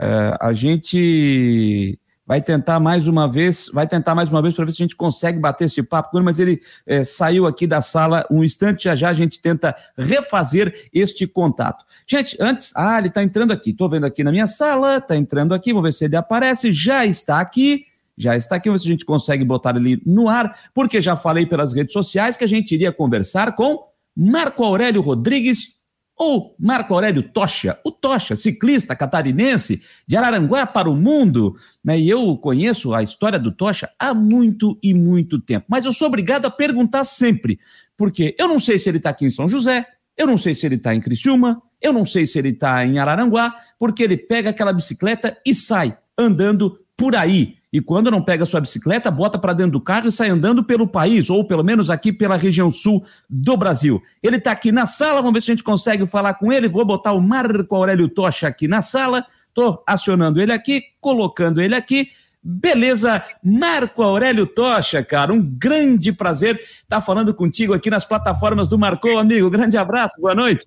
é, 0.00 0.36
a 0.40 0.52
gente 0.54 1.98
vai 2.32 2.40
tentar 2.40 2.80
mais 2.80 3.06
uma 3.06 3.30
vez, 3.30 3.68
vai 3.74 3.86
tentar 3.86 4.14
mais 4.14 4.30
uma 4.30 4.40
vez 4.40 4.54
para 4.54 4.64
ver 4.64 4.72
se 4.72 4.82
a 4.82 4.84
gente 4.86 4.96
consegue 4.96 5.38
bater 5.38 5.66
esse 5.66 5.82
papo 5.82 6.10
com 6.10 6.16
ele, 6.16 6.24
mas 6.24 6.38
ele 6.38 6.62
é, 6.86 7.04
saiu 7.04 7.46
aqui 7.46 7.66
da 7.66 7.82
sala. 7.82 8.26
Um 8.30 8.42
instante, 8.42 8.84
já 8.84 8.96
já 8.96 9.10
a 9.10 9.12
gente 9.12 9.38
tenta 9.38 9.76
refazer 9.98 10.88
este 10.94 11.26
contato. 11.26 11.84
Gente, 12.06 12.34
antes, 12.40 12.72
ah, 12.74 12.96
ele 12.96 13.08
está 13.08 13.22
entrando 13.22 13.52
aqui, 13.52 13.68
estou 13.68 13.86
vendo 13.86 14.06
aqui 14.06 14.24
na 14.24 14.32
minha 14.32 14.46
sala, 14.46 14.96
está 14.96 15.14
entrando 15.14 15.52
aqui, 15.52 15.74
vou 15.74 15.82
ver 15.82 15.92
se 15.92 16.06
ele 16.06 16.16
aparece, 16.16 16.72
já 16.72 17.04
está 17.04 17.38
aqui, 17.38 17.84
já 18.16 18.34
está 18.34 18.56
aqui, 18.56 18.70
vamos 18.70 18.80
ver 18.80 18.86
se 18.86 18.88
a 18.88 18.92
gente 18.92 19.04
consegue 19.04 19.44
botar 19.44 19.76
ele 19.76 20.00
no 20.06 20.26
ar, 20.26 20.58
porque 20.72 21.02
já 21.02 21.14
falei 21.16 21.44
pelas 21.44 21.74
redes 21.74 21.92
sociais 21.92 22.34
que 22.34 22.44
a 22.44 22.48
gente 22.48 22.74
iria 22.74 22.90
conversar 22.90 23.54
com 23.54 23.84
Marco 24.16 24.64
Aurélio 24.64 25.02
Rodrigues, 25.02 25.81
ou 26.22 26.54
Marco 26.56 26.94
Aurélio 26.94 27.20
Tocha, 27.20 27.76
o 27.84 27.90
Tocha, 27.90 28.36
ciclista 28.36 28.94
catarinense 28.94 29.82
de 30.06 30.16
Araranguá 30.16 30.64
para 30.64 30.88
o 30.88 30.94
mundo, 30.94 31.56
né? 31.84 31.98
E 31.98 32.08
eu 32.08 32.36
conheço 32.36 32.94
a 32.94 33.02
história 33.02 33.40
do 33.40 33.50
Tocha 33.50 33.90
há 33.98 34.14
muito 34.14 34.78
e 34.80 34.94
muito 34.94 35.40
tempo, 35.40 35.66
mas 35.68 35.84
eu 35.84 35.92
sou 35.92 36.06
obrigado 36.06 36.44
a 36.44 36.50
perguntar 36.50 37.02
sempre, 37.02 37.58
porque 37.96 38.36
eu 38.38 38.46
não 38.46 38.60
sei 38.60 38.78
se 38.78 38.88
ele 38.88 38.98
está 38.98 39.10
aqui 39.10 39.26
em 39.26 39.30
São 39.30 39.48
José, 39.48 39.84
eu 40.16 40.28
não 40.28 40.38
sei 40.38 40.54
se 40.54 40.64
ele 40.64 40.76
está 40.76 40.94
em 40.94 41.00
Criciúma, 41.00 41.60
eu 41.80 41.92
não 41.92 42.06
sei 42.06 42.24
se 42.24 42.38
ele 42.38 42.50
está 42.50 42.86
em 42.86 43.00
Araranguá, 43.00 43.56
porque 43.76 44.04
ele 44.04 44.16
pega 44.16 44.50
aquela 44.50 44.72
bicicleta 44.72 45.36
e 45.44 45.52
sai 45.52 45.98
andando 46.16 46.78
por 46.96 47.16
aí. 47.16 47.56
E 47.72 47.80
quando 47.80 48.10
não 48.10 48.22
pega 48.22 48.44
sua 48.44 48.60
bicicleta, 48.60 49.10
bota 49.10 49.38
para 49.38 49.54
dentro 49.54 49.72
do 49.72 49.80
carro 49.80 50.06
e 50.06 50.12
sai 50.12 50.28
andando 50.28 50.62
pelo 50.62 50.86
país, 50.86 51.30
ou 51.30 51.42
pelo 51.42 51.64
menos 51.64 51.88
aqui 51.88 52.12
pela 52.12 52.36
região 52.36 52.70
sul 52.70 53.02
do 53.30 53.56
Brasil. 53.56 54.02
Ele 54.22 54.36
está 54.36 54.52
aqui 54.52 54.70
na 54.70 54.86
sala, 54.86 55.22
vamos 55.22 55.32
ver 55.32 55.40
se 55.40 55.50
a 55.50 55.54
gente 55.54 55.64
consegue 55.64 56.06
falar 56.06 56.34
com 56.34 56.52
ele. 56.52 56.68
Vou 56.68 56.84
botar 56.84 57.12
o 57.12 57.20
Marco 57.20 57.74
Aurélio 57.74 58.10
Tocha 58.10 58.46
aqui 58.46 58.68
na 58.68 58.82
sala. 58.82 59.24
Estou 59.48 59.82
acionando 59.86 60.40
ele 60.40 60.52
aqui, 60.52 60.82
colocando 61.00 61.62
ele 61.62 61.74
aqui. 61.74 62.10
Beleza, 62.44 63.24
Marco 63.42 64.02
Aurélio 64.02 64.46
Tocha, 64.46 65.02
cara, 65.02 65.32
um 65.32 65.40
grande 65.40 66.12
prazer 66.12 66.56
estar 66.56 66.96
tá 66.96 67.00
falando 67.00 67.32
contigo 67.32 67.72
aqui 67.72 67.88
nas 67.88 68.04
plataformas 68.04 68.68
do 68.68 68.78
Marcou, 68.78 69.16
amigo. 69.18 69.48
Grande 69.48 69.78
abraço, 69.78 70.20
boa 70.20 70.34
noite. 70.34 70.66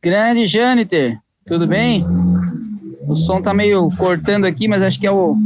Grande 0.00 0.46
Jâniter, 0.46 1.18
tudo 1.44 1.66
bem? 1.66 2.23
O 3.06 3.16
som 3.16 3.42
tá 3.42 3.52
meio 3.52 3.88
cortando 3.96 4.44
aqui, 4.44 4.66
mas 4.68 4.82
acho 4.82 4.98
que 4.98 5.06
é 5.06 5.10
o 5.10 5.36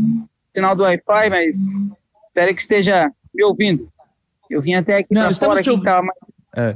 sinal 0.50 0.76
do 0.76 0.82
Wi-Fi, 0.82 1.30
mas 1.30 1.56
espero 2.28 2.54
que 2.54 2.60
esteja 2.60 3.10
me 3.34 3.44
ouvindo. 3.44 3.88
Eu 4.48 4.62
vim 4.62 4.74
até 4.74 4.98
aqui 4.98 5.14
Não, 5.14 5.30
estamos 5.30 5.54
fora, 5.54 5.62
te 5.62 5.70
ouvindo. 5.70 5.84
Tava, 5.84 6.08
é. 6.56 6.74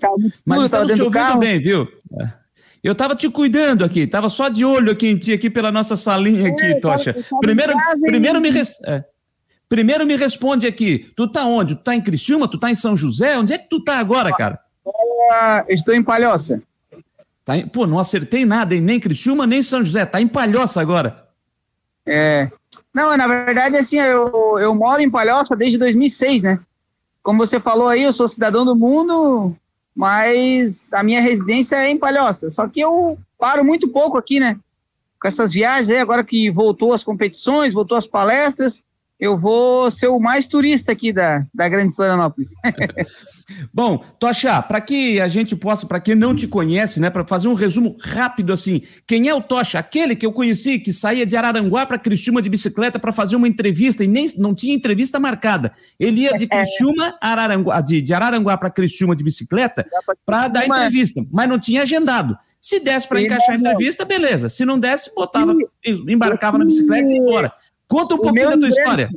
tava 0.00 0.14
mas 0.44 0.64
estamos 0.64 0.92
te 0.92 1.02
ouvindo 1.02 1.38
bem, 1.38 1.60
viu? 1.60 1.86
É. 2.20 2.38
Eu 2.82 2.92
estava 2.92 3.14
te 3.14 3.28
cuidando 3.28 3.84
aqui, 3.84 4.00
estava 4.00 4.28
só 4.28 4.48
de 4.48 4.64
olho 4.64 4.92
aqui 4.92 5.08
em 5.08 5.16
ti, 5.16 5.32
aqui 5.32 5.50
pela 5.50 5.72
nossa 5.72 5.96
salinha 5.96 6.48
aqui, 6.48 6.64
é, 6.64 6.80
Tocha. 6.80 7.14
Primeiro, 7.40 7.74
primeiro 8.02 8.40
me, 8.40 8.50
res... 8.50 8.78
é. 8.84 9.04
primeiro 9.68 10.06
me 10.06 10.16
responde 10.16 10.66
aqui, 10.66 11.10
tu 11.16 11.26
tá 11.26 11.44
onde? 11.44 11.74
Tu 11.74 11.82
tá 11.82 11.94
em 11.94 12.00
Criciúma? 12.00 12.48
Tu 12.48 12.58
tá 12.58 12.70
em 12.70 12.76
São 12.76 12.96
José? 12.96 13.36
Onde 13.36 13.52
é 13.52 13.58
que 13.58 13.68
tu 13.68 13.82
tá 13.82 13.98
agora, 13.98 14.32
cara? 14.32 14.60
estou 15.68 15.94
em 15.94 16.02
Palhoça. 16.02 16.62
Tá 17.48 17.56
em... 17.56 17.66
Pô, 17.66 17.86
não 17.86 17.98
acertei 17.98 18.44
nada, 18.44 18.74
hein? 18.74 18.82
Nem 18.82 19.00
Criciúma, 19.00 19.46
nem 19.46 19.62
São 19.62 19.82
José. 19.82 20.04
Tá 20.04 20.20
em 20.20 20.28
Palhoça 20.28 20.82
agora. 20.82 21.26
É. 22.04 22.50
Não, 22.92 23.16
na 23.16 23.26
verdade, 23.26 23.74
assim, 23.74 23.98
eu, 23.98 24.58
eu 24.58 24.74
moro 24.74 25.00
em 25.00 25.10
Palhoça 25.10 25.56
desde 25.56 25.78
2006, 25.78 26.42
né? 26.42 26.60
Como 27.22 27.38
você 27.38 27.58
falou 27.58 27.88
aí, 27.88 28.02
eu 28.02 28.12
sou 28.12 28.28
cidadão 28.28 28.66
do 28.66 28.76
mundo, 28.76 29.56
mas 29.96 30.92
a 30.92 31.02
minha 31.02 31.22
residência 31.22 31.76
é 31.76 31.88
em 31.88 31.96
Palhoça. 31.96 32.50
Só 32.50 32.68
que 32.68 32.80
eu 32.80 33.18
paro 33.38 33.64
muito 33.64 33.88
pouco 33.88 34.18
aqui, 34.18 34.38
né? 34.38 34.58
Com 35.18 35.26
essas 35.26 35.50
viagens 35.50 35.88
aí, 35.88 35.96
agora 35.96 36.22
que 36.22 36.50
voltou 36.50 36.92
as 36.92 37.02
competições, 37.02 37.72
voltou 37.72 37.96
as 37.96 38.06
palestras, 38.06 38.82
eu 39.18 39.36
vou 39.36 39.90
ser 39.90 40.06
o 40.06 40.20
mais 40.20 40.46
turista 40.46 40.92
aqui 40.92 41.12
da, 41.12 41.44
da 41.52 41.68
Grande 41.68 41.94
Florianópolis. 41.94 42.50
Bom, 43.74 43.98
Tocha, 44.18 44.62
para 44.62 44.80
que 44.80 45.20
a 45.20 45.26
gente 45.26 45.56
possa, 45.56 45.86
para 45.86 45.98
quem 45.98 46.14
não 46.14 46.34
te 46.34 46.46
conhece, 46.46 47.00
né, 47.00 47.10
para 47.10 47.26
fazer 47.26 47.48
um 47.48 47.54
resumo 47.54 47.96
rápido 47.98 48.52
assim, 48.52 48.82
quem 49.06 49.28
é 49.28 49.34
o 49.34 49.40
Tocha? 49.40 49.78
Aquele 49.78 50.14
que 50.14 50.24
eu 50.24 50.32
conheci 50.32 50.78
que 50.78 50.92
saía 50.92 51.26
de 51.26 51.36
Araranguá 51.36 51.84
para 51.84 51.98
Criciúma 51.98 52.40
de 52.40 52.48
bicicleta 52.48 52.98
para 52.98 53.10
fazer 53.10 53.34
uma 53.34 53.48
entrevista 53.48 54.04
e 54.04 54.06
nem 54.06 54.30
não 54.36 54.54
tinha 54.54 54.74
entrevista 54.74 55.18
marcada. 55.18 55.72
Ele 55.98 56.20
ia 56.20 56.32
de 56.36 56.44
é. 56.44 56.46
Criciúma, 56.46 57.16
Araranguá, 57.20 57.80
de, 57.80 58.00
de 58.00 58.14
Araranguá 58.14 58.56
para 58.56 58.70
Criciúma 58.70 59.16
de 59.16 59.24
bicicleta 59.24 59.84
para 60.24 60.46
dar 60.48 60.66
entrevista, 60.66 61.24
mas 61.32 61.48
não 61.48 61.58
tinha 61.58 61.82
agendado. 61.82 62.38
Se 62.60 62.80
desse 62.80 63.06
para 63.06 63.20
encaixar 63.20 63.54
a 63.54 63.58
entrevista, 63.58 64.04
beleza. 64.04 64.48
Se 64.48 64.64
não 64.64 64.78
desse, 64.78 65.14
botava, 65.14 65.54
embarcava 65.86 66.58
na 66.58 66.64
bicicleta 66.64 67.08
e 67.08 67.14
ia 67.14 67.18
embora. 67.18 67.52
Conta 67.88 68.14
um 68.14 68.18
o 68.18 68.22
pouquinho 68.22 68.50
da 68.50 68.56
tua 68.56 68.68
ingresso, 68.68 68.80
história. 68.80 69.10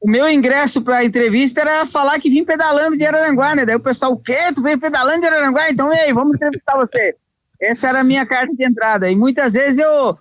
O 0.00 0.08
meu 0.08 0.28
ingresso 0.28 0.80
para 0.80 0.98
a 0.98 1.04
entrevista 1.04 1.60
era 1.60 1.86
falar 1.86 2.18
que 2.20 2.30
vim 2.30 2.44
pedalando 2.44 2.96
de 2.96 3.04
Araranguá, 3.04 3.54
né? 3.54 3.66
Daí 3.66 3.76
o 3.76 3.80
pessoal, 3.80 4.12
o 4.12 4.16
quê? 4.16 4.52
Tu 4.54 4.62
veio 4.62 4.78
pedalando 4.78 5.20
de 5.20 5.26
Araranguá? 5.26 5.70
Então, 5.70 5.92
ei, 5.92 6.12
vamos 6.12 6.36
entrevistar 6.36 6.76
você. 6.76 7.14
Essa 7.60 7.88
era 7.88 8.00
a 8.00 8.04
minha 8.04 8.24
carta 8.24 8.54
de 8.54 8.64
entrada. 8.64 9.10
E 9.10 9.16
muitas 9.16 9.54
vezes 9.54 9.78
eu, 9.78 10.16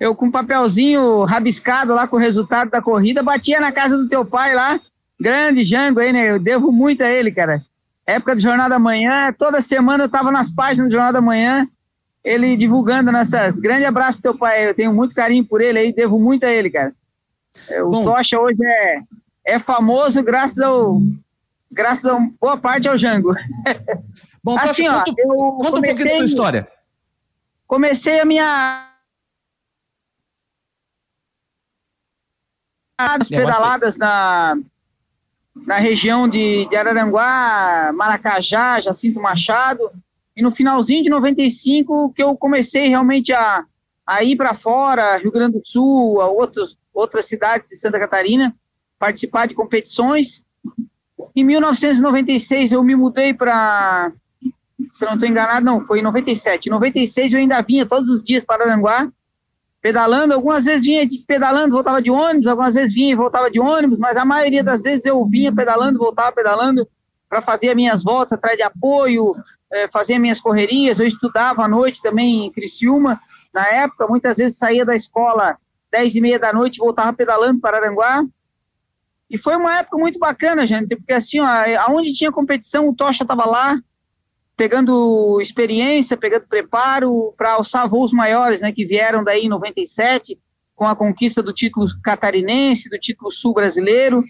eu 0.00 0.14
com 0.14 0.26
um 0.26 0.30
papelzinho 0.30 1.24
rabiscado 1.24 1.94
lá 1.94 2.08
com 2.08 2.16
o 2.16 2.20
resultado 2.20 2.70
da 2.70 2.82
corrida, 2.82 3.22
batia 3.22 3.60
na 3.60 3.70
casa 3.70 3.96
do 3.96 4.08
teu 4.08 4.24
pai 4.24 4.54
lá, 4.54 4.80
grande 5.18 5.64
Jango 5.64 6.00
aí, 6.00 6.12
né? 6.12 6.30
Eu 6.30 6.40
devo 6.40 6.72
muito 6.72 7.02
a 7.02 7.08
ele, 7.08 7.30
cara. 7.30 7.62
Época 8.04 8.34
do 8.34 8.40
Jornal 8.40 8.68
da 8.68 8.78
Manhã, 8.78 9.32
toda 9.32 9.62
semana 9.62 10.04
eu 10.04 10.08
tava 10.08 10.32
nas 10.32 10.50
páginas 10.50 10.88
do 10.88 10.94
Jornal 10.94 11.12
da 11.12 11.20
Manhã, 11.20 11.68
ele 12.24 12.56
divulgando 12.56 13.12
nessas. 13.12 13.60
Grande 13.60 13.84
abraço 13.84 14.14
pro 14.14 14.32
teu 14.32 14.38
pai, 14.38 14.68
eu 14.68 14.74
tenho 14.74 14.92
muito 14.92 15.14
carinho 15.14 15.44
por 15.44 15.60
ele 15.60 15.78
aí, 15.78 15.92
devo 15.92 16.18
muito 16.18 16.44
a 16.44 16.50
ele, 16.50 16.70
cara. 16.70 16.92
É, 17.68 17.82
o 17.82 17.90
Bom, 17.90 18.04
Tocha 18.04 18.38
hoje 18.38 18.64
é, 18.64 19.02
é 19.44 19.58
famoso 19.58 20.22
graças 20.22 20.58
ao 20.58 21.00
graças 21.70 22.06
a 22.06 22.18
boa 22.40 22.56
parte 22.56 22.88
ao 22.88 22.98
Jango. 22.98 23.34
Bom, 24.42 24.58
assim, 24.58 24.86
Tocha, 24.86 24.96
ó, 24.96 25.04
conta, 25.04 25.22
conta 25.22 25.70
comecei, 25.70 25.70
um 25.70 25.96
pouquinho 25.96 26.08
da 26.08 26.16
tua 26.16 26.24
história. 26.24 26.68
Comecei 27.66 28.20
a 28.20 28.24
minha 28.24 28.90
as 32.98 33.28
pedaladas 33.28 33.96
na, 33.96 34.58
na 35.54 35.76
região 35.76 36.28
de, 36.28 36.66
de 36.68 36.76
Araranguá, 36.76 37.92
Maracajá, 37.94 38.80
Jacinto 38.80 39.20
Machado, 39.20 39.90
e 40.36 40.42
no 40.42 40.52
finalzinho 40.52 41.02
de 41.02 41.08
95 41.08 42.12
que 42.12 42.22
eu 42.22 42.36
comecei 42.36 42.88
realmente 42.88 43.32
a, 43.32 43.64
a 44.06 44.22
ir 44.22 44.36
para 44.36 44.54
fora, 44.54 45.16
Rio 45.16 45.32
Grande 45.32 45.58
do 45.58 45.62
Sul, 45.64 46.20
a 46.20 46.28
outros 46.28 46.76
outras 46.92 47.26
cidades 47.26 47.68
de 47.70 47.76
Santa 47.76 47.98
Catarina, 47.98 48.54
participar 48.98 49.46
de 49.46 49.54
competições. 49.54 50.42
Em 51.34 51.44
1996 51.44 52.72
eu 52.72 52.82
me 52.82 52.94
mudei 52.94 53.32
para, 53.32 54.12
se 54.92 55.04
não 55.04 55.14
estou 55.14 55.28
enganado, 55.28 55.64
não, 55.64 55.80
foi 55.80 56.00
em 56.00 56.02
97. 56.02 56.68
Em 56.68 56.72
96 56.72 57.32
eu 57.32 57.38
ainda 57.38 57.60
vinha 57.62 57.86
todos 57.86 58.08
os 58.08 58.22
dias 58.22 58.44
para 58.44 58.64
Aranguá, 58.64 59.10
pedalando. 59.80 60.34
Algumas 60.34 60.64
vezes 60.64 60.84
vinha 60.84 61.06
de, 61.06 61.18
pedalando, 61.20 61.74
voltava 61.74 62.02
de 62.02 62.10
ônibus, 62.10 62.46
algumas 62.46 62.74
vezes 62.74 62.94
vinha 62.94 63.12
e 63.12 63.16
voltava 63.16 63.50
de 63.50 63.58
ônibus, 63.58 63.98
mas 63.98 64.16
a 64.16 64.24
maioria 64.24 64.62
das 64.62 64.82
vezes 64.82 65.06
eu 65.06 65.24
vinha 65.24 65.52
pedalando, 65.52 65.98
voltava 65.98 66.32
pedalando 66.32 66.86
para 67.28 67.40
fazer 67.40 67.70
as 67.70 67.76
minhas 67.76 68.02
voltas 68.02 68.32
atrás 68.32 68.56
de 68.56 68.62
apoio, 68.62 69.34
é, 69.72 69.88
fazer 69.88 70.18
minhas 70.18 70.40
correrias. 70.40 70.98
Eu 70.98 71.06
estudava 71.06 71.64
à 71.64 71.68
noite 71.68 72.02
também 72.02 72.46
em 72.46 72.52
Criciúma. 72.52 73.20
Na 73.54 73.66
época, 73.68 74.06
muitas 74.06 74.36
vezes 74.36 74.58
saía 74.58 74.84
da 74.84 74.94
escola 74.94 75.56
10 75.90 76.16
e 76.16 76.20
meia 76.20 76.38
da 76.38 76.52
noite, 76.52 76.78
voltava 76.78 77.12
pedalando 77.12 77.60
para 77.60 77.78
Aranguá. 77.78 78.24
E 79.28 79.38
foi 79.38 79.56
uma 79.56 79.78
época 79.78 79.96
muito 79.96 80.18
bacana, 80.18 80.66
gente, 80.66 80.96
porque 80.96 81.12
assim, 81.12 81.40
ó, 81.40 81.46
aonde 81.86 82.12
tinha 82.12 82.32
competição, 82.32 82.88
o 82.88 82.94
Tocha 82.94 83.22
estava 83.22 83.46
lá, 83.46 83.80
pegando 84.56 85.40
experiência, 85.40 86.16
pegando 86.16 86.46
preparo 86.46 87.32
para 87.36 87.52
alçar 87.52 87.88
voos 87.88 88.12
maiores, 88.12 88.60
né, 88.60 88.72
que 88.72 88.84
vieram 88.84 89.22
daí 89.22 89.46
em 89.46 89.48
97, 89.48 90.38
com 90.74 90.86
a 90.86 90.96
conquista 90.96 91.42
do 91.42 91.52
título 91.52 91.86
catarinense, 92.02 92.90
do 92.90 92.98
título 92.98 93.30
sul 93.30 93.54
brasileiro. 93.54 94.24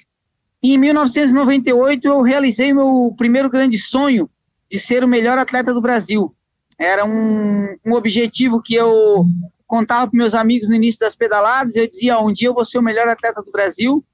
E 0.62 0.74
em 0.74 0.78
1998 0.78 2.06
eu 2.06 2.22
realizei 2.22 2.72
meu 2.72 3.14
primeiro 3.16 3.48
grande 3.48 3.78
sonho 3.78 4.28
de 4.70 4.78
ser 4.78 5.02
o 5.02 5.08
melhor 5.08 5.38
atleta 5.38 5.72
do 5.72 5.80
Brasil. 5.80 6.34
Era 6.78 7.04
um, 7.04 7.76
um 7.84 7.92
objetivo 7.94 8.62
que 8.62 8.74
eu 8.74 9.24
contava 9.70 10.10
para 10.10 10.18
meus 10.18 10.34
amigos 10.34 10.68
no 10.68 10.74
início 10.74 10.98
das 10.98 11.14
pedaladas. 11.14 11.76
Eu 11.76 11.88
dizia: 11.88 12.18
um 12.18 12.32
dia 12.32 12.48
eu 12.48 12.54
vou 12.54 12.64
ser 12.64 12.78
o 12.78 12.82
melhor 12.82 13.08
atleta 13.08 13.40
do 13.40 13.52
Brasil. 13.52 14.04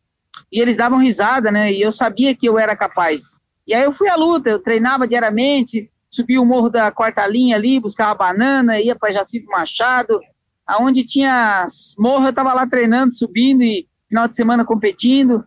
E 0.53 0.61
eles 0.61 0.77
davam 0.77 0.99
risada, 0.99 1.51
né? 1.51 1.73
E 1.73 1.81
eu 1.81 1.91
sabia 1.91 2.37
que 2.37 2.47
eu 2.47 2.59
era 2.59 2.77
capaz. 2.77 3.41
E 3.67 3.73
aí 3.73 3.83
eu 3.83 3.91
fui 3.91 4.09
à 4.11 4.15
luta, 4.15 4.51
eu 4.51 4.59
treinava 4.59 5.09
diariamente, 5.09 5.91
subia 6.11 6.41
o 6.41 6.45
morro 6.45 6.69
da 6.69 6.91
quarta 6.91 7.27
linha 7.27 7.57
ali, 7.57 7.81
buscava 7.81 8.15
banana, 8.15 8.79
ia 8.79 8.95
para 8.95 9.11
Jacinto 9.11 9.47
Machado, 9.47 10.21
aonde 10.67 11.05
tinha 11.05 11.67
morro, 11.99 12.27
eu 12.27 12.31
estava 12.31 12.53
lá 12.53 12.67
treinando, 12.67 13.15
subindo 13.15 13.63
e 13.63 13.89
final 14.09 14.29
de 14.29 14.37
semana 14.37 14.65
competindo. 14.65 15.43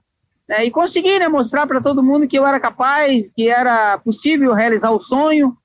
Né, 0.48 0.66
e 0.66 0.72
consegui 0.72 1.20
né, 1.20 1.28
mostrar 1.28 1.68
para 1.68 1.80
todo 1.80 2.04
mundo 2.04 2.28
que 2.28 2.38
eu 2.38 2.46
era 2.46 2.60
capaz, 2.60 3.28
que 3.28 3.48
era 3.48 4.00
possível 4.00 4.54
realizar 4.54 4.90
o 4.90 5.00
sonho. 5.00 5.56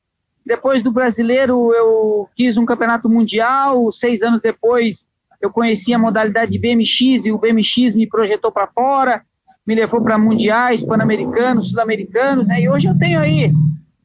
Depois 0.44 0.82
do 0.82 0.92
brasileiro, 0.92 1.72
eu 1.72 2.28
quis 2.34 2.58
um 2.58 2.66
campeonato 2.66 3.08
mundial. 3.08 3.90
Seis 3.90 4.22
anos 4.22 4.42
depois, 4.42 5.06
eu 5.40 5.50
conheci 5.50 5.94
a 5.94 5.98
modalidade 5.98 6.52
de 6.52 6.58
BMX 6.58 7.24
e 7.24 7.32
o 7.32 7.38
BMX 7.38 7.94
me 7.94 8.06
projetou 8.06 8.52
para 8.52 8.66
fora, 8.66 9.24
me 9.66 9.74
levou 9.74 10.02
para 10.02 10.18
mundiais, 10.18 10.82
pan-americanos, 10.82 11.70
sul-americanos. 11.70 12.46
Né, 12.46 12.60
e 12.60 12.68
hoje 12.68 12.88
eu 12.88 12.98
tenho 12.98 13.20
aí 13.20 13.50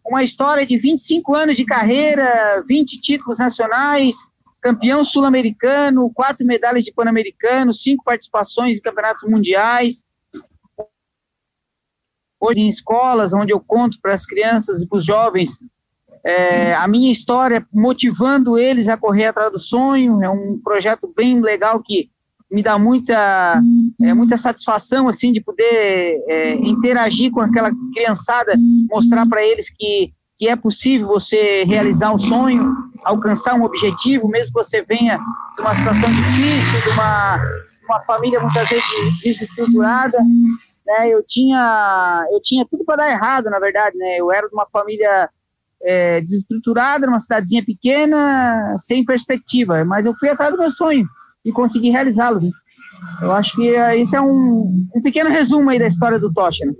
uma 0.05 0.23
história 0.23 0.65
de 0.65 0.77
25 0.77 1.35
anos 1.35 1.57
de 1.57 1.65
carreira, 1.65 2.63
20 2.67 3.01
títulos 3.01 3.37
nacionais, 3.37 4.15
campeão 4.61 5.03
sul-americano, 5.03 6.09
quatro 6.13 6.45
medalhas 6.47 6.85
de 6.85 6.93
pan-americano, 6.93 7.73
cinco 7.73 8.03
participações 8.03 8.77
em 8.77 8.81
campeonatos 8.81 9.29
mundiais. 9.29 10.03
Hoje 12.39 12.61
em 12.61 12.69
escolas, 12.69 13.33
onde 13.33 13.51
eu 13.51 13.59
conto 13.59 13.99
para 14.01 14.13
as 14.13 14.25
crianças 14.25 14.81
e 14.81 14.87
para 14.87 14.97
os 14.97 15.05
jovens 15.05 15.59
é, 16.23 16.73
a 16.73 16.87
minha 16.87 17.11
história, 17.11 17.65
motivando 17.73 18.57
eles 18.57 18.89
a 18.89 18.97
correr 18.97 19.25
atrás 19.25 19.51
do 19.51 19.59
sonho. 19.59 20.23
É 20.23 20.29
um 20.29 20.59
projeto 20.63 21.11
bem 21.15 21.41
legal 21.41 21.81
que 21.81 22.09
me 22.51 22.63
dá 22.63 22.77
muita, 22.79 23.61
é, 24.01 24.13
muita 24.13 24.35
satisfação 24.35 25.07
assim 25.07 25.31
de 25.31 25.39
poder 25.39 26.23
é, 26.27 26.55
interagir 26.55 27.31
com 27.31 27.41
aquela 27.41 27.69
criançada, 27.93 28.53
mostrar 28.89 29.27
para 29.27 29.43
eles 29.43 29.69
que, 29.69 30.11
que 30.37 30.47
é 30.47 30.55
possível 30.55 31.07
você 31.07 31.63
realizar 31.65 32.11
um 32.11 32.17
sonho, 32.17 32.75
alcançar 33.03 33.53
um 33.53 33.63
objetivo, 33.63 34.27
mesmo 34.27 34.53
que 34.53 34.63
você 34.63 34.81
venha 34.81 35.19
de 35.55 35.61
uma 35.61 35.75
situação 35.75 36.09
difícil, 36.09 36.81
de 36.81 36.89
uma, 36.89 37.39
uma 37.85 37.99
família 38.05 38.39
muitas 38.39 38.67
vezes 38.67 38.85
desestruturada. 39.23 40.17
Né, 40.87 41.09
eu 41.09 41.23
tinha 41.23 42.25
eu 42.31 42.41
tinha 42.41 42.65
tudo 42.65 42.83
para 42.83 42.95
dar 42.95 43.11
errado, 43.11 43.47
na 43.51 43.59
verdade, 43.59 43.95
né? 43.95 44.17
Eu 44.17 44.31
era 44.31 44.47
de 44.47 44.55
uma 44.55 44.65
família 44.73 45.29
é, 45.81 46.21
desestruturada, 46.21 47.07
numa 47.07 47.19
cidadezinha 47.19 47.63
pequena, 47.63 48.75
sem 48.77 49.05
perspectiva, 49.05 49.83
mas 49.85 50.05
eu 50.05 50.13
fui 50.19 50.29
atrás 50.29 50.51
do 50.51 50.59
meu 50.59 50.71
sonho 50.71 51.05
e 51.43 51.51
conseguir 51.51 51.91
realizá-lo. 51.91 52.41
Né? 52.41 52.49
Eu 53.21 53.33
acho 53.33 53.55
que 53.55 53.71
uh, 53.71 53.95
isso 53.97 54.15
é 54.15 54.21
um, 54.21 54.87
um 54.95 55.01
pequeno 55.01 55.29
resumo 55.29 55.69
aí 55.69 55.79
da 55.79 55.87
história 55.87 56.19
do 56.19 56.31
Tocha. 56.31 56.65
Né? 56.65 56.73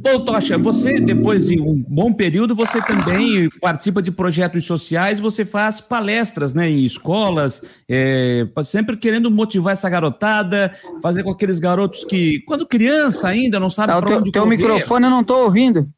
Bom, 0.00 0.24
Tocha, 0.24 0.58
você, 0.58 1.00
depois 1.00 1.46
de 1.46 1.60
um 1.60 1.82
bom 1.88 2.12
período, 2.12 2.54
você 2.54 2.82
também 2.82 3.48
participa 3.60 4.02
de 4.02 4.10
projetos 4.10 4.64
sociais, 4.64 5.20
você 5.20 5.44
faz 5.44 5.80
palestras 5.80 6.52
né, 6.52 6.68
em 6.68 6.84
escolas, 6.84 7.62
é, 7.88 8.46
sempre 8.64 8.96
querendo 8.96 9.30
motivar 9.30 9.72
essa 9.72 9.88
garotada, 9.88 10.72
fazer 11.00 11.22
com 11.22 11.30
aqueles 11.30 11.58
garotos 11.58 12.04
que, 12.04 12.40
quando 12.46 12.66
criança 12.66 13.28
ainda, 13.28 13.58
não 13.60 13.70
sabe 13.70 13.92
tá, 13.92 14.02
para 14.02 14.18
onde 14.18 14.32
teu 14.32 14.42
correr. 14.42 14.56
microfone 14.56 15.06
eu 15.06 15.10
não 15.10 15.20
estou 15.20 15.44
ouvindo. 15.44 15.88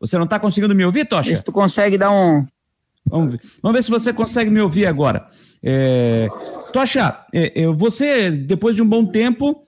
Você 0.00 0.16
não 0.16 0.24
está 0.24 0.40
conseguindo 0.40 0.74
me 0.74 0.84
ouvir, 0.84 1.04
Tocha? 1.04 1.36
Se 1.36 1.44
tu 1.44 1.52
consegue 1.52 1.98
dar 1.98 2.10
um... 2.10 2.46
Vamos 3.06 3.32
ver, 3.32 3.40
Vamos 3.62 3.76
ver 3.76 3.82
se 3.82 3.90
você 3.90 4.12
consegue 4.12 4.50
me 4.50 4.60
ouvir 4.60 4.86
agora. 4.86 5.28
É, 5.62 6.28
Tocha, 6.72 7.24
é, 7.32 7.62
é, 7.62 7.66
você, 7.66 8.30
depois 8.30 8.74
de 8.74 8.82
um 8.82 8.88
bom 8.88 9.04
tempo, 9.04 9.62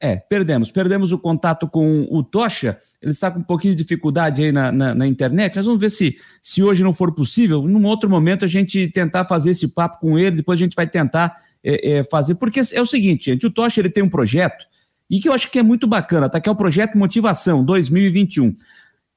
é, 0.00 0.16
perdemos, 0.16 0.70
perdemos 0.70 1.10
o 1.10 1.18
contato 1.18 1.66
com 1.66 2.06
o 2.10 2.22
Tocha, 2.22 2.78
ele 3.02 3.12
está 3.12 3.30
com 3.30 3.40
um 3.40 3.44
pouquinho 3.44 3.74
de 3.74 3.82
dificuldade 3.82 4.42
aí 4.42 4.52
na, 4.52 4.70
na, 4.70 4.94
na, 4.94 5.06
internet, 5.06 5.56
nós 5.56 5.66
vamos 5.66 5.80
ver 5.80 5.90
se, 5.90 6.16
se 6.42 6.62
hoje 6.62 6.82
não 6.82 6.92
for 6.92 7.12
possível, 7.12 7.62
num 7.62 7.84
outro 7.86 8.08
momento 8.08 8.44
a 8.44 8.48
gente 8.48 8.88
tentar 8.88 9.24
fazer 9.24 9.50
esse 9.50 9.68
papo 9.68 10.00
com 10.00 10.18
ele, 10.18 10.36
depois 10.36 10.58
a 10.58 10.62
gente 10.62 10.74
vai 10.74 10.86
tentar 10.86 11.34
é, 11.62 11.98
é, 11.98 12.04
fazer, 12.04 12.36
porque 12.36 12.60
é 12.72 12.80
o 12.80 12.86
seguinte, 12.86 13.30
gente, 13.30 13.46
o 13.46 13.50
Tocha 13.50 13.80
ele 13.80 13.90
tem 13.90 14.02
um 14.02 14.10
projeto, 14.10 14.64
e 15.10 15.20
que 15.20 15.28
eu 15.28 15.32
acho 15.32 15.50
que 15.50 15.58
é 15.58 15.62
muito 15.62 15.86
bacana, 15.86 16.28
tá? 16.28 16.40
Que 16.40 16.48
é 16.48 16.52
o 16.52 16.56
projeto 16.56 16.98
Motivação 16.98 17.64
2021. 17.64 18.54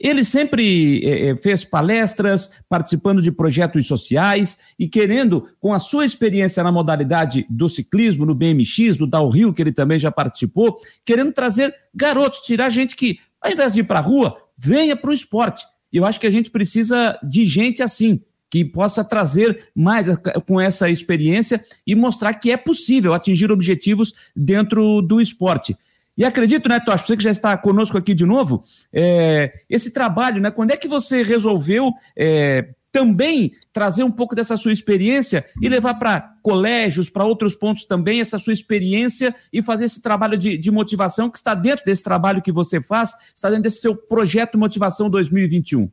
Ele 0.03 0.25
sempre 0.25 1.05
eh, 1.05 1.37
fez 1.37 1.63
palestras, 1.63 2.49
participando 2.67 3.21
de 3.21 3.31
projetos 3.31 3.85
sociais 3.85 4.57
e 4.79 4.87
querendo, 4.87 5.47
com 5.59 5.73
a 5.73 5.79
sua 5.79 6.05
experiência 6.05 6.63
na 6.63 6.71
modalidade 6.71 7.45
do 7.47 7.69
ciclismo, 7.69 8.25
no 8.25 8.33
BMX, 8.33 8.97
do 8.97 9.05
downhill, 9.05 9.53
que 9.53 9.61
ele 9.61 9.71
também 9.71 9.99
já 9.99 10.11
participou, 10.11 10.79
querendo 11.05 11.31
trazer 11.31 11.73
garotos, 11.93 12.39
tirar 12.39 12.69
gente 12.71 12.95
que, 12.95 13.19
ao 13.39 13.51
invés 13.51 13.73
de 13.73 13.81
ir 13.81 13.83
para 13.83 13.99
a 13.99 14.01
rua, 14.01 14.37
venha 14.57 14.95
para 14.95 15.11
o 15.11 15.13
esporte. 15.13 15.63
Eu 15.93 16.03
acho 16.03 16.19
que 16.19 16.27
a 16.27 16.31
gente 16.31 16.49
precisa 16.49 17.19
de 17.21 17.45
gente 17.45 17.83
assim, 17.83 18.21
que 18.49 18.65
possa 18.65 19.03
trazer 19.03 19.69
mais 19.75 20.07
com 20.47 20.59
essa 20.59 20.89
experiência 20.89 21.63
e 21.85 21.95
mostrar 21.95 22.33
que 22.33 22.51
é 22.51 22.57
possível 22.57 23.13
atingir 23.13 23.51
objetivos 23.51 24.13
dentro 24.35 25.01
do 25.01 25.21
esporte. 25.21 25.77
E 26.17 26.25
acredito, 26.25 26.67
né, 26.67 26.79
Tocha, 26.79 27.05
você 27.05 27.17
que 27.17 27.23
já 27.23 27.31
está 27.31 27.57
conosco 27.57 27.97
aqui 27.97 28.13
de 28.13 28.25
novo, 28.25 28.63
é, 28.93 29.51
esse 29.69 29.91
trabalho, 29.91 30.41
né, 30.41 30.49
quando 30.55 30.71
é 30.71 30.77
que 30.77 30.87
você 30.87 31.23
resolveu 31.23 31.91
é, 32.17 32.69
também 32.91 33.53
trazer 33.71 34.03
um 34.03 34.11
pouco 34.11 34.35
dessa 34.35 34.57
sua 34.57 34.73
experiência 34.73 35.45
e 35.61 35.69
levar 35.69 35.95
para 35.95 36.33
colégios, 36.43 37.09
para 37.09 37.23
outros 37.23 37.55
pontos 37.55 37.85
também, 37.85 38.19
essa 38.19 38.37
sua 38.37 38.53
experiência 38.53 39.33
e 39.51 39.61
fazer 39.61 39.85
esse 39.85 40.01
trabalho 40.01 40.37
de, 40.37 40.57
de, 40.57 40.69
motivação 40.69 41.29
que 41.29 41.37
está 41.37 41.55
dentro 41.55 41.85
desse 41.85 42.03
trabalho 42.03 42.41
que 42.41 42.51
você 42.51 42.81
faz, 42.81 43.13
está 43.35 43.49
dentro 43.49 43.63
desse 43.63 43.81
seu 43.81 43.95
projeto 43.95 44.57
Motivação 44.57 45.09
2021? 45.09 45.89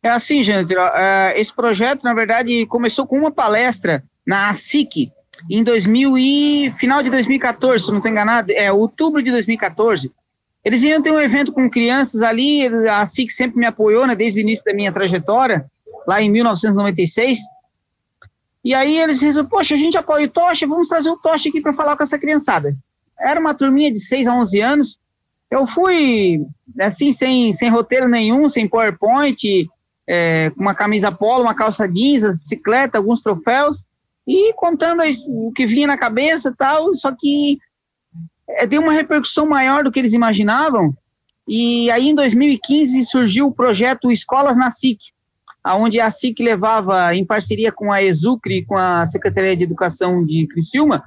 É 0.00 0.10
assim, 0.10 0.44
gente, 0.44 0.72
é, 0.74 1.34
esse 1.38 1.52
projeto, 1.52 2.04
na 2.04 2.14
verdade, 2.14 2.64
começou 2.66 3.04
com 3.04 3.18
uma 3.18 3.32
palestra 3.32 4.04
na 4.24 4.50
ASIC, 4.50 5.10
em 5.48 5.62
2000 5.62 6.18
e 6.18 6.72
final 6.72 7.02
de 7.02 7.10
2014, 7.10 7.84
se 7.84 7.90
não 7.90 7.98
estou 7.98 8.10
enganado, 8.10 8.52
é 8.52 8.72
outubro 8.72 9.22
de 9.22 9.30
2014. 9.30 10.10
Eles 10.64 10.82
iam 10.82 11.00
ter 11.00 11.12
um 11.12 11.20
evento 11.20 11.52
com 11.52 11.70
crianças 11.70 12.22
ali, 12.22 12.66
a 12.88 13.04
SIC 13.06 13.30
sempre 13.30 13.58
me 13.58 13.66
apoiou, 13.66 14.06
né, 14.06 14.14
desde 14.14 14.40
o 14.40 14.42
início 14.42 14.64
da 14.64 14.74
minha 14.74 14.92
trajetória, 14.92 15.66
lá 16.06 16.20
em 16.20 16.30
1996. 16.30 17.38
E 18.64 18.74
aí 18.74 18.98
eles 18.98 19.22
resolveram, 19.22 19.48
poxa, 19.48 19.74
a 19.74 19.78
gente 19.78 19.96
apoia 19.96 20.26
o 20.26 20.30
Tocha, 20.30 20.66
vamos 20.66 20.88
trazer 20.88 21.10
o 21.10 21.16
Tocha 21.16 21.48
aqui 21.48 21.60
para 21.60 21.72
falar 21.72 21.96
com 21.96 22.02
essa 22.02 22.18
criançada. 22.18 22.76
Era 23.18 23.40
uma 23.40 23.54
turminha 23.54 23.92
de 23.92 24.00
6 24.00 24.26
a 24.26 24.34
11 24.34 24.60
anos. 24.60 25.00
Eu 25.50 25.66
fui, 25.66 26.40
assim, 26.80 27.12
sem, 27.12 27.52
sem 27.52 27.70
roteiro 27.70 28.08
nenhum, 28.08 28.48
sem 28.48 28.68
PowerPoint, 28.68 29.68
é, 30.06 30.50
com 30.50 30.60
uma 30.60 30.74
camisa 30.74 31.10
polo, 31.10 31.44
uma 31.44 31.54
calça 31.54 31.88
jeans, 31.88 32.38
bicicleta, 32.38 32.98
alguns 32.98 33.22
troféus 33.22 33.82
e 34.28 34.52
contando 34.52 35.02
o 35.26 35.50
que 35.52 35.66
vinha 35.66 35.86
na 35.86 35.96
cabeça 35.96 36.54
tal, 36.56 36.94
só 36.94 37.10
que 37.18 37.58
é, 38.46 38.66
deu 38.66 38.82
uma 38.82 38.92
repercussão 38.92 39.46
maior 39.46 39.82
do 39.82 39.90
que 39.90 39.98
eles 39.98 40.12
imaginavam, 40.12 40.94
e 41.48 41.90
aí 41.90 42.10
em 42.10 42.14
2015 42.14 43.06
surgiu 43.06 43.46
o 43.46 43.54
projeto 43.54 44.12
Escolas 44.12 44.54
na 44.54 44.70
SIC, 44.70 44.98
onde 45.66 45.98
a 45.98 46.10
SIC 46.10 46.40
levava, 46.40 47.14
em 47.14 47.24
parceria 47.24 47.72
com 47.72 47.90
a 47.90 48.02
Exucre, 48.02 48.66
com 48.66 48.76
a 48.76 49.06
Secretaria 49.06 49.56
de 49.56 49.64
Educação 49.64 50.22
de 50.22 50.46
Criciúma, 50.46 51.02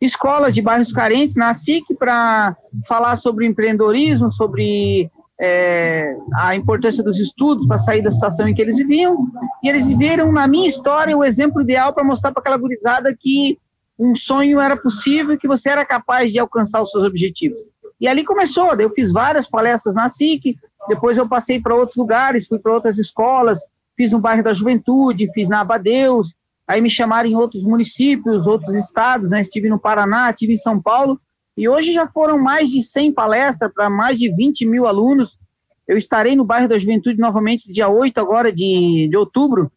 escolas 0.00 0.54
de 0.54 0.62
bairros 0.62 0.92
carentes 0.92 1.34
na 1.34 1.52
SIC 1.52 1.84
para 1.98 2.56
falar 2.86 3.16
sobre 3.16 3.46
empreendedorismo, 3.46 4.32
sobre 4.32 5.10
é, 5.42 6.14
a 6.34 6.54
importância 6.54 7.02
dos 7.02 7.18
estudos 7.18 7.66
para 7.66 7.78
sair 7.78 8.02
da 8.02 8.10
situação 8.10 8.46
em 8.46 8.54
que 8.54 8.60
eles 8.60 8.76
viviam, 8.76 9.26
e 9.62 9.68
eles 9.68 9.90
viram 9.90 10.30
na 10.30 10.46
minha 10.46 10.68
história 10.68 11.16
o 11.16 11.24
exemplo 11.24 11.62
ideal 11.62 11.94
para 11.94 12.04
mostrar 12.04 12.30
para 12.30 12.42
aquela 12.42 12.58
gurizada 12.58 13.16
que 13.18 13.58
um 13.98 14.14
sonho 14.14 14.60
era 14.60 14.76
possível 14.76 15.38
que 15.38 15.48
você 15.48 15.70
era 15.70 15.84
capaz 15.84 16.30
de 16.30 16.38
alcançar 16.38 16.82
os 16.82 16.90
seus 16.90 17.04
objetivos. 17.04 17.58
E 17.98 18.06
ali 18.06 18.22
começou, 18.22 18.74
eu 18.74 18.90
fiz 18.90 19.10
várias 19.10 19.46
palestras 19.46 19.94
na 19.94 20.08
SIC, 20.08 20.58
depois 20.88 21.16
eu 21.16 21.28
passei 21.28 21.60
para 21.60 21.74
outros 21.74 21.96
lugares, 21.96 22.46
fui 22.46 22.58
para 22.58 22.72
outras 22.72 22.98
escolas, 22.98 23.60
fiz 23.96 24.12
no 24.12 24.18
bairro 24.18 24.42
da 24.42 24.52
Juventude, 24.52 25.30
fiz 25.32 25.48
na 25.48 25.60
Abadeus, 25.60 26.34
aí 26.66 26.80
me 26.80 26.90
chamaram 26.90 27.28
em 27.28 27.36
outros 27.36 27.64
municípios, 27.64 28.46
outros 28.46 28.74
estados, 28.74 29.28
né? 29.28 29.40
estive 29.40 29.68
no 29.68 29.78
Paraná, 29.78 30.30
estive 30.30 30.52
em 30.52 30.58
São 30.58 30.80
Paulo, 30.80 31.20
e 31.60 31.68
hoje 31.68 31.92
já 31.92 32.06
foram 32.06 32.38
mais 32.38 32.70
de 32.70 32.82
100 32.82 33.12
palestras 33.12 33.70
para 33.70 33.90
mais 33.90 34.18
de 34.18 34.34
20 34.34 34.64
mil 34.64 34.86
alunos. 34.86 35.38
Eu 35.86 35.98
estarei 35.98 36.34
no 36.34 36.42
bairro 36.42 36.66
da 36.66 36.78
Juventude 36.78 37.20
novamente, 37.20 37.70
dia 37.70 37.86
8 37.86 38.18
agora 38.18 38.50
de, 38.50 39.06
de 39.10 39.14
outubro. 39.14 39.70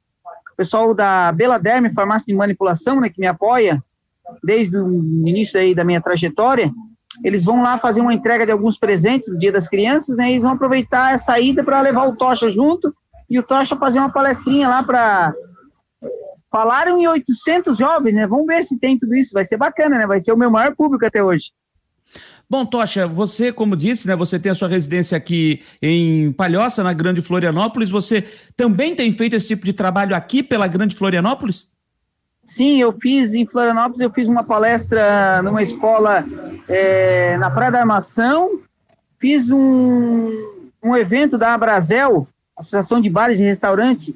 O 0.53 0.55
pessoal 0.55 0.93
da 0.93 1.29
Beladerme 1.33 1.93
Farmácia 1.93 2.25
de 2.25 2.33
Manipulação, 2.33 3.01
né, 3.01 3.09
que 3.09 3.19
me 3.19 3.27
apoia, 3.27 3.83
desde 4.41 4.77
o 4.77 4.93
início 5.27 5.59
aí 5.59 5.75
da 5.75 5.83
minha 5.83 5.99
trajetória, 5.99 6.71
eles 7.21 7.43
vão 7.43 7.61
lá 7.61 7.77
fazer 7.77 7.99
uma 7.99 8.13
entrega 8.13 8.45
de 8.45 8.53
alguns 8.53 8.77
presentes 8.77 9.27
no 9.27 9.37
Dia 9.37 9.51
das 9.51 9.67
Crianças, 9.67 10.15
né? 10.15 10.29
E 10.29 10.31
eles 10.35 10.43
vão 10.43 10.53
aproveitar 10.53 11.13
a 11.13 11.17
saída 11.17 11.65
para 11.65 11.81
levar 11.81 12.07
o 12.07 12.15
Tocha 12.15 12.49
junto 12.49 12.95
e 13.29 13.37
o 13.37 13.43
Tocha 13.43 13.75
fazer 13.75 13.99
uma 13.99 14.09
palestrinha 14.09 14.69
lá 14.69 14.81
para 14.83 15.33
falaram 16.49 16.97
em 16.97 17.07
800 17.07 17.77
jovens, 17.77 18.13
né? 18.13 18.25
Vamos 18.25 18.45
ver 18.45 18.63
se 18.63 18.79
tem 18.79 18.97
tudo 18.97 19.13
isso, 19.15 19.33
vai 19.33 19.43
ser 19.43 19.57
bacana, 19.57 19.97
né? 19.97 20.07
Vai 20.07 20.21
ser 20.21 20.31
o 20.31 20.37
meu 20.37 20.49
maior 20.49 20.73
público 20.73 21.05
até 21.05 21.21
hoje. 21.21 21.51
Bom, 22.49 22.65
Tocha, 22.65 23.07
você, 23.07 23.51
como 23.51 23.75
disse, 23.75 24.07
né, 24.07 24.15
você 24.15 24.39
tem 24.39 24.51
a 24.51 24.55
sua 24.55 24.67
residência 24.67 25.17
aqui 25.17 25.61
em 25.81 26.31
Palhoça, 26.31 26.83
na 26.83 26.93
Grande 26.93 27.21
Florianópolis. 27.21 27.89
Você 27.89 28.23
também 28.55 28.95
tem 28.95 29.11
feito 29.13 29.35
esse 29.35 29.47
tipo 29.47 29.65
de 29.65 29.73
trabalho 29.73 30.15
aqui 30.15 30.43
pela 30.43 30.67
Grande 30.67 30.95
Florianópolis? 30.95 31.69
Sim, 32.45 32.79
eu 32.79 32.91
fiz 33.01 33.33
em 33.33 33.45
Florianópolis, 33.45 34.01
eu 34.01 34.11
fiz 34.11 34.27
uma 34.27 34.43
palestra 34.43 35.41
numa 35.41 35.61
escola 35.61 36.25
é, 36.67 37.37
na 37.37 37.49
Praia 37.49 37.71
da 37.71 37.79
Armação, 37.79 38.59
fiz 39.17 39.49
um, 39.49 40.29
um 40.83 40.95
evento 40.95 41.37
da 41.37 41.53
Abrazel, 41.53 42.27
Associação 42.57 43.01
de 43.01 43.09
Bares 43.09 43.39
e 43.39 43.43
Restaurantes, 43.43 44.13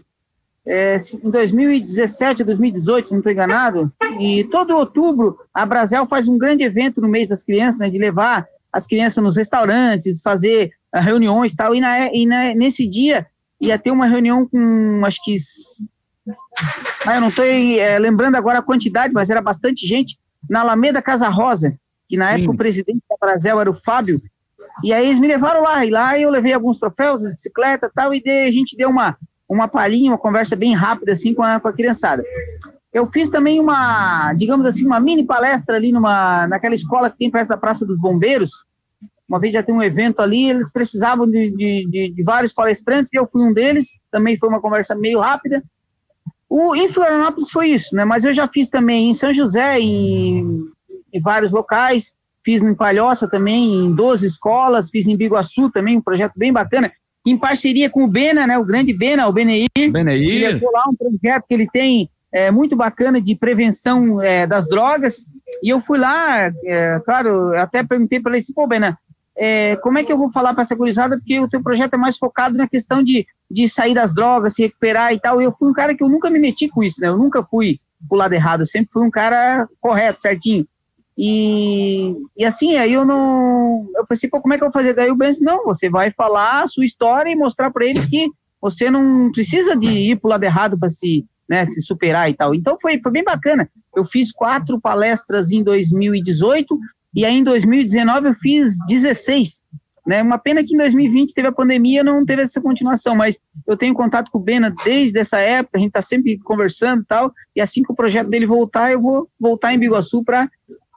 é, 0.68 0.98
em 1.24 1.30
2017 1.30 2.44
2018, 2.44 3.08
se 3.08 3.14
não 3.14 3.20
estou 3.20 3.32
enganado, 3.32 3.92
e 4.20 4.44
todo 4.52 4.76
outubro 4.76 5.38
a 5.54 5.66
Brasil 5.66 6.06
faz 6.08 6.28
um 6.28 6.38
grande 6.38 6.64
evento 6.64 7.00
no 7.00 7.08
mês 7.08 7.30
das 7.30 7.42
crianças, 7.42 7.80
né, 7.80 7.90
de 7.90 7.98
levar 7.98 8.46
as 8.72 8.86
crianças 8.86 9.24
nos 9.24 9.38
restaurantes, 9.38 10.22
fazer 10.22 10.72
uh, 10.94 11.00
reuniões 11.00 11.54
e 11.54 11.56
tal, 11.56 11.74
e, 11.74 11.80
na, 11.80 12.14
e 12.14 12.26
na, 12.26 12.54
nesse 12.54 12.86
dia 12.86 13.26
ia 13.62 13.80
ter 13.80 13.92
uma 13.92 14.06
reunião 14.06 14.46
com, 14.48 15.02
acho 15.06 15.24
que, 15.24 15.36
ah, 17.06 17.16
eu 17.16 17.22
não 17.22 17.30
estou 17.30 17.46
é, 17.46 17.98
lembrando 17.98 18.36
agora 18.36 18.60
a 18.60 18.64
quantidade, 18.64 19.14
mas 19.14 19.30
era 19.30 19.42
bastante 19.42 19.88
gente, 19.88 20.20
na 20.50 20.60
Alameda 20.60 21.02
Casa 21.02 21.30
Rosa, 21.30 21.76
que 22.10 22.18
na 22.18 22.28
Sim. 22.28 22.34
época 22.36 22.52
o 22.52 22.58
presidente 22.58 23.02
da 23.10 23.16
Brasil 23.20 23.60
era 23.60 23.70
o 23.70 23.74
Fábio, 23.74 24.22
e 24.84 24.94
aí 24.94 25.06
eles 25.06 25.18
me 25.18 25.28
levaram 25.28 25.64
lá, 25.64 25.86
e 25.86 25.90
lá 25.90 26.20
eu 26.20 26.30
levei 26.30 26.54
alguns 26.54 26.78
troféus, 26.78 27.24
bicicleta 27.24 27.88
e 27.88 27.94
tal, 27.94 28.14
e 28.14 28.22
a 28.28 28.52
gente 28.52 28.76
deu 28.76 28.90
uma, 28.90 29.18
uma 29.48 29.68
palhinha, 29.68 30.12
uma 30.12 30.18
conversa 30.18 30.56
bem 30.56 30.76
rápida 30.76 31.12
assim 31.14 31.34
com 31.34 31.44
a, 31.44 31.60
com 31.60 31.68
a 31.68 31.74
criançada. 31.74 32.24
Eu 32.92 33.06
fiz 33.08 33.30
também 33.30 33.60
uma, 33.60 34.34
digamos 34.34 34.66
assim, 34.66 34.86
uma 34.86 35.00
mini 35.00 35.26
palestra 35.26 35.76
ali 35.76 35.92
numa, 35.92 36.48
naquela 36.48 36.74
escola 36.74 37.10
que 37.10 37.18
tem 37.18 37.32
perto 37.32 37.50
da 37.50 37.58
Praça 37.58 37.86
dos 37.86 37.98
Bombeiros. 37.98 38.66
Uma 39.28 39.40
vez 39.40 39.54
já 39.54 39.62
tem 39.62 39.76
um 39.76 39.84
evento 39.84 40.22
ali, 40.22 40.50
eles 40.50 40.72
precisavam 40.72 41.30
de, 41.30 41.52
de, 41.52 42.14
de, 42.14 42.24
vários 42.24 42.54
palestrantes, 42.54 43.14
e 43.14 43.18
eu 43.18 43.28
fui 43.28 43.44
um 43.44 43.54
deles. 43.54 43.94
Também 44.10 44.38
foi 44.38 44.48
uma 44.48 44.62
conversa 44.62 44.96
meio 44.96 45.20
rápida. 45.20 45.62
O, 46.50 46.76
em 46.76 46.88
Florianópolis 46.88 47.52
foi 47.52 47.70
isso, 47.70 47.94
né? 47.94 48.06
Mas 48.06 48.24
eu 48.24 48.34
já 48.34 48.48
fiz 48.48 48.70
também 48.70 49.10
em 49.10 49.14
São 49.14 49.34
José, 49.34 49.80
em, 49.80 50.70
em 51.14 51.22
vários 51.22 51.52
locais. 51.52 52.12
Fiz 52.44 52.64
em 52.64 52.74
Palhoça 52.74 53.28
também, 53.28 53.74
em 53.74 53.94
12 53.94 54.26
escolas. 54.26 54.90
Fiz 54.90 55.08
em 55.08 55.18
Biguaçu 55.18 55.70
também, 55.70 55.98
um 55.98 56.02
projeto 56.02 56.34
bem 56.38 56.54
bacana 56.54 56.92
em 57.30 57.38
parceria 57.38 57.90
com 57.90 58.06
o 58.06 58.08
Bena, 58.08 58.48
né, 58.48 58.58
o 58.58 58.64
grande 58.64 58.94
Bena, 58.94 59.28
o 59.28 59.34
Beneir. 59.34 59.68
Beneir. 59.76 60.46
Ele 60.46 60.66
lá 60.72 60.86
um 60.90 60.96
projeto 60.96 61.46
que 61.46 61.54
ele 61.54 61.68
tem 61.70 62.10
é, 62.32 62.50
muito 62.50 62.76
bacana 62.76 63.22
de 63.22 63.36
prevenção 63.36 64.22
é, 64.22 64.48
das 64.48 64.68
drogas. 64.68 65.26
E 65.62 65.70
eu 65.70 65.82
fui 65.82 65.98
lá, 65.98 66.52
é, 66.64 67.02
claro, 67.04 67.58
até 67.58 67.84
perguntei 67.84 68.20
para 68.20 68.32
ele 68.32 68.40
assim, 68.40 68.54
pô, 68.54 68.66
Bena, 68.66 68.98
é, 69.36 69.76
como 69.78 69.98
é 69.98 70.04
que 70.04 70.12
eu 70.12 70.18
vou 70.18 70.32
falar 70.32 70.54
para 70.54 70.62
essa 70.62 70.76
gurizada? 70.76 71.18
Porque 71.18 71.38
o 71.40 71.50
teu 71.50 71.62
projeto 71.62 71.94
é 71.96 71.98
mais 71.98 72.18
focado 72.18 72.58
na 72.58 72.68
questão 72.68 73.04
de, 73.04 73.28
de 73.52 73.68
sair 73.68 73.94
das 73.94 74.14
drogas, 74.14 74.56
se 74.56 74.64
recuperar 74.64 75.14
e 75.14 75.20
tal. 75.20 75.42
E 75.42 75.46
eu 75.46 75.52
fui 75.52 75.70
um 75.70 75.74
cara 75.74 75.94
que 75.94 76.04
eu 76.04 76.10
nunca 76.10 76.30
me 76.30 76.40
meti 76.40 76.70
com 76.70 76.82
isso, 76.82 77.02
né? 77.02 77.10
Eu 77.10 77.18
nunca 77.18 77.44
fui 77.44 77.80
pro 78.08 78.18
lado 78.18 78.34
errado, 78.34 78.62
eu 78.62 78.66
sempre 78.66 78.92
fui 78.94 79.06
um 79.06 79.12
cara 79.12 79.68
correto, 79.82 80.22
certinho. 80.22 80.66
E, 81.18 82.16
e 82.38 82.46
assim, 82.46 82.76
aí 82.78 82.94
eu 82.94 83.04
não. 83.04 83.90
Eu 83.96 84.06
pensei, 84.06 84.30
pô, 84.30 84.40
como 84.40 84.54
é 84.54 84.58
que 84.58 84.64
eu 84.64 84.68
vou 84.68 84.74
fazer? 84.74 84.94
Daí 84.94 85.10
o 85.10 85.16
Ben 85.16 85.32
disse, 85.32 85.44
não, 85.44 85.64
você 85.66 85.90
vai 85.90 86.12
falar 86.12 86.64
a 86.64 86.68
sua 86.68 86.86
história 86.86 87.32
e 87.32 87.36
mostrar 87.36 87.72
para 87.72 87.86
eles 87.86 88.06
que 88.06 88.30
você 88.62 88.92
não 88.92 89.32
precisa 89.32 89.76
de 89.76 89.92
ir 89.92 90.20
pro 90.20 90.30
lado 90.30 90.44
errado 90.44 90.78
para 90.78 90.90
se, 90.90 91.26
né, 91.50 91.66
se 91.66 91.82
superar 91.82 92.30
e 92.30 92.36
tal. 92.36 92.54
Então 92.54 92.78
foi, 92.80 93.00
foi 93.02 93.12
bem 93.12 93.24
bacana. 93.24 93.68
Eu 93.96 94.04
fiz 94.04 94.32
quatro 94.32 94.80
palestras 94.80 95.52
em 95.52 95.64
2018 95.64 96.78
e 97.16 97.26
aí 97.26 97.36
em 97.36 97.44
2019 97.44 98.28
eu 98.28 98.34
fiz 98.36 98.76
16. 98.88 99.64
Né? 100.06 100.22
Uma 100.22 100.38
pena 100.38 100.64
que 100.64 100.74
em 100.74 100.78
2020 100.78 101.34
teve 101.34 101.48
a 101.48 101.52
pandemia, 101.52 102.04
não 102.04 102.26
teve 102.26 102.44
essa 102.44 102.62
continuação, 102.62 103.16
mas 103.16 103.40
eu 103.66 103.76
tenho 103.76 103.94
contato 103.94 104.32
com 104.32 104.38
o 104.38 104.42
Bena 104.42 104.74
desde 104.86 105.20
essa 105.20 105.40
época, 105.40 105.78
a 105.78 105.82
gente 105.82 105.90
está 105.90 106.02
sempre 106.02 106.38
conversando 106.40 107.02
e 107.02 107.06
tal, 107.06 107.34
e 107.56 107.60
assim 107.60 107.84
que 107.84 107.92
o 107.92 107.96
projeto 107.96 108.30
dele 108.30 108.46
voltar, 108.46 108.92
eu 108.92 109.02
vou 109.02 109.28
voltar 109.38 109.74
em 109.74 109.80
Biguaçu 109.80 110.24
para 110.24 110.50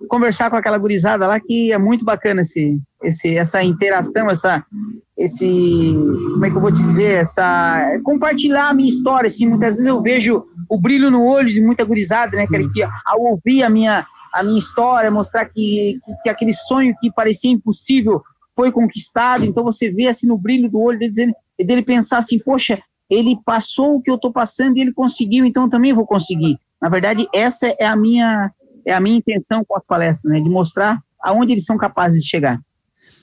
conversar 0.09 0.51
com 0.51 0.57
aquela 0.57 0.78
gurizada 0.78 1.26
lá, 1.26 1.38
que 1.38 1.72
é 1.72 1.78
muito 1.78 2.05
bacana 2.05 2.40
esse, 2.40 2.80
esse, 3.03 3.36
essa 3.36 3.62
interação, 3.62 4.30
essa, 4.30 4.64
esse, 5.16 5.46
como 6.32 6.44
é 6.44 6.51
que 6.51 6.57
eu 6.57 6.61
vou 6.61 6.72
te 6.72 6.82
dizer, 6.82 7.18
essa, 7.18 7.98
compartilhar 8.03 8.68
a 8.68 8.74
minha 8.74 8.88
história, 8.88 9.28
assim, 9.28 9.46
muitas 9.46 9.70
vezes 9.70 9.86
eu 9.86 10.01
vejo 10.01 10.44
o 10.68 10.80
brilho 10.80 11.11
no 11.11 11.24
olho 11.24 11.53
de 11.53 11.61
muita 11.61 11.84
gurizada, 11.84 12.36
né, 12.36 12.46
que 12.46 12.82
ao 13.07 13.20
ouvir 13.20 13.62
a 13.62 13.70
minha, 13.70 14.07
a 14.32 14.42
minha 14.42 14.59
história, 14.59 15.11
mostrar 15.11 15.44
que, 15.46 15.98
que, 16.05 16.22
que, 16.22 16.28
aquele 16.28 16.53
sonho 16.53 16.94
que 17.01 17.12
parecia 17.12 17.51
impossível 17.51 18.22
foi 18.57 18.72
conquistado, 18.72 19.44
então 19.44 19.64
você 19.64 19.90
vê 19.90 20.09
assim 20.09 20.26
no 20.26 20.38
brilho 20.38 20.70
do 20.70 20.80
olho 20.80 20.98
dele, 20.98 21.11
dizendo, 21.11 21.34
dele 21.59 21.82
pensar 21.82 22.18
assim, 22.18 22.38
poxa, 22.38 22.78
ele 23.09 23.38
passou 23.44 23.96
o 23.96 24.03
que 24.03 24.11
eu 24.11 24.14
estou 24.14 24.32
passando 24.32 24.76
e 24.76 24.80
ele 24.80 24.92
conseguiu, 24.92 25.44
então 25.44 25.64
eu 25.64 25.70
também 25.70 25.92
vou 25.92 26.07
conseguir. 26.07 26.59
Na 26.80 26.88
verdade, 26.88 27.28
essa 27.34 27.74
é 27.78 27.84
a 27.84 27.96
minha 27.96 28.51
é 28.87 28.93
a 28.93 29.01
minha 29.01 29.18
intenção 29.18 29.64
com 29.64 29.76
as 29.76 29.85
palestras, 29.85 30.33
né, 30.33 30.41
de 30.41 30.49
mostrar 30.49 30.99
aonde 31.20 31.53
eles 31.53 31.64
são 31.64 31.76
capazes 31.76 32.22
de 32.22 32.28
chegar. 32.28 32.59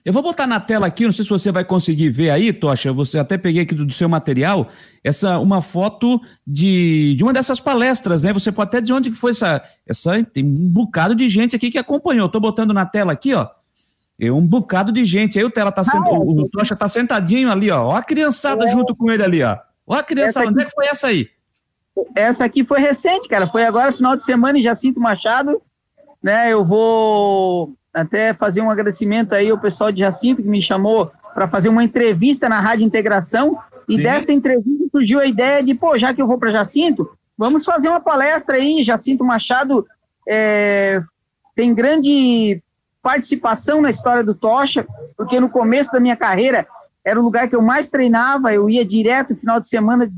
Eu 0.06 0.14
vou 0.14 0.24
botar 0.24 0.48
na 0.48 0.58
tela 0.58 0.88
aqui, 0.88 1.04
não 1.04 1.12
sei 1.12 1.26
se 1.26 1.30
você 1.30 1.52
vai 1.52 1.66
conseguir 1.66 2.10
ver 2.10 2.30
aí, 2.30 2.54
Tocha, 2.54 2.94
você 2.94 3.20
até 3.20 3.38
peguei 3.38 3.64
aqui 3.64 3.76
do, 3.76 3.86
do, 3.86 3.92
seu 3.92 4.08
material, 4.08 4.70
essa 5.04 5.38
uma 5.38 5.60
foto 5.60 6.22
de, 6.46 7.14
de 7.16 7.24
uma 7.24 7.34
dessas 7.34 7.60
palestras, 7.60 8.24
né? 8.24 8.32
Você 8.32 8.50
pode 8.50 8.70
até 8.70 8.80
dizer 8.80 8.94
onde 8.94 9.10
que 9.10 9.18
foi 9.18 9.32
essa, 9.32 9.62
essa. 9.86 10.24
Tem 10.24 10.46
um 10.46 10.54
bocado 10.70 11.14
de 11.14 11.28
gente 11.28 11.58
aqui 11.58 11.70
que 11.70 11.78
acompanhou. 11.78 12.28
Estou 12.28 12.40
botando 12.40 12.74
na 12.74 12.86
tela 12.86 13.12
aqui, 13.12 13.34
ó. 13.34 13.50
É 14.20 14.32
um 14.32 14.48
bocado 14.48 14.94
de 14.94 15.06
gente. 15.06 15.38
Aí 15.38 15.44
o 15.44 15.52
Tela 15.52 15.72
tá 15.72 15.84
sent... 15.84 16.02
ah, 16.02 16.08
é, 16.08 16.12
o, 16.12 16.40
o 16.40 16.42
Tocha 16.58 16.76
tá 16.76 16.88
sentadinho 16.88 17.52
ali, 17.52 17.70
ó. 17.70 17.88
Ó 17.88 17.96
a 17.96 18.02
criançada 18.02 18.66
é. 18.66 18.72
junto 18.72 18.94
com 18.98 19.12
ele 19.12 19.24
ali, 19.24 19.44
ó. 19.44 19.58
Ó 19.86 19.94
a 19.94 20.04
criançada, 20.04 20.48
onde 20.48 20.62
é 20.62 20.66
que 20.66 20.74
foi 20.74 20.86
essa 20.86 21.08
aí? 21.08 21.28
Essa 22.16 22.46
aqui 22.46 22.64
foi 22.64 22.80
recente, 22.80 23.28
cara. 23.28 23.48
Foi 23.48 23.66
agora, 23.66 23.94
final 23.94 24.16
de 24.16 24.24
semana, 24.24 24.58
em 24.58 24.62
Jacinto 24.62 25.00
Machado. 25.00 25.62
Né, 26.22 26.52
eu 26.52 26.66
vou 26.66 27.74
até 27.94 28.34
fazer 28.34 28.62
um 28.62 28.72
agradecimento 28.72 29.34
aí 29.34 29.50
ao 29.50 29.58
pessoal 29.58 29.92
de 29.92 30.00
Jacinto 30.00 30.42
que 30.42 30.48
me 30.48 30.62
chamou 30.62 31.12
para 31.34 31.48
fazer 31.48 31.70
uma 31.70 31.84
entrevista 31.84 32.50
na 32.50 32.60
Rádio 32.60 32.86
Integração. 32.86 33.58
E 33.88 33.96
Sim. 33.96 34.04
dessa 34.04 34.32
entrevista 34.32 34.86
surgiu 34.92 35.20
a 35.20 35.26
ideia 35.26 35.64
de, 35.64 35.74
pô, 35.74 35.98
já 35.98 36.14
que 36.14 36.22
eu 36.22 36.28
vou 36.28 36.38
para 36.38 36.50
Jacinto, 36.50 37.10
vamos 37.38 37.64
fazer 37.64 37.88
uma 37.88 38.02
palestra 38.02 38.56
aí. 38.56 38.84
Jacinto 38.84 39.24
Machado 39.24 39.86
é, 40.28 41.02
tem 41.56 41.74
grande 41.74 42.62
participação 43.02 43.82
na 43.82 43.90
história 43.90 44.24
do 44.24 44.36
Tocha, 44.36 44.86
porque 45.16 45.40
no 45.40 45.50
começo 45.50 45.92
da 45.92 46.00
minha 46.00 46.16
carreira 46.16 46.68
era 47.06 47.20
o 47.20 47.24
lugar 47.24 47.48
que 47.48 47.56
eu 47.56 47.62
mais 47.62 47.88
treinava, 47.88 48.54
eu 48.54 48.70
ia 48.70 48.84
direto 48.84 49.30
no 49.30 49.40
final 49.40 49.60
de 49.60 49.68
semana 49.68 50.12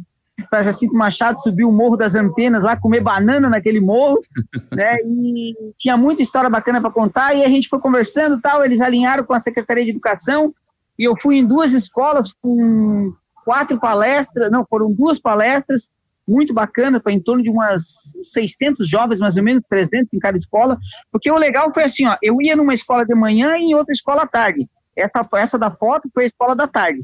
para 0.50 0.64
Jacinto 0.64 0.94
Machado 0.94 1.40
subir 1.42 1.66
o 1.66 1.72
Morro 1.72 1.98
das 1.98 2.16
Antenas, 2.16 2.64
lá 2.64 2.76
comer 2.76 3.02
banana 3.02 3.50
naquele 3.50 3.80
morro, 3.80 4.20
né? 4.72 4.98
E 5.06 5.54
tinha 5.78 5.98
muita 5.98 6.22
história 6.22 6.50
bacana 6.50 6.82
para 6.82 6.92
contar. 6.92 7.36
E 7.36 7.44
a 7.44 7.50
gente 7.50 7.68
foi 7.68 7.80
conversando 7.80 8.40
tal. 8.40 8.64
Eles 8.64 8.82
alinharam 8.82 9.24
com 9.24 9.34
a 9.34 9.40
Secretaria 9.40 9.84
de 9.84 9.92
Educação 9.92 10.54
e 10.98 11.06
eu 11.06 11.16
fui 11.20 11.38
em 11.38 11.46
duas 11.48 11.74
escolas 11.74 12.34
com 12.42 13.14
quatro 13.46 13.80
palestras, 13.80 14.52
não, 14.52 14.66
foram 14.70 14.94
duas 14.94 15.18
palestras 15.18 15.88
muito 16.28 16.54
bacana, 16.54 17.00
para 17.00 17.12
em 17.12 17.20
torno 17.20 17.42
de 17.42 17.50
umas 17.50 18.14
600 18.26 18.88
jovens, 18.88 19.20
mais 19.20 19.36
ou 19.36 19.42
menos 19.42 19.64
300 19.68 20.14
em 20.14 20.20
cada 20.20 20.38
escola, 20.38 20.78
porque 21.12 21.32
o 21.32 21.38
legal 21.38 21.74
foi 21.74 21.84
assim, 21.84 22.06
ó, 22.06 22.16
eu 22.22 22.40
ia 22.40 22.56
numa 22.56 22.74
escola 22.74 23.04
de 23.04 23.16
manhã 23.16 23.58
e 23.58 23.72
em 23.72 23.76
outra 23.76 23.94
escola 23.94 24.24
à 24.24 24.28
tarde. 24.28 24.70
Essa, 24.96 25.28
essa 25.34 25.58
da 25.58 25.72
foto 25.72 26.10
foi 26.14 26.26
a 26.26 26.28
escola 26.28 26.56
da 26.56 26.68
tarde. 26.68 27.04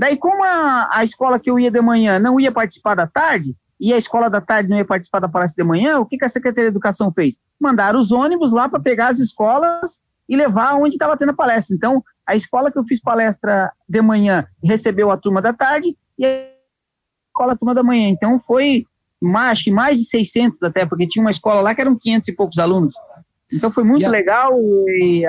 Daí, 0.00 0.16
como 0.16 0.42
a, 0.42 0.88
a 0.90 1.04
escola 1.04 1.38
que 1.38 1.50
eu 1.50 1.60
ia 1.60 1.70
de 1.70 1.78
manhã 1.82 2.18
não 2.18 2.40
ia 2.40 2.50
participar 2.50 2.94
da 2.94 3.06
tarde, 3.06 3.54
e 3.78 3.92
a 3.92 3.98
escola 3.98 4.30
da 4.30 4.40
tarde 4.40 4.70
não 4.70 4.78
ia 4.78 4.84
participar 4.84 5.20
da 5.20 5.28
palestra 5.28 5.62
de 5.62 5.68
manhã, 5.68 5.98
o 5.98 6.06
que, 6.06 6.16
que 6.16 6.24
a 6.24 6.28
Secretaria 6.28 6.70
de 6.70 6.74
Educação 6.74 7.12
fez? 7.12 7.38
Mandaram 7.60 8.00
os 8.00 8.10
ônibus 8.10 8.50
lá 8.50 8.66
para 8.66 8.80
pegar 8.80 9.08
as 9.08 9.18
escolas 9.18 10.00
e 10.26 10.34
levar 10.34 10.76
onde 10.76 10.94
estava 10.94 11.18
tendo 11.18 11.32
a 11.32 11.34
palestra. 11.34 11.76
Então, 11.76 12.02
a 12.26 12.34
escola 12.34 12.72
que 12.72 12.78
eu 12.78 12.84
fiz 12.84 12.98
palestra 12.98 13.70
de 13.86 14.00
manhã 14.00 14.46
recebeu 14.64 15.10
a 15.10 15.18
turma 15.18 15.42
da 15.42 15.52
tarde 15.52 15.94
e 16.18 16.24
a 16.24 16.46
escola 17.28 17.52
a 17.52 17.56
turma 17.56 17.74
da 17.74 17.82
manhã. 17.82 18.08
Então, 18.08 18.40
foi 18.40 18.86
mais, 19.20 19.52
acho 19.52 19.64
que 19.64 19.70
mais 19.70 19.98
de 19.98 20.06
600 20.06 20.62
até, 20.62 20.86
porque 20.86 21.06
tinha 21.06 21.22
uma 21.22 21.30
escola 21.30 21.60
lá 21.60 21.74
que 21.74 21.80
eram 21.82 21.94
500 21.94 22.26
e 22.26 22.32
poucos 22.32 22.58
alunos. 22.58 22.94
Então, 23.52 23.70
foi 23.70 23.84
muito 23.84 24.08
legal 24.08 24.58
e, 24.88 25.26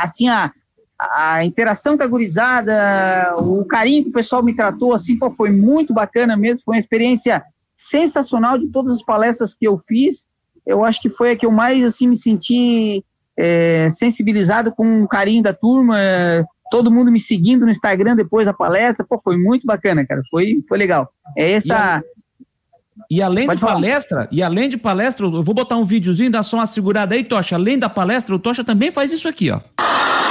assim, 0.00 0.26
a, 0.30 0.50
a 0.98 1.44
interação 1.44 1.96
com 1.96 2.02
a 2.02 2.06
gurizada, 2.06 3.34
o 3.38 3.64
carinho 3.64 4.04
que 4.04 4.10
o 4.10 4.12
pessoal 4.12 4.42
me 4.42 4.54
tratou, 4.54 4.94
assim, 4.94 5.18
pô, 5.18 5.30
foi 5.30 5.50
muito 5.50 5.92
bacana 5.92 6.36
mesmo, 6.36 6.64
foi 6.64 6.76
uma 6.76 6.80
experiência 6.80 7.42
sensacional 7.76 8.56
de 8.58 8.68
todas 8.68 8.92
as 8.92 9.02
palestras 9.02 9.52
que 9.52 9.66
eu 9.66 9.76
fiz, 9.76 10.24
eu 10.66 10.84
acho 10.84 11.00
que 11.00 11.10
foi 11.10 11.32
a 11.32 11.36
que 11.36 11.44
eu 11.44 11.50
mais 11.52 11.84
assim 11.84 12.08
me 12.08 12.16
senti 12.16 13.04
é, 13.36 13.88
sensibilizado 13.90 14.72
com 14.72 15.02
o 15.02 15.08
carinho 15.08 15.42
da 15.42 15.52
turma, 15.52 15.96
todo 16.70 16.90
mundo 16.90 17.12
me 17.12 17.20
seguindo 17.20 17.66
no 17.66 17.70
Instagram 17.70 18.16
depois 18.16 18.46
da 18.46 18.54
palestra, 18.54 19.04
pô, 19.06 19.20
foi 19.22 19.36
muito 19.36 19.66
bacana, 19.66 20.06
cara, 20.06 20.22
foi, 20.30 20.64
foi 20.66 20.78
legal. 20.78 21.12
É 21.36 21.52
essa... 21.52 22.02
E 23.10 23.20
além 23.20 23.44
Pode 23.46 23.58
de 23.58 23.60
falar. 23.60 23.74
palestra, 23.74 24.28
e 24.32 24.42
além 24.42 24.70
de 24.70 24.78
palestra, 24.78 25.26
eu 25.26 25.42
vou 25.42 25.54
botar 25.54 25.76
um 25.76 25.84
videozinho, 25.84 26.30
dá 26.30 26.42
só 26.42 26.56
uma 26.56 26.66
segurada 26.66 27.14
aí, 27.14 27.22
Tocha. 27.22 27.54
Além 27.54 27.78
da 27.78 27.90
palestra, 27.90 28.34
o 28.34 28.38
Tocha 28.38 28.64
também 28.64 28.90
faz 28.90 29.12
isso 29.12 29.28
aqui, 29.28 29.50
ó. 29.50 29.60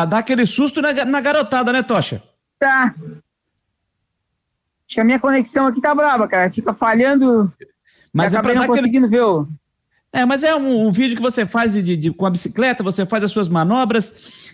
Pra 0.00 0.04
dar 0.06 0.18
aquele 0.18 0.46
susto 0.46 0.80
na, 0.80 1.04
na 1.04 1.20
garotada, 1.20 1.70
né, 1.72 1.82
Tocha? 1.82 2.22
Tá. 2.58 2.94
Acho 2.96 4.94
que 4.94 5.00
a 5.00 5.04
minha 5.04 5.20
conexão 5.20 5.66
aqui 5.66 5.78
tá 5.78 5.94
brava, 5.94 6.26
cara. 6.26 6.50
Fica 6.50 6.72
falhando. 6.72 7.52
Mas 8.10 8.32
é 8.32 8.40
pra 8.40 8.54
não 8.54 8.66
conseguindo 8.66 9.06
aquele... 9.06 9.20
ver 9.20 9.24
o. 9.24 9.46
É, 10.10 10.24
mas 10.24 10.42
é 10.42 10.54
um, 10.56 10.86
um 10.86 10.90
vídeo 10.90 11.16
que 11.16 11.22
você 11.22 11.44
faz 11.44 11.74
de, 11.74 11.96
de, 11.96 12.10
com 12.10 12.24
a 12.24 12.30
bicicleta, 12.30 12.82
você 12.82 13.04
faz 13.04 13.22
as 13.24 13.30
suas 13.30 13.48
manobras. 13.48 14.49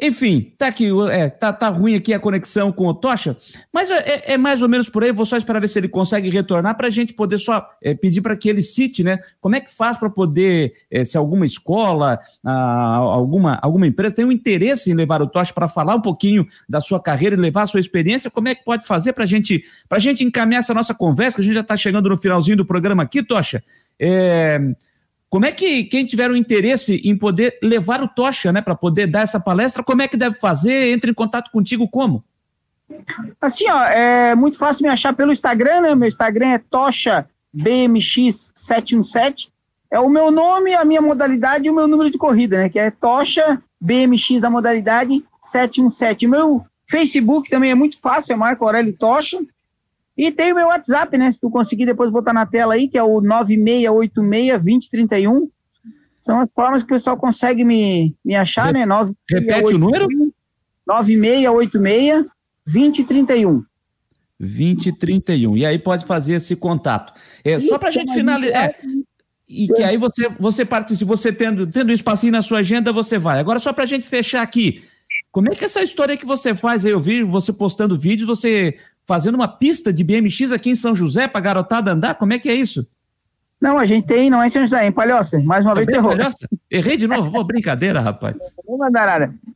Enfim, 0.00 0.52
tá 0.56 0.68
aqui, 0.68 0.88
é, 1.10 1.28
tá, 1.28 1.52
tá 1.52 1.68
ruim 1.68 1.94
aqui 1.94 2.14
a 2.14 2.18
conexão 2.18 2.72
com 2.72 2.86
o 2.86 2.94
Tocha, 2.94 3.36
mas 3.70 3.90
é, 3.90 3.98
é, 3.98 4.32
é 4.32 4.38
mais 4.38 4.62
ou 4.62 4.68
menos 4.68 4.88
por 4.88 5.04
aí. 5.04 5.12
Vou 5.12 5.26
só 5.26 5.36
esperar 5.36 5.60
ver 5.60 5.68
se 5.68 5.78
ele 5.78 5.88
consegue 5.88 6.30
retornar 6.30 6.74
para 6.76 6.86
a 6.86 6.90
gente 6.90 7.12
poder 7.12 7.38
só 7.38 7.68
é, 7.82 7.94
pedir 7.94 8.22
para 8.22 8.34
que 8.34 8.48
ele 8.48 8.62
cite, 8.62 9.04
né? 9.04 9.18
Como 9.40 9.54
é 9.54 9.60
que 9.60 9.72
faz 9.72 9.98
para 9.98 10.08
poder, 10.08 10.72
é, 10.90 11.04
se 11.04 11.18
alguma 11.18 11.44
escola, 11.44 12.18
ah, 12.42 12.96
alguma, 12.96 13.58
alguma 13.60 13.86
empresa 13.86 14.14
tem 14.14 14.24
um 14.24 14.32
interesse 14.32 14.90
em 14.90 14.94
levar 14.94 15.20
o 15.20 15.26
Tocha 15.26 15.52
para 15.52 15.68
falar 15.68 15.94
um 15.94 16.00
pouquinho 16.00 16.46
da 16.66 16.80
sua 16.80 17.00
carreira 17.00 17.36
e 17.36 17.38
levar 17.38 17.64
a 17.64 17.66
sua 17.66 17.80
experiência, 17.80 18.30
como 18.30 18.48
é 18.48 18.54
que 18.54 18.64
pode 18.64 18.86
fazer 18.86 19.12
para 19.12 19.26
gente, 19.26 19.62
a 19.90 19.98
gente 19.98 20.24
encaminhar 20.24 20.60
essa 20.60 20.72
nossa 20.72 20.94
conversa, 20.94 21.36
que 21.36 21.42
a 21.42 21.44
gente 21.44 21.54
já 21.54 21.60
está 21.60 21.76
chegando 21.76 22.08
no 22.08 22.16
finalzinho 22.16 22.56
do 22.56 22.64
programa 22.64 23.02
aqui, 23.02 23.22
Tocha? 23.22 23.62
É. 23.98 24.58
Como 25.30 25.46
é 25.46 25.52
que 25.52 25.84
quem 25.84 26.04
tiver 26.04 26.28
um 26.28 26.34
interesse 26.34 27.00
em 27.04 27.16
poder 27.16 27.56
levar 27.62 28.02
o 28.02 28.08
Tocha, 28.08 28.50
né, 28.50 28.60
para 28.60 28.74
poder 28.74 29.06
dar 29.06 29.20
essa 29.20 29.38
palestra, 29.38 29.82
como 29.84 30.02
é 30.02 30.08
que 30.08 30.16
deve 30.16 30.34
fazer? 30.34 30.92
Entre 30.92 31.12
em 31.12 31.14
contato 31.14 31.52
contigo 31.52 31.88
como? 31.88 32.20
Assim, 33.40 33.68
ó, 33.68 33.84
é 33.84 34.34
muito 34.34 34.58
fácil 34.58 34.82
me 34.82 34.88
achar 34.88 35.12
pelo 35.12 35.30
Instagram, 35.30 35.82
né? 35.82 35.94
Meu 35.94 36.08
Instagram 36.08 36.48
é 36.48 36.58
Tocha 36.58 37.28
BMX717. 37.56 39.48
É 39.88 40.00
o 40.00 40.08
meu 40.08 40.32
nome, 40.32 40.74
a 40.74 40.84
minha 40.84 41.00
modalidade 41.00 41.66
e 41.66 41.70
o 41.70 41.74
meu 41.74 41.86
número 41.86 42.10
de 42.10 42.18
corrida, 42.18 42.58
né? 42.58 42.68
Que 42.68 42.80
é 42.80 42.90
Tocha 42.90 43.62
BMX 43.80 44.40
da 44.40 44.50
modalidade 44.50 45.24
717. 45.42 46.26
O 46.26 46.30
meu 46.30 46.66
Facebook 46.88 47.48
também 47.48 47.70
é 47.70 47.74
muito 47.74 47.98
fácil, 48.00 48.32
é 48.32 48.36
Marco 48.36 48.64
Aurélio 48.64 48.92
Tocha. 48.92 49.38
E 50.20 50.30
tem 50.30 50.52
o 50.52 50.54
meu 50.54 50.66
WhatsApp, 50.66 51.16
né? 51.16 51.32
Se 51.32 51.40
tu 51.40 51.48
conseguir 51.48 51.86
depois 51.86 52.10
botar 52.10 52.34
na 52.34 52.44
tela 52.44 52.74
aí, 52.74 52.86
que 52.86 52.98
é 52.98 53.02
o 53.02 53.22
9686-2031. 53.22 55.48
São 56.20 56.38
as 56.38 56.52
formas 56.52 56.82
que 56.82 56.92
o 56.92 56.94
pessoal 56.94 57.16
consegue 57.16 57.64
me, 57.64 58.14
me 58.22 58.36
achar, 58.36 58.66
Re 58.66 58.74
né? 58.74 58.84
9, 58.84 59.14
Repete 59.30 59.74
o 59.74 59.78
número? 59.78 60.06
9686-2031. 60.86 63.64
2031. 64.38 65.56
E 65.56 65.64
aí 65.64 65.78
pode 65.78 66.04
fazer 66.04 66.34
esse 66.34 66.54
contato. 66.54 67.14
É, 67.42 67.58
só 67.58 67.78
para 67.78 67.88
a 67.88 67.92
gente 67.92 68.12
finalizar. 68.12 68.66
É, 68.66 68.76
e 69.48 69.68
que 69.68 69.82
aí 69.82 69.96
você, 69.96 70.28
você 70.38 70.66
participa, 70.66 71.06
você 71.06 71.32
tendo, 71.32 71.64
tendo 71.64 71.92
espacinho 71.92 72.32
na 72.32 72.42
sua 72.42 72.58
agenda, 72.58 72.92
você 72.92 73.18
vai. 73.18 73.40
Agora, 73.40 73.58
só 73.58 73.72
para 73.72 73.84
a 73.84 73.86
gente 73.86 74.06
fechar 74.06 74.42
aqui, 74.42 74.82
como 75.32 75.50
é 75.50 75.54
que 75.54 75.64
é 75.64 75.66
essa 75.66 75.82
história 75.82 76.14
que 76.14 76.26
você 76.26 76.54
faz? 76.54 76.84
Eu 76.84 77.00
vi 77.00 77.22
você 77.22 77.54
postando 77.54 77.98
vídeos, 77.98 78.28
você 78.28 78.76
fazendo 79.06 79.34
uma 79.34 79.48
pista 79.48 79.92
de 79.92 80.04
BMX 80.04 80.52
aqui 80.52 80.70
em 80.70 80.74
São 80.74 80.94
José 80.94 81.28
para 81.28 81.40
garotada 81.40 81.92
andar? 81.92 82.14
Como 82.14 82.32
é 82.32 82.38
que 82.38 82.48
é 82.48 82.54
isso? 82.54 82.86
Não, 83.60 83.76
a 83.76 83.84
gente 83.84 84.06
tem, 84.06 84.30
não 84.30 84.42
é 84.42 84.46
em 84.46 84.48
São 84.48 84.62
José, 84.62 84.84
é 84.84 84.86
em 84.86 84.92
Palhoça. 84.92 85.38
Mais 85.40 85.64
uma 85.64 85.74
vez 85.74 85.86
errou. 85.88 86.12
Errei 86.70 86.96
de 86.96 87.06
novo? 87.06 87.30
Pô, 87.30 87.44
brincadeira, 87.44 88.00
rapaz. 88.00 88.34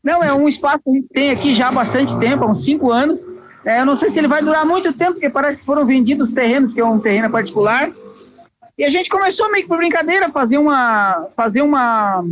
Não, 0.03 0.22
é 0.22 0.32
um 0.32 0.47
espaço 0.47 0.82
que 0.84 0.90
a 0.90 0.92
gente 0.92 1.09
tem 1.09 1.30
aqui 1.30 1.55
já 1.55 1.68
há 1.68 1.72
bastante 1.72 2.18
tempo, 2.18 2.45
há 2.45 2.51
uns 2.51 2.64
cinco 2.64 2.90
anos. 2.90 3.18
É, 3.64 3.80
eu 3.80 3.86
não 3.86 3.97
sei 3.97 4.11
se 4.11 4.18
ele 4.18 4.28
vai 4.28 4.42
durar 4.42 4.66
muito 4.66 4.92
tempo, 4.92 5.12
porque 5.12 5.30
parece 5.30 5.59
que 5.59 5.64
foram 5.64 5.86
vendidos 5.86 6.28
os 6.28 6.34
terrenos, 6.34 6.74
que 6.74 6.80
é 6.80 6.84
um 6.84 7.01
terreno 7.01 7.30
particular. 7.30 7.90
E 8.76 8.84
a 8.84 8.90
gente 8.90 9.09
começou 9.09 9.51
meio 9.51 9.64
que 9.64 9.68
por 9.68 9.78
brincadeira, 9.78 10.30
fazer 10.30 10.59
uma, 10.59 11.28
fazer 11.34 11.62
uma, 11.62 12.22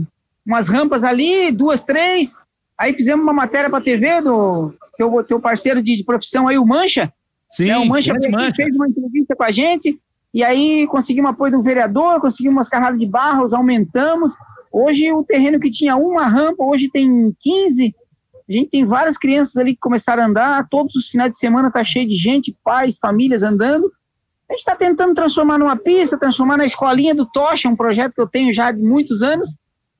umas 0.44 0.68
rampas 0.68 1.04
ali, 1.04 1.50
duas, 1.50 1.82
três. 1.82 2.34
Aí 2.78 2.94
fizemos 2.94 3.22
uma 3.22 3.32
matéria 3.32 3.70
para 3.70 3.78
a 3.78 3.82
TV 3.82 4.20
do, 4.20 4.74
teu, 4.96 5.24
teu 5.24 5.40
parceiro 5.40 5.82
de, 5.82 5.96
de 5.96 6.04
profissão 6.04 6.48
aí, 6.48 6.58
o 6.58 6.66
Mancha. 6.66 7.12
Sim, 7.50 7.66
né? 7.66 7.78
o 7.78 7.86
Mancha, 7.86 8.14
Mancha 8.30 8.54
fez 8.54 8.74
uma 8.74 8.88
entrevista 8.88 9.36
com 9.36 9.44
a 9.44 9.50
gente, 9.50 9.98
e 10.32 10.42
aí 10.42 10.86
conseguimos 10.86 11.30
apoio 11.30 11.52
do 11.52 11.62
vereador, 11.62 12.20
conseguimos 12.20 12.56
umas 12.56 12.68
carradas 12.68 12.98
de 12.98 13.06
barros, 13.06 13.52
aumentamos. 13.52 14.32
Hoje 14.72 15.12
o 15.12 15.22
terreno 15.22 15.60
que 15.60 15.70
tinha 15.70 15.96
uma 15.96 16.26
rampa, 16.26 16.64
hoje 16.64 16.88
tem 16.90 17.36
15. 17.38 17.94
A 18.48 18.52
gente 18.52 18.70
tem 18.70 18.84
várias 18.84 19.18
crianças 19.18 19.56
ali 19.56 19.74
que 19.74 19.80
começaram 19.80 20.22
a 20.22 20.26
andar, 20.26 20.68
todos 20.68 20.94
os 20.96 21.08
finais 21.08 21.30
de 21.30 21.38
semana 21.38 21.70
tá 21.70 21.84
cheio 21.84 22.08
de 22.08 22.14
gente, 22.14 22.56
pais, 22.64 22.98
famílias 22.98 23.42
andando. 23.42 23.92
A 24.48 24.54
gente 24.54 24.60
está 24.60 24.74
tentando 24.74 25.14
transformar 25.14 25.58
numa 25.58 25.76
pista, 25.76 26.18
transformar 26.18 26.56
na 26.56 26.66
escolinha 26.66 27.14
do 27.14 27.26
Tocha, 27.26 27.68
um 27.68 27.76
projeto 27.76 28.14
que 28.14 28.20
eu 28.20 28.26
tenho 28.26 28.52
já 28.52 28.72
de 28.72 28.82
muitos 28.82 29.22
anos. 29.22 29.54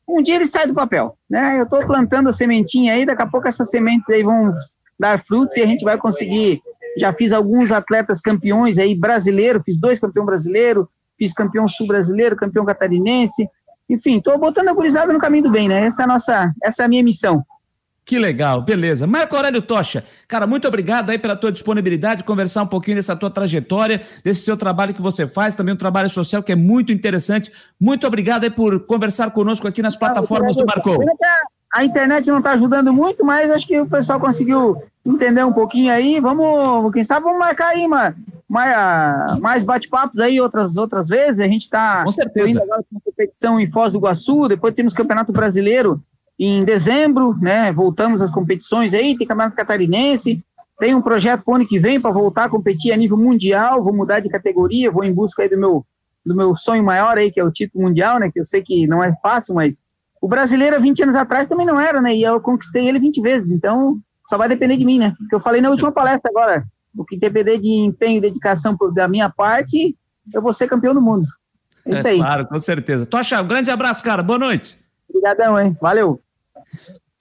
Um 0.09 0.23
dia 0.23 0.35
ele 0.37 0.47
sai 0.47 0.67
do 0.67 0.75
papel, 0.75 1.17
né? 1.29 1.59
Eu 1.59 1.65
estou 1.65 1.87
plantando 1.87 2.29
a 2.29 2.33
sementinha 2.33 2.95
aí, 2.95 3.07
daqui 3.07 3.23
a 3.23 3.27
pouco 3.27 3.49
essas 3.49 3.71
sementes 3.71 4.09
aí 4.11 4.23
vão 4.23 4.53
dar 4.99 5.23
frutos 5.25 5.57
e 5.57 5.63
a 5.63 5.67
gente 5.67 5.85
vai 5.85 5.97
conseguir. 5.97 6.61
Já 6.99 7.13
fiz 7.13 7.33
alguns 7.33 7.73
atletas 7.73 8.21
campeões 8.21 8.79
aí 8.79 8.95
brasileiro, 8.95 9.63
fiz 9.65 9.79
dois 9.79 9.99
campeão 9.99 10.27
brasileiro, 10.27 10.89
fiz 11.19 11.33
campeão 11.33 11.67
sul-brasileiro, 11.69 12.37
campeão 12.37 12.65
catarinense. 12.65 13.49
Enfim, 13.89 14.19
estou 14.19 14.39
botando 14.39 14.69
a 14.69 14.73
gurizada 14.75 15.13
no 15.13 15.19
caminho 15.19 15.45
do 15.45 15.51
bem, 15.51 15.69
né? 15.69 15.87
Essa 15.87 16.03
é 16.03 16.05
a 16.05 16.09
nossa, 16.09 16.53
essa 16.63 16.83
é 16.83 16.87
a 16.87 16.89
minha 16.89 17.03
missão. 17.03 17.45
Que 18.05 18.19
legal, 18.19 18.63
beleza. 18.63 19.07
Marco 19.07 19.37
Aurélio 19.37 19.63
Tocha, 19.63 20.05
cara, 20.27 20.47
muito 20.47 20.67
obrigado 20.67 21.11
aí 21.11 21.19
pela 21.19 21.37
tua 21.37 21.53
disponibilidade, 21.53 22.25
conversar 22.25 22.63
um 22.63 22.67
pouquinho 22.67 22.97
dessa 22.97 23.15
tua 23.15 23.31
trajetória, 23.31 24.03
desse 24.25 24.41
seu 24.43 24.57
trabalho 24.57 24.95
que 24.95 25.01
você 25.01 25.27
faz, 25.27 25.55
também 25.55 25.75
um 25.75 25.79
trabalho 25.79 26.11
social 26.11 26.43
que 26.43 26.51
é 26.51 26.57
muito 26.57 26.91
interessante. 26.93 27.53
Muito 27.81 28.07
obrigado 28.07 28.45
aí 28.45 28.51
por 28.51 28.81
conversar 28.87 29.31
conosco 29.31 29.69
aqui 29.69 29.81
nas 29.81 29.97
plataformas 29.97 30.57
do 30.57 30.65
Marcou 30.67 30.99
a 31.73 31.85
internet 31.85 32.31
não 32.31 32.39
está 32.39 32.53
ajudando 32.53 32.93
muito, 32.93 33.25
mas 33.25 33.51
acho 33.51 33.67
que 33.67 33.81
o 33.81 33.89
pessoal 33.89 34.21
conseguiu 34.21 34.83
entender 35.05 35.43
um 35.43 35.55
pouquinho 35.55 35.91
aí. 35.91 36.21
Vamos, 36.21 36.93
quem 36.93 37.03
sabe, 37.03 37.25
vamos 37.25 37.39
marcar 37.39 37.69
aí 37.69 37.87
uma, 37.87 38.15
mais, 38.47 39.39
mais 39.41 39.65
bate-papos 39.65 40.21
aí 40.21 40.39
outras, 40.39 40.77
outras 40.77 41.09
vezes. 41.09 41.41
A 41.41 41.49
gente 41.49 41.63
está 41.63 42.05
indo 42.47 42.63
agora 42.63 42.85
com 42.91 43.01
competição 43.01 43.59
em 43.59 43.71
Foz 43.71 43.93
do 43.93 43.99
Iguaçu, 43.99 44.49
depois 44.49 44.75
temos 44.75 44.93
Campeonato 44.93 45.33
Brasileiro 45.33 45.99
em 46.39 46.65
dezembro, 46.65 47.37
né? 47.41 47.73
Voltamos 47.73 48.21
às 48.21 48.31
competições 48.31 48.95
aí, 48.95 49.17
tem 49.17 49.27
Campeonato 49.27 49.57
Catarinense. 49.57 50.43
Tem 50.79 50.95
um 50.95 51.03
projeto 51.03 51.43
para 51.45 51.53
o 51.53 51.55
ano 51.57 51.69
que 51.69 51.79
vem 51.79 52.01
para 52.01 52.11
voltar 52.11 52.45
a 52.45 52.49
competir 52.49 52.93
a 52.93 52.97
nível 52.97 53.17
mundial. 53.17 53.83
Vou 53.85 53.95
mudar 53.95 54.21
de 54.21 54.29
categoria, 54.29 54.91
vou 54.91 55.05
em 55.05 55.13
busca 55.13 55.43
aí 55.43 55.49
do 55.49 55.57
meu, 55.57 55.87
do 56.25 56.35
meu 56.35 56.57
sonho 56.57 56.83
maior 56.83 57.17
aí, 57.17 57.31
que 57.31 57.39
é 57.39 57.45
o 57.45 57.53
título 57.53 57.85
mundial, 57.85 58.19
né? 58.19 58.31
Que 58.33 58.41
eu 58.41 58.45
sei 58.45 58.63
que 58.63 58.87
não 58.87 59.03
é 59.03 59.15
fácil, 59.23 59.55
mas 59.55 59.81
o 60.21 60.29
brasileiro, 60.29 60.77
há 60.77 60.79
20 60.79 61.03
anos 61.03 61.17
atrás, 61.17 61.47
também 61.47 61.67
não 61.67 61.79
era, 61.79 62.01
né? 62.01 62.15
E 62.15 62.23
eu 62.23 62.41
conquistei 62.41 62.89
ele 62.89 62.99
20 62.99 63.21
vezes. 63.21 63.51
Então, 63.51 63.99
só 64.29 64.39
vai 64.39 64.49
depender 64.49 64.77
de 64.77 64.85
mim, 64.85 64.99
né? 64.99 65.15
Porque 65.19 65.35
eu 65.35 65.41
falei 65.41 65.61
na 65.61 65.71
última 65.71 65.93
palestra 65.93 66.31
agora. 66.31 66.65
O 66.97 67.05
que 67.05 67.17
depender 67.17 67.59
de 67.59 67.71
empenho 67.71 68.19
e 68.19 68.21
dedicação 68.21 68.77
da 68.95 69.09
minha 69.09 69.29
parte, 69.31 69.97
eu 70.33 70.43
vou 70.43 70.53
ser 70.53 70.69
campeão 70.69 70.95
do 70.95 71.01
mundo. 71.01 71.27
É 71.87 71.95
isso 71.95 72.09
aí. 72.09 72.19
Claro, 72.19 72.47
com 72.47 72.59
certeza. 72.59 73.07
Tocha, 73.07 73.41
um 73.43 73.47
grande 73.47 73.71
abraço, 73.71 74.03
cara. 74.03 74.23
Boa 74.23 74.39
noite. 74.39 74.82
Obrigadão, 75.13 75.59
hein? 75.61 75.77
Valeu. 75.81 76.21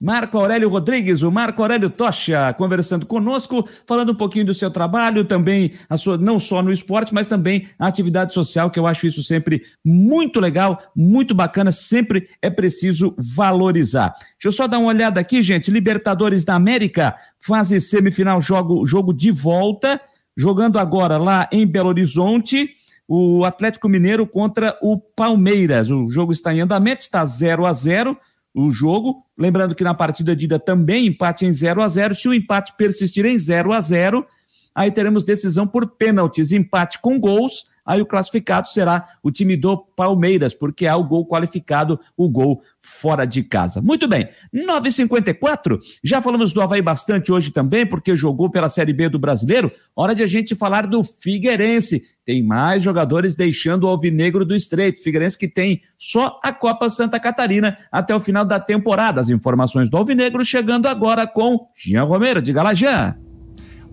Marco 0.00 0.36
Aurélio 0.36 0.68
Rodrigues, 0.68 1.22
o 1.22 1.30
Marco 1.30 1.62
Aurélio 1.62 1.88
Tocha, 1.88 2.52
conversando 2.54 3.06
conosco, 3.06 3.68
falando 3.86 4.10
um 4.10 4.16
pouquinho 4.16 4.46
do 4.46 4.52
seu 4.52 4.68
trabalho, 4.68 5.24
também 5.24 5.74
a 5.88 5.96
sua, 5.96 6.18
não 6.18 6.40
só 6.40 6.60
no 6.60 6.72
esporte, 6.72 7.14
mas 7.14 7.28
também 7.28 7.68
a 7.78 7.86
atividade 7.86 8.32
social, 8.32 8.68
que 8.68 8.80
eu 8.80 8.86
acho 8.88 9.06
isso 9.06 9.22
sempre 9.22 9.62
muito 9.84 10.40
legal, 10.40 10.76
muito 10.96 11.36
bacana, 11.36 11.70
sempre 11.70 12.28
é 12.42 12.50
preciso 12.50 13.14
valorizar. 13.16 14.12
Deixa 14.32 14.48
eu 14.48 14.52
só 14.52 14.66
dar 14.66 14.80
uma 14.80 14.88
olhada 14.88 15.20
aqui, 15.20 15.40
gente. 15.40 15.70
Libertadores 15.70 16.44
da 16.44 16.56
América, 16.56 17.14
fase 17.38 17.80
semifinal, 17.80 18.40
jogo, 18.40 18.84
jogo 18.84 19.14
de 19.14 19.30
volta, 19.30 20.00
jogando 20.36 20.80
agora 20.80 21.16
lá 21.16 21.48
em 21.52 21.64
Belo 21.64 21.90
Horizonte. 21.90 22.70
O 23.06 23.44
Atlético 23.44 23.88
Mineiro 23.88 24.26
contra 24.26 24.78
o 24.80 24.98
Palmeiras. 24.98 25.90
O 25.90 26.08
jogo 26.08 26.32
está 26.32 26.54
em 26.54 26.60
andamento, 26.60 27.02
está 27.02 27.24
0 27.24 27.66
a 27.66 27.72
0 27.72 28.16
o 28.54 28.70
jogo. 28.70 29.24
Lembrando 29.36 29.74
que 29.74 29.84
na 29.84 29.94
partida 29.94 30.36
de 30.36 30.44
ida 30.44 30.58
também 30.58 31.06
empate 31.06 31.44
em 31.44 31.52
0 31.52 31.82
a 31.82 31.88
0 31.88 32.14
Se 32.14 32.28
o 32.28 32.34
empate 32.34 32.74
persistir 32.76 33.24
em 33.24 33.38
0 33.38 33.72
a 33.72 33.80
0 33.80 34.26
aí 34.74 34.90
teremos 34.90 35.24
decisão 35.24 35.66
por 35.66 35.86
pênaltis, 35.96 36.50
empate 36.50 36.98
com 37.00 37.20
gols 37.20 37.66
aí 37.84 38.00
o 38.00 38.06
classificado 38.06 38.68
será 38.68 39.06
o 39.22 39.30
time 39.30 39.56
do 39.56 39.76
Palmeiras, 39.76 40.54
porque 40.54 40.86
há 40.86 40.96
o 40.96 41.04
gol 41.04 41.26
qualificado, 41.26 41.98
o 42.16 42.28
gol 42.28 42.62
fora 42.80 43.24
de 43.24 43.42
casa. 43.42 43.80
Muito 43.80 44.08
bem, 44.08 44.28
9h54, 44.54 45.78
já 46.02 46.20
falamos 46.22 46.52
do 46.52 46.60
Havaí 46.60 46.82
bastante 46.82 47.32
hoje 47.32 47.50
também, 47.50 47.86
porque 47.86 48.16
jogou 48.16 48.50
pela 48.50 48.68
Série 48.68 48.92
B 48.92 49.08
do 49.08 49.18
Brasileiro, 49.18 49.70
hora 49.94 50.14
de 50.14 50.22
a 50.22 50.26
gente 50.26 50.54
falar 50.54 50.86
do 50.86 51.02
Figueirense, 51.02 52.02
tem 52.24 52.42
mais 52.42 52.82
jogadores 52.82 53.34
deixando 53.34 53.84
o 53.84 53.88
Alvinegro 53.88 54.44
do 54.44 54.54
Estreito, 54.54 55.02
Figueirense 55.02 55.38
que 55.38 55.48
tem 55.48 55.80
só 55.98 56.38
a 56.42 56.52
Copa 56.52 56.88
Santa 56.88 57.18
Catarina 57.18 57.76
até 57.90 58.14
o 58.14 58.20
final 58.20 58.44
da 58.44 58.60
temporada, 58.60 59.20
as 59.20 59.30
informações 59.30 59.90
do 59.90 59.96
Alvinegro 59.96 60.44
chegando 60.44 60.86
agora 60.86 61.26
com 61.26 61.66
Jean 61.76 62.04
Romero, 62.04 62.40
de 62.40 62.52
Galajã. 62.52 63.16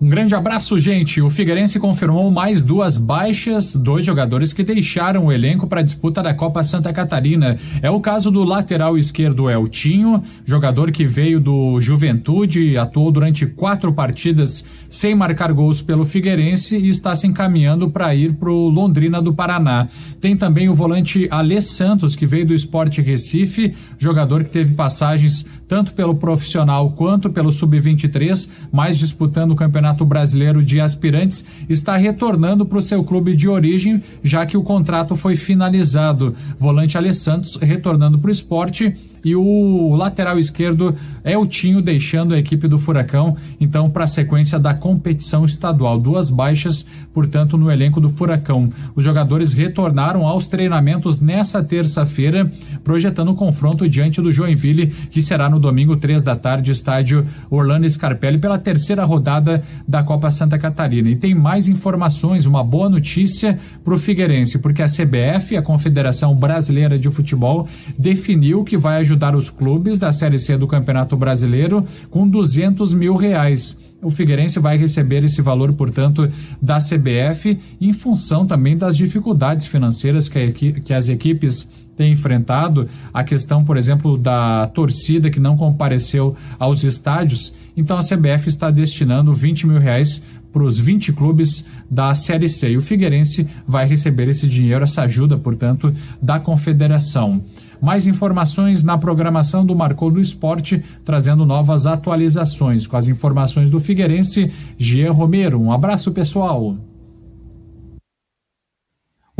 Um 0.00 0.08
grande 0.08 0.34
abraço, 0.34 0.78
gente. 0.78 1.20
O 1.20 1.28
Figueirense 1.28 1.78
confirmou 1.78 2.30
mais 2.30 2.64
duas 2.64 2.96
baixas, 2.96 3.76
dois 3.76 4.02
jogadores 4.02 4.50
que 4.54 4.62
deixaram 4.62 5.26
o 5.26 5.32
elenco 5.32 5.66
para 5.66 5.80
a 5.80 5.82
disputa 5.82 6.22
da 6.22 6.32
Copa 6.32 6.62
Santa 6.62 6.90
Catarina. 6.90 7.58
É 7.82 7.90
o 7.90 8.00
caso 8.00 8.30
do 8.30 8.42
lateral 8.42 8.96
esquerdo 8.96 9.50
Eltinho, 9.50 10.22
jogador 10.46 10.90
que 10.90 11.04
veio 11.04 11.38
do 11.38 11.78
Juventude, 11.82 12.78
atuou 12.78 13.12
durante 13.12 13.44
quatro 13.44 13.92
partidas 13.92 14.64
sem 14.88 15.14
marcar 15.14 15.52
gols 15.52 15.82
pelo 15.82 16.06
Figueirense 16.06 16.78
e 16.78 16.88
está 16.88 17.14
se 17.14 17.26
encaminhando 17.26 17.90
para 17.90 18.14
ir 18.14 18.32
para 18.32 18.50
o 18.50 18.70
Londrina 18.70 19.20
do 19.20 19.34
Paraná. 19.34 19.86
Tem 20.18 20.34
também 20.34 20.70
o 20.70 20.74
volante 20.74 21.28
Alê 21.30 21.60
Santos, 21.60 22.16
que 22.16 22.24
veio 22.24 22.46
do 22.46 22.54
Esporte 22.54 23.02
Recife, 23.02 23.74
jogador 23.98 24.44
que 24.44 24.50
teve 24.50 24.72
passagens 24.74 25.44
tanto 25.68 25.92
pelo 25.92 26.14
profissional 26.14 26.90
quanto 26.92 27.28
pelo 27.28 27.52
sub-23, 27.52 28.48
mas 28.72 28.98
disputando 28.98 29.52
o 29.52 29.56
Campeonato 29.56 29.89
Brasileiro 30.04 30.62
de 30.62 30.80
Aspirantes, 30.80 31.44
está 31.68 31.96
retornando 31.96 32.64
para 32.64 32.78
o 32.78 32.82
seu 32.82 33.02
clube 33.04 33.34
de 33.34 33.48
origem, 33.48 34.02
já 34.22 34.46
que 34.46 34.56
o 34.56 34.62
contrato 34.62 35.16
foi 35.16 35.34
finalizado. 35.34 36.34
Volante 36.58 36.96
Alessandros 36.96 37.56
retornando 37.56 38.18
para 38.18 38.28
o 38.28 38.32
esporte 38.32 38.94
e 39.24 39.36
o 39.36 39.94
lateral 39.94 40.38
esquerdo 40.38 40.94
é 41.22 41.36
o 41.36 41.46
Tinho 41.46 41.82
deixando 41.82 42.34
a 42.34 42.38
equipe 42.38 42.66
do 42.66 42.78
Furacão, 42.78 43.36
então 43.60 43.90
para 43.90 44.04
a 44.04 44.06
sequência 44.06 44.58
da 44.58 44.74
competição 44.74 45.44
estadual. 45.44 45.98
Duas 45.98 46.30
baixas, 46.30 46.86
portanto, 47.12 47.58
no 47.58 47.70
elenco 47.70 48.00
do 48.00 48.08
Furacão. 48.08 48.70
Os 48.94 49.04
jogadores 49.04 49.52
retornaram 49.52 50.26
aos 50.26 50.48
treinamentos 50.48 51.20
nessa 51.20 51.62
terça-feira, 51.62 52.50
projetando 52.82 53.30
o 53.30 53.34
confronto 53.34 53.88
diante 53.88 54.20
do 54.20 54.32
Joinville, 54.32 54.88
que 55.10 55.20
será 55.20 55.48
no 55.50 55.60
domingo, 55.60 55.96
três 55.96 56.22
da 56.22 56.36
tarde, 56.36 56.70
estádio 56.70 57.26
Orlando 57.50 57.88
Scarpelli, 57.88 58.38
pela 58.38 58.58
terceira 58.58 59.04
rodada 59.04 59.62
da 59.86 60.02
Copa 60.02 60.30
Santa 60.30 60.58
Catarina. 60.58 61.10
E 61.10 61.16
tem 61.16 61.34
mais 61.34 61.68
informações, 61.68 62.46
uma 62.46 62.64
boa 62.64 62.88
notícia 62.88 63.58
para 63.84 63.94
o 63.94 63.98
Figueirense, 63.98 64.58
porque 64.58 64.82
a 64.82 64.86
CBF, 64.86 65.56
a 65.56 65.62
Confederação 65.62 66.34
Brasileira 66.34 66.98
de 66.98 67.10
Futebol, 67.10 67.68
definiu 67.98 68.64
que 68.64 68.76
vai 68.76 68.96
ajudar 69.10 69.34
os 69.34 69.50
clubes 69.50 69.98
da 69.98 70.12
Série 70.12 70.38
C 70.38 70.56
do 70.56 70.66
Campeonato 70.66 71.16
Brasileiro 71.16 71.84
com 72.10 72.28
200 72.28 72.94
mil 72.94 73.16
reais. 73.16 73.76
O 74.00 74.10
Figueirense 74.10 74.58
vai 74.58 74.78
receber 74.78 75.24
esse 75.24 75.42
valor, 75.42 75.72
portanto, 75.72 76.30
da 76.62 76.78
CBF, 76.78 77.58
em 77.80 77.92
função 77.92 78.46
também 78.46 78.76
das 78.76 78.96
dificuldades 78.96 79.66
financeiras 79.66 80.28
que, 80.28 80.80
que 80.80 80.94
as 80.94 81.08
equipes 81.08 81.68
têm 81.96 82.12
enfrentado. 82.12 82.88
A 83.12 83.22
questão, 83.22 83.64
por 83.64 83.76
exemplo, 83.76 84.16
da 84.16 84.68
torcida 84.68 85.28
que 85.28 85.40
não 85.40 85.56
compareceu 85.56 86.34
aos 86.58 86.82
estádios. 86.84 87.52
Então, 87.76 87.98
a 87.98 88.02
CBF 88.02 88.48
está 88.48 88.70
destinando 88.70 89.34
20 89.34 89.66
mil 89.66 89.78
reais 89.78 90.22
para 90.52 90.62
os 90.62 90.78
20 90.78 91.12
clubes 91.12 91.64
da 91.90 92.14
Série 92.14 92.48
C. 92.48 92.70
E 92.70 92.76
o 92.76 92.82
Figueirense 92.82 93.46
vai 93.66 93.86
receber 93.86 94.28
esse 94.28 94.48
dinheiro, 94.48 94.82
essa 94.82 95.02
ajuda, 95.02 95.36
portanto, 95.36 95.92
da 96.22 96.40
Confederação. 96.40 97.42
Mais 97.80 98.06
informações 98.06 98.84
na 98.84 98.98
programação 98.98 99.64
do 99.64 99.74
Marcou 99.74 100.10
do 100.10 100.20
Esporte, 100.20 100.82
trazendo 101.04 101.46
novas 101.46 101.86
atualizações. 101.86 102.86
Com 102.86 102.96
as 102.96 103.08
informações 103.08 103.70
do 103.70 103.80
Figueirense, 103.80 104.52
Jean 104.76 105.12
Romero. 105.12 105.60
Um 105.60 105.72
abraço, 105.72 106.12
pessoal. 106.12 106.76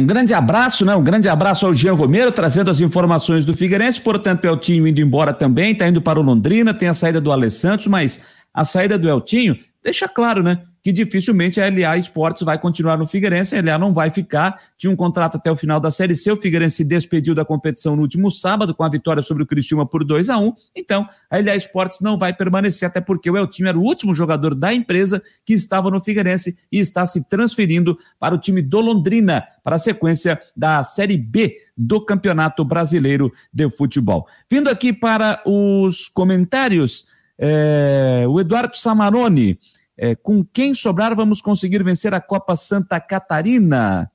Um 0.01 0.07
grande 0.07 0.33
abraço, 0.33 0.87
né? 0.87 0.97
Um 0.97 1.05
grande 1.05 1.29
abraço 1.29 1.67
ao 1.67 1.75
Jean 1.75 1.93
Romero, 1.93 2.33
trazendo 2.33 2.71
as 2.71 2.81
informações 2.81 3.45
do 3.45 3.55
Figueirense. 3.55 4.01
Portanto, 4.01 4.47
Eltinho 4.47 4.87
indo 4.87 4.99
embora 4.99 5.35
também, 5.35 5.73
está 5.73 5.87
indo 5.87 6.01
para 6.01 6.19
o 6.19 6.23
Londrina, 6.23 6.73
tem 6.73 6.89
a 6.89 6.95
saída 6.95 7.21
do 7.21 7.31
Alessandro, 7.31 7.91
mas 7.91 8.19
a 8.55 8.65
saída 8.65 8.97
do 8.97 9.07
Eltinho 9.07 9.59
deixa 9.83 10.09
claro, 10.09 10.43
né? 10.43 10.63
Que 10.83 10.93
dificilmente 10.93 11.61
a 11.61 11.69
LA 11.69 11.99
Esportes 11.99 12.43
vai 12.43 12.59
continuar 12.59 12.97
no 12.97 13.07
Figueirense, 13.07 13.57
a 13.57 13.63
LA 13.63 13.79
não 13.79 13.93
vai 13.93 14.11
ficar, 14.11 14.61
tinha 14.79 14.91
um 14.91 14.97
contrato 14.97 15.37
até 15.37 15.51
o 15.51 15.57
final 15.57 15.79
da 15.79 15.91
Série 15.91 16.17
C, 16.17 16.31
o 16.33 16.37
Figueirense 16.37 16.77
se 16.77 16.85
despediu 16.85 17.35
da 17.35 17.45
competição 17.45 17.97
no 17.97 18.03
último 18.03 18.31
sábado 18.31 18.75
com 18.75 18.83
a 18.83 18.89
vitória 18.89 19.23
sobre 19.23 19.43
o 19.43 19.47
Criciúma 19.47 19.87
por 19.87 20.05
2 20.05 20.31
a 20.31 20.39
1 20.39 20.53
então 20.77 21.09
a 21.31 21.39
LA 21.39 21.57
Esportes 21.57 22.01
não 22.01 22.19
vai 22.19 22.33
permanecer, 22.33 22.87
até 22.87 23.01
porque 23.01 23.31
o 23.31 23.37
Eltinho 23.37 23.69
era 23.69 23.79
o 23.79 23.83
último 23.83 24.15
jogador 24.15 24.55
da 24.55 24.73
empresa 24.73 25.23
que 25.45 25.53
estava 25.53 25.91
no 25.91 26.01
Figueirense 26.01 26.57
e 26.71 26.79
está 26.79 27.07
se 27.07 27.29
transferindo 27.29 27.99
para 28.19 28.35
o 28.35 28.39
time 28.39 28.63
do 28.63 28.81
Londrina, 28.81 29.45
para 29.63 29.77
a 29.77 29.79
sequência 29.79 30.41
da 30.57 30.83
Série 30.85 31.17
B 31.17 31.57
do 31.77 32.05
Campeonato 32.05 32.65
Brasileiro 32.65 33.33
de 33.53 33.71
Futebol. 33.71 34.27
Vindo 34.51 34.69
aqui 34.69 34.93
para 34.93 35.43
os 35.45 36.09
comentários, 36.09 37.07
é, 37.39 38.25
o 38.29 38.39
Eduardo 38.39 38.77
Samarone, 38.77 39.59
é, 40.03 40.15
com 40.15 40.43
quem 40.43 40.73
sobrar, 40.73 41.15
vamos 41.15 41.43
conseguir 41.43 41.85
vencer 41.85 42.15
a 42.15 42.23
Copa 42.23 42.57
Santa 42.57 42.99
Catarina? 42.99 44.11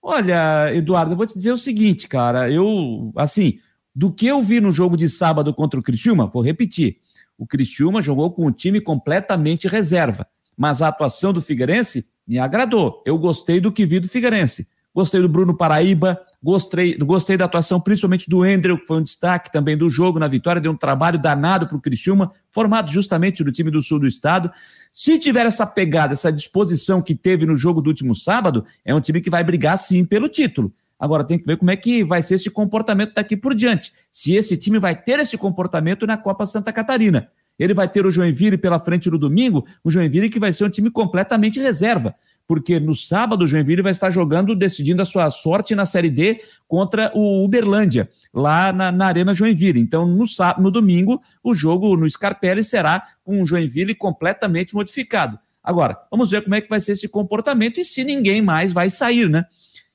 Olha, 0.00 0.72
Eduardo, 0.72 1.12
eu 1.12 1.16
vou 1.16 1.26
te 1.26 1.34
dizer 1.34 1.50
o 1.50 1.58
seguinte, 1.58 2.06
cara. 2.06 2.48
Eu, 2.48 3.12
assim, 3.16 3.58
do 3.92 4.12
que 4.12 4.28
eu 4.28 4.40
vi 4.40 4.60
no 4.60 4.70
jogo 4.70 4.96
de 4.96 5.10
sábado 5.10 5.52
contra 5.52 5.80
o 5.80 5.82
Criciúma, 5.82 6.28
vou 6.28 6.40
repetir. 6.40 6.98
O 7.36 7.44
Criciúma 7.44 8.00
jogou 8.00 8.30
com 8.30 8.46
um 8.46 8.52
time 8.52 8.80
completamente 8.80 9.66
reserva, 9.66 10.24
mas 10.56 10.80
a 10.80 10.86
atuação 10.86 11.32
do 11.32 11.42
Figueirense 11.42 12.06
me 12.24 12.38
agradou. 12.38 13.02
Eu 13.04 13.18
gostei 13.18 13.60
do 13.60 13.72
que 13.72 13.84
vi 13.84 13.98
do 13.98 14.08
Figueirense. 14.08 14.68
Gostei 14.92 15.20
do 15.20 15.28
Bruno 15.28 15.56
Paraíba, 15.56 16.20
gostei, 16.42 16.96
gostei 16.98 17.36
da 17.36 17.44
atuação 17.44 17.80
principalmente 17.80 18.28
do 18.28 18.44
Endrel, 18.44 18.76
que 18.76 18.86
foi 18.86 18.98
um 18.98 19.02
destaque 19.02 19.50
também 19.52 19.76
do 19.76 19.88
jogo 19.88 20.18
na 20.18 20.26
vitória, 20.26 20.60
deu 20.60 20.72
um 20.72 20.76
trabalho 20.76 21.16
danado 21.16 21.68
para 21.68 21.76
o 21.76 21.80
Criciúma, 21.80 22.32
formado 22.50 22.90
justamente 22.90 23.44
no 23.44 23.52
time 23.52 23.70
do 23.70 23.80
sul 23.80 24.00
do 24.00 24.06
estado. 24.06 24.50
Se 24.92 25.16
tiver 25.16 25.46
essa 25.46 25.64
pegada, 25.64 26.14
essa 26.14 26.32
disposição 26.32 27.00
que 27.00 27.14
teve 27.14 27.46
no 27.46 27.54
jogo 27.54 27.80
do 27.80 27.86
último 27.86 28.16
sábado, 28.16 28.64
é 28.84 28.92
um 28.92 29.00
time 29.00 29.20
que 29.20 29.30
vai 29.30 29.44
brigar 29.44 29.78
sim 29.78 30.04
pelo 30.04 30.28
título. 30.28 30.72
Agora 30.98 31.22
tem 31.22 31.38
que 31.38 31.46
ver 31.46 31.56
como 31.56 31.70
é 31.70 31.76
que 31.76 32.02
vai 32.02 32.20
ser 32.20 32.34
esse 32.34 32.50
comportamento 32.50 33.14
daqui 33.14 33.36
por 33.36 33.54
diante. 33.54 33.92
Se 34.10 34.34
esse 34.34 34.56
time 34.56 34.80
vai 34.80 34.94
ter 34.94 35.20
esse 35.20 35.38
comportamento 35.38 36.04
na 36.04 36.16
Copa 36.16 36.46
Santa 36.46 36.72
Catarina. 36.72 37.30
Ele 37.58 37.74
vai 37.74 37.88
ter 37.88 38.04
o 38.06 38.10
Joinville 38.10 38.58
pela 38.58 38.78
frente 38.78 39.10
no 39.10 39.18
domingo, 39.18 39.66
o 39.84 39.90
Joinville 39.90 40.30
que 40.30 40.40
vai 40.40 40.52
ser 40.52 40.64
um 40.64 40.70
time 40.70 40.90
completamente 40.90 41.60
reserva 41.60 42.14
porque 42.50 42.80
no 42.80 42.96
sábado 42.96 43.44
o 43.44 43.48
Joinville 43.48 43.80
vai 43.80 43.92
estar 43.92 44.10
jogando, 44.10 44.56
decidindo 44.56 45.00
a 45.00 45.04
sua 45.04 45.30
sorte 45.30 45.72
na 45.72 45.86
Série 45.86 46.10
D 46.10 46.40
contra 46.66 47.12
o 47.14 47.44
Uberlândia, 47.44 48.10
lá 48.34 48.72
na, 48.72 48.90
na 48.90 49.06
Arena 49.06 49.32
Joinville. 49.32 49.78
Então, 49.78 50.04
no, 50.04 50.24
no 50.58 50.68
domingo, 50.68 51.22
o 51.44 51.54
jogo 51.54 51.96
no 51.96 52.10
Scarpelli 52.10 52.64
será 52.64 53.04
com 53.22 53.46
Joinville 53.46 53.94
completamente 53.94 54.74
modificado. 54.74 55.38
Agora, 55.62 55.96
vamos 56.10 56.32
ver 56.32 56.42
como 56.42 56.56
é 56.56 56.60
que 56.60 56.68
vai 56.68 56.80
ser 56.80 56.90
esse 56.90 57.06
comportamento 57.06 57.78
e 57.78 57.84
se 57.84 58.02
ninguém 58.02 58.42
mais 58.42 58.72
vai 58.72 58.90
sair, 58.90 59.30
né? 59.30 59.44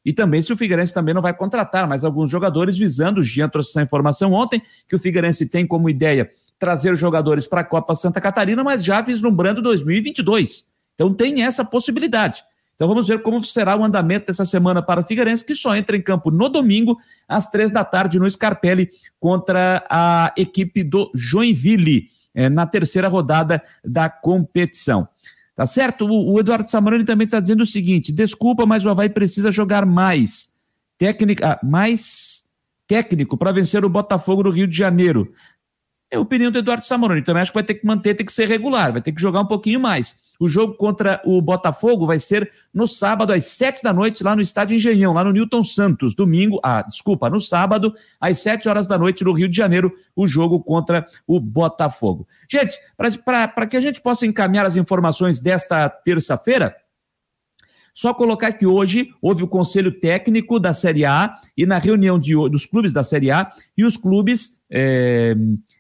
E 0.06 0.14
também 0.14 0.42
se 0.42 0.54
o 0.54 0.56
Figueirense 0.56 0.94
também 0.94 1.14
não 1.14 1.22
vai 1.22 1.34
contratar 1.34 1.90
mais 1.90 2.06
alguns 2.06 2.30
jogadores 2.30 2.78
visando, 2.78 3.20
o 3.20 3.24
Jean 3.26 3.50
trouxe 3.50 3.72
essa 3.72 3.82
informação 3.82 4.32
ontem, 4.32 4.62
que 4.88 4.96
o 4.96 5.00
Figueirense 5.00 5.46
tem 5.46 5.68
como 5.68 5.90
ideia 5.90 6.32
trazer 6.58 6.96
jogadores 6.96 7.46
para 7.46 7.60
a 7.60 7.66
Copa 7.66 7.94
Santa 7.96 8.22
Catarina, 8.22 8.64
mas 8.64 8.82
já 8.82 9.02
vislumbrando 9.02 9.62
2022. 9.62 10.74
Então 10.96 11.14
tem 11.14 11.44
essa 11.44 11.64
possibilidade. 11.64 12.44
Então 12.76 12.88
vamos 12.88 13.08
ver 13.08 13.22
como 13.22 13.42
será 13.44 13.76
o 13.76 13.84
andamento 13.84 14.28
dessa 14.28 14.46
semana 14.46 14.82
para 14.82 15.00
o 15.00 15.06
Figueirense, 15.06 15.46
que 15.46 15.56
só 15.56 15.76
entra 15.76 15.96
em 15.96 16.02
campo 16.02 16.30
no 16.30 16.50
domingo, 16.50 16.98
às 17.28 17.50
três 17.50 17.72
da 17.72 17.86
tarde, 17.86 18.20
no 18.20 18.30
Scarpelli, 18.30 18.90
contra 19.20 19.86
a 19.90 20.34
equipe 20.36 20.84
do 20.84 21.10
Joinville, 21.16 22.10
é, 22.34 22.50
na 22.50 22.66
terceira 22.66 23.08
rodada 23.08 23.64
da 23.84 24.10
competição. 24.10 25.08
Tá 25.56 25.66
certo? 25.66 26.06
O, 26.06 26.34
o 26.34 26.40
Eduardo 26.40 26.70
Samaroni 26.70 27.06
também 27.06 27.26
está 27.26 27.40
dizendo 27.40 27.62
o 27.62 27.66
seguinte: 27.66 28.12
desculpa, 28.12 28.66
mas 28.66 28.86
o 28.86 28.90
Havaí 28.90 29.08
precisa 29.08 29.52
jogar 29.52 29.86
mais. 29.86 30.50
Técnica, 30.98 31.54
ah, 31.54 31.66
mais 31.66 32.44
técnico 32.88 33.38
para 33.38 33.54
vencer 33.54 33.86
o 33.86 33.90
Botafogo 33.90 34.44
no 34.44 34.50
Rio 34.50 34.68
de 34.68 34.78
Janeiro. 34.78 35.32
É 36.12 36.18
a 36.18 36.20
opinião 36.20 36.52
do 36.52 36.60
Eduardo 36.60 36.86
Samoroni. 36.86 37.22
Também 37.22 37.42
acho 37.42 37.52
que 37.52 37.58
vai 37.58 37.64
ter 37.64 37.76
que 37.76 37.86
manter, 37.88 38.16
tem 38.16 38.26
que 38.26 38.34
ser 38.34 38.50
regular, 38.50 38.92
vai 38.92 39.02
ter 39.02 39.14
que 39.14 39.22
jogar 39.22 39.40
um 39.40 39.46
pouquinho 39.46 39.80
mais. 39.80 40.18
O 40.40 40.48
jogo 40.48 40.74
contra 40.74 41.22
o 41.26 41.42
Botafogo 41.42 42.06
vai 42.06 42.20
ser 42.20 42.52
no 42.74 42.88
sábado, 42.88 43.34
às 43.34 43.46
sete 43.46 43.82
da 43.84 43.94
noite, 43.94 44.24
lá 44.24 44.36
no 44.36 44.42
Estádio 44.42 44.76
Engenhão, 44.76 45.14
lá 45.14 45.24
no 45.24 45.32
Newton 45.32 45.64
Santos. 45.64 46.14
Domingo, 46.14 46.60
ah, 46.64 46.82
desculpa, 46.82 47.30
no 47.30 47.40
sábado, 47.40 47.94
às 48.20 48.40
sete 48.40 48.68
horas 48.68 48.88
da 48.88 48.98
noite, 48.98 49.24
no 49.24 49.32
Rio 49.32 49.48
de 49.48 49.56
Janeiro, 49.56 49.94
o 50.16 50.28
jogo 50.28 50.62
contra 50.62 51.06
o 51.28 51.40
Botafogo. 51.40 52.28
Gente, 52.50 52.78
para 52.98 53.68
que 53.68 53.78
a 53.78 53.82
gente 53.82 54.02
possa 54.02 54.26
encaminhar 54.26 54.66
as 54.66 54.76
informações 54.76 55.40
desta 55.40 55.90
terça-feira, 55.90 56.76
só 57.96 58.14
colocar 58.14 58.52
que 58.52 58.66
hoje 58.66 59.14
houve 59.22 59.44
o 59.44 59.48
conselho 59.48 59.90
técnico 59.90 60.60
da 60.60 60.74
Série 60.74 61.06
A 61.06 61.34
e 61.56 61.66
na 61.66 61.78
reunião 61.78 62.20
de, 62.20 62.34
dos 62.50 62.66
clubes 62.66 62.92
da 62.92 63.04
Série 63.04 63.32
A, 63.32 63.50
e 63.78 63.86
os 63.86 63.96
clubes 63.96 64.58
é, 64.70 65.34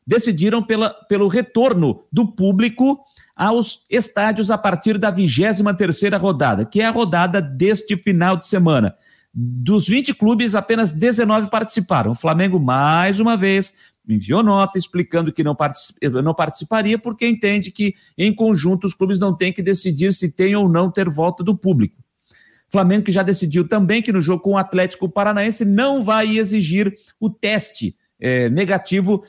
decidiram 0.07 0.63
pela, 0.63 0.91
pelo 1.09 1.27
retorno 1.27 2.05
do 2.09 2.25
público 2.25 3.01
aos 3.35 3.85
estádios 3.89 4.49
a 4.49 4.57
partir 4.57 4.97
da 4.97 5.11
23 5.11 5.61
terceira 5.77 6.17
rodada, 6.17 6.65
que 6.65 6.79
é 6.79 6.85
a 6.85 6.91
rodada 6.91 7.41
deste 7.41 7.97
final 7.97 8.37
de 8.37 8.47
semana. 8.47 8.95
Dos 9.33 9.87
20 9.87 10.13
clubes, 10.13 10.55
apenas 10.55 10.93
19 10.93 11.49
participaram. 11.49 12.11
O 12.11 12.15
Flamengo, 12.15 12.57
mais 12.57 13.19
uma 13.19 13.35
vez, 13.35 13.73
enviou 14.07 14.41
nota 14.41 14.79
explicando 14.79 15.33
que 15.33 15.43
não, 15.43 15.57
não 16.23 16.33
participaria, 16.33 16.97
porque 16.97 17.27
entende 17.27 17.69
que, 17.69 17.93
em 18.17 18.33
conjunto, 18.33 18.87
os 18.87 18.93
clubes 18.93 19.19
não 19.19 19.35
têm 19.35 19.51
que 19.51 19.61
decidir 19.61 20.13
se 20.13 20.31
tem 20.31 20.55
ou 20.55 20.69
não 20.69 20.89
ter 20.89 21.09
volta 21.09 21.43
do 21.43 21.57
público. 21.57 22.01
Flamengo 22.69 23.05
que 23.05 23.11
já 23.11 23.23
decidiu 23.23 23.67
também 23.67 24.01
que 24.01 24.11
no 24.11 24.21
jogo 24.21 24.43
com 24.43 24.51
o 24.51 24.57
Atlético 24.57 25.09
Paranaense 25.09 25.63
não 25.65 26.01
vai 26.01 26.37
exigir 26.37 26.93
o 27.19 27.29
teste 27.29 27.95
é, 28.19 28.49
negativo 28.49 29.23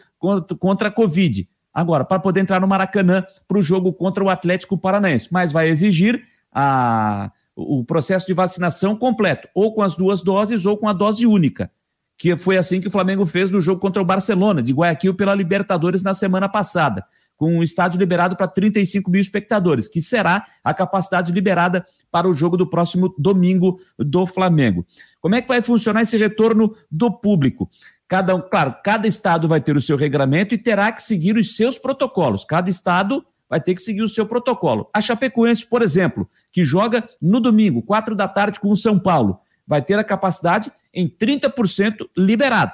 contra 0.59 0.89
a 0.89 0.91
Covid 0.91 1.49
agora 1.77 2.07
para 2.07 2.19
poder 2.19 2.41
entrar 2.41 2.59
no 2.59 2.67
Maracanã 2.67 3.23
para 3.47 3.59
o 3.59 3.63
jogo 3.63 3.93
contra 3.93 4.25
o 4.25 4.31
Atlético 4.31 4.79
Paranaense, 4.79 5.29
mas 5.31 5.53
vai 5.53 5.69
exigir 5.69 6.25
a, 6.51 7.31
o 7.55 7.85
processo 7.85 8.27
de 8.27 8.33
vacinação 8.33 8.97
completo, 8.97 9.47
ou 9.55 9.75
com 9.75 9.83
as 9.83 9.95
duas 9.95 10.23
doses 10.23 10.65
ou 10.65 10.79
com 10.79 10.89
a 10.89 10.95
dose 10.95 11.27
única, 11.27 11.71
que 12.17 12.35
foi 12.39 12.57
assim 12.57 12.81
que 12.81 12.89
o 12.89 12.91
Flamengo 12.91 13.27
fez 13.27 13.51
no 13.51 13.61
jogo 13.61 13.79
contra 13.79 14.01
o 14.01 14.07
Barcelona, 14.07 14.63
de 14.63 14.73
Guayaquil, 14.73 15.15
pela 15.15 15.35
Libertadores 15.35 16.03
na 16.03 16.15
semana 16.15 16.49
passada, 16.49 17.05
com 17.37 17.59
um 17.59 17.63
estádio 17.63 17.99
liberado 17.99 18.37
para 18.37 18.49
35 18.49 19.11
mil 19.11 19.21
espectadores, 19.21 19.87
que 19.87 20.01
será 20.01 20.47
a 20.65 20.73
capacidade 20.73 21.31
liberada 21.31 21.85
para 22.11 22.27
o 22.27 22.33
jogo 22.33 22.57
do 22.57 22.67
próximo 22.67 23.15
domingo 23.19 23.79
do 23.99 24.25
Flamengo. 24.25 24.87
Como 25.21 25.35
é 25.35 25.43
que 25.43 25.49
vai 25.49 25.61
funcionar 25.61 26.01
esse 26.01 26.17
retorno 26.17 26.75
do 26.91 27.13
público? 27.13 27.69
Cada, 28.09 28.41
claro, 28.41 28.77
cada 28.85 29.09
estado 29.09 29.49
vai 29.49 29.61
ter 29.61 29.77
o 29.77 29.83
seu 29.83 29.97
regramento 29.97 30.55
e 30.55 30.59
terá 30.59 30.93
que 30.93 31.03
seguir 31.03 31.37
os 31.37 31.57
seus 31.57 31.77
protocolos. 31.77 32.45
Cada 32.45 32.71
estado 32.71 33.25
vai 33.49 33.61
ter 33.61 33.75
que 33.75 33.83
seguir 33.83 34.03
o 34.03 34.09
seu 34.09 34.27
protocolo. 34.27 34.89
A 34.95 35.01
Chapecoense, 35.01 35.67
por 35.67 35.83
exemplo, 35.83 36.29
que 36.53 36.63
joga 36.63 37.09
no 37.21 37.41
domingo, 37.41 37.83
quatro 37.83 38.15
da 38.15 38.29
tarde, 38.29 38.61
com 38.61 38.71
o 38.71 38.77
São 38.77 38.99
Paulo, 38.99 39.41
vai 39.67 39.83
ter 39.83 39.99
a 39.99 40.05
capacidade 40.05 40.71
em 40.95 41.09
30% 41.09 42.09
liberado. 42.17 42.73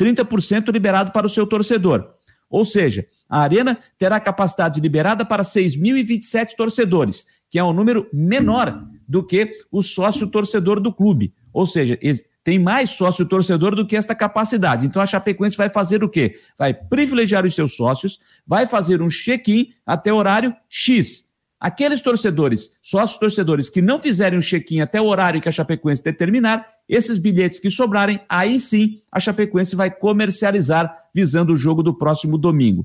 30% 0.00 0.72
liberado 0.72 1.12
para 1.12 1.26
o 1.26 1.30
seu 1.30 1.46
torcedor. 1.46 2.10
Ou 2.48 2.64
seja, 2.64 3.06
a 3.28 3.40
Arena 3.40 3.78
terá 3.96 4.20
capacidade 4.20 4.80
liberada 4.80 5.24
para 5.24 5.42
6.027 5.42 6.54
torcedores, 6.56 7.26
que 7.48 7.58
é 7.58 7.64
um 7.64 7.72
número 7.72 8.08
menor 8.12 8.86
do 9.08 9.24
que 9.24 9.58
o 9.70 9.82
sócio 9.82 10.26
torcedor 10.28 10.80
do 10.80 10.92
clube. 10.92 11.34
Ou 11.52 11.64
seja, 11.64 11.98
tem 12.44 12.58
mais 12.58 12.90
sócio 12.90 13.26
torcedor 13.26 13.74
do 13.74 13.86
que 13.86 13.96
esta 13.96 14.14
capacidade. 14.14 14.86
Então 14.86 15.00
a 15.00 15.06
Chapecoense 15.06 15.56
vai 15.56 15.68
fazer 15.68 16.02
o 16.02 16.08
quê? 16.08 16.34
Vai 16.58 16.74
privilegiar 16.74 17.46
os 17.46 17.54
seus 17.54 17.74
sócios, 17.76 18.20
vai 18.46 18.66
fazer 18.66 19.00
um 19.00 19.08
check-in 19.08 19.72
até 19.86 20.12
horário 20.12 20.54
X. 20.68 21.24
Aqueles 21.60 22.00
torcedores, 22.00 22.72
sócios 22.82 23.20
torcedores 23.20 23.70
que 23.70 23.80
não 23.80 24.00
fizerem 24.00 24.36
o 24.36 24.42
check-in 24.42 24.80
até 24.80 25.00
o 25.00 25.06
horário 25.06 25.40
que 25.40 25.48
a 25.48 25.52
Chapecoense 25.52 26.02
determinar, 26.02 26.66
esses 26.88 27.18
bilhetes 27.18 27.60
que 27.60 27.70
sobrarem, 27.70 28.20
aí 28.28 28.58
sim 28.58 28.96
a 29.12 29.20
Chapecoense 29.20 29.76
vai 29.76 29.88
comercializar 29.88 30.92
visando 31.14 31.52
o 31.52 31.56
jogo 31.56 31.80
do 31.80 31.94
próximo 31.94 32.36
domingo. 32.36 32.84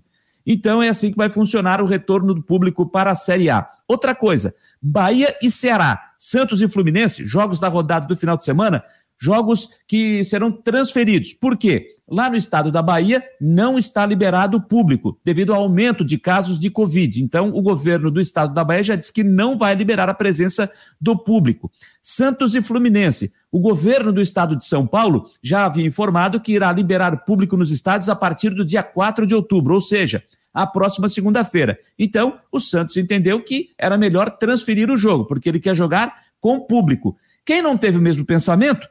Então 0.50 0.82
é 0.82 0.88
assim 0.88 1.12
que 1.12 1.18
vai 1.18 1.30
funcionar 1.30 1.82
o 1.82 1.86
retorno 1.86 2.34
do 2.34 2.42
público 2.42 2.86
para 2.86 3.12
a 3.12 3.16
Série 3.16 3.50
A. 3.50 3.68
Outra 3.86 4.16
coisa, 4.16 4.56
Bahia 4.82 5.36
e 5.42 5.52
Ceará, 5.52 6.12
Santos 6.18 6.62
e 6.62 6.70
Fluminense, 6.70 7.26
jogos 7.26 7.60
da 7.60 7.68
rodada 7.68 8.08
do 8.08 8.16
final 8.16 8.38
de 8.38 8.46
semana, 8.46 8.82
jogos 9.20 9.70
que 9.88 10.24
serão 10.24 10.52
transferidos. 10.52 11.34
Por 11.34 11.58
quê? 11.58 11.88
Lá 12.10 12.30
no 12.30 12.38
estado 12.38 12.72
da 12.72 12.82
Bahia 12.82 13.22
não 13.42 13.78
está 13.78 14.06
liberado 14.06 14.58
o 14.58 14.62
público, 14.62 15.20
devido 15.26 15.54
ao 15.54 15.64
aumento 15.64 16.06
de 16.06 16.18
casos 16.18 16.58
de 16.58 16.70
Covid. 16.70 17.22
Então, 17.22 17.50
o 17.50 17.62
governo 17.62 18.10
do 18.10 18.22
estado 18.22 18.54
da 18.54 18.64
Bahia 18.64 18.84
já 18.84 18.96
disse 18.96 19.12
que 19.12 19.24
não 19.24 19.58
vai 19.58 19.76
liberar 19.76 20.08
a 20.08 20.14
presença 20.14 20.72
do 21.02 21.18
público. 21.18 21.70
Santos 22.02 22.56
e 22.56 22.62
Fluminense. 22.62 23.34
O 23.52 23.60
governo 23.60 24.14
do 24.14 24.22
estado 24.22 24.56
de 24.56 24.66
São 24.66 24.88
Paulo 24.88 25.30
já 25.42 25.66
havia 25.66 25.86
informado 25.86 26.40
que 26.40 26.54
irá 26.54 26.72
liberar 26.72 27.26
público 27.26 27.58
nos 27.58 27.72
estádios 27.72 28.10
a 28.10 28.16
partir 28.16 28.52
do 28.52 28.64
dia 28.64 28.84
4 28.84 29.26
de 29.26 29.36
outubro, 29.36 29.74
ou 29.74 29.82
seja, 29.82 30.24
a 30.54 30.66
próxima 30.66 31.10
segunda-feira. 31.10 31.78
Então, 32.00 32.40
o 32.52 32.60
Santos 32.60 32.98
entendeu 32.98 33.44
que 33.44 33.72
era 33.78 33.98
melhor 33.98 34.38
transferir 34.38 34.90
o 34.90 34.98
jogo, 34.98 35.26
porque 35.26 35.50
ele 35.50 35.60
quer 35.60 35.76
jogar 35.76 36.14
com 36.40 36.60
público. 36.62 37.18
Quem 37.46 37.62
não 37.62 37.78
teve 37.78 37.98
o 37.98 38.02
mesmo 38.02 38.26
pensamento 38.26 38.88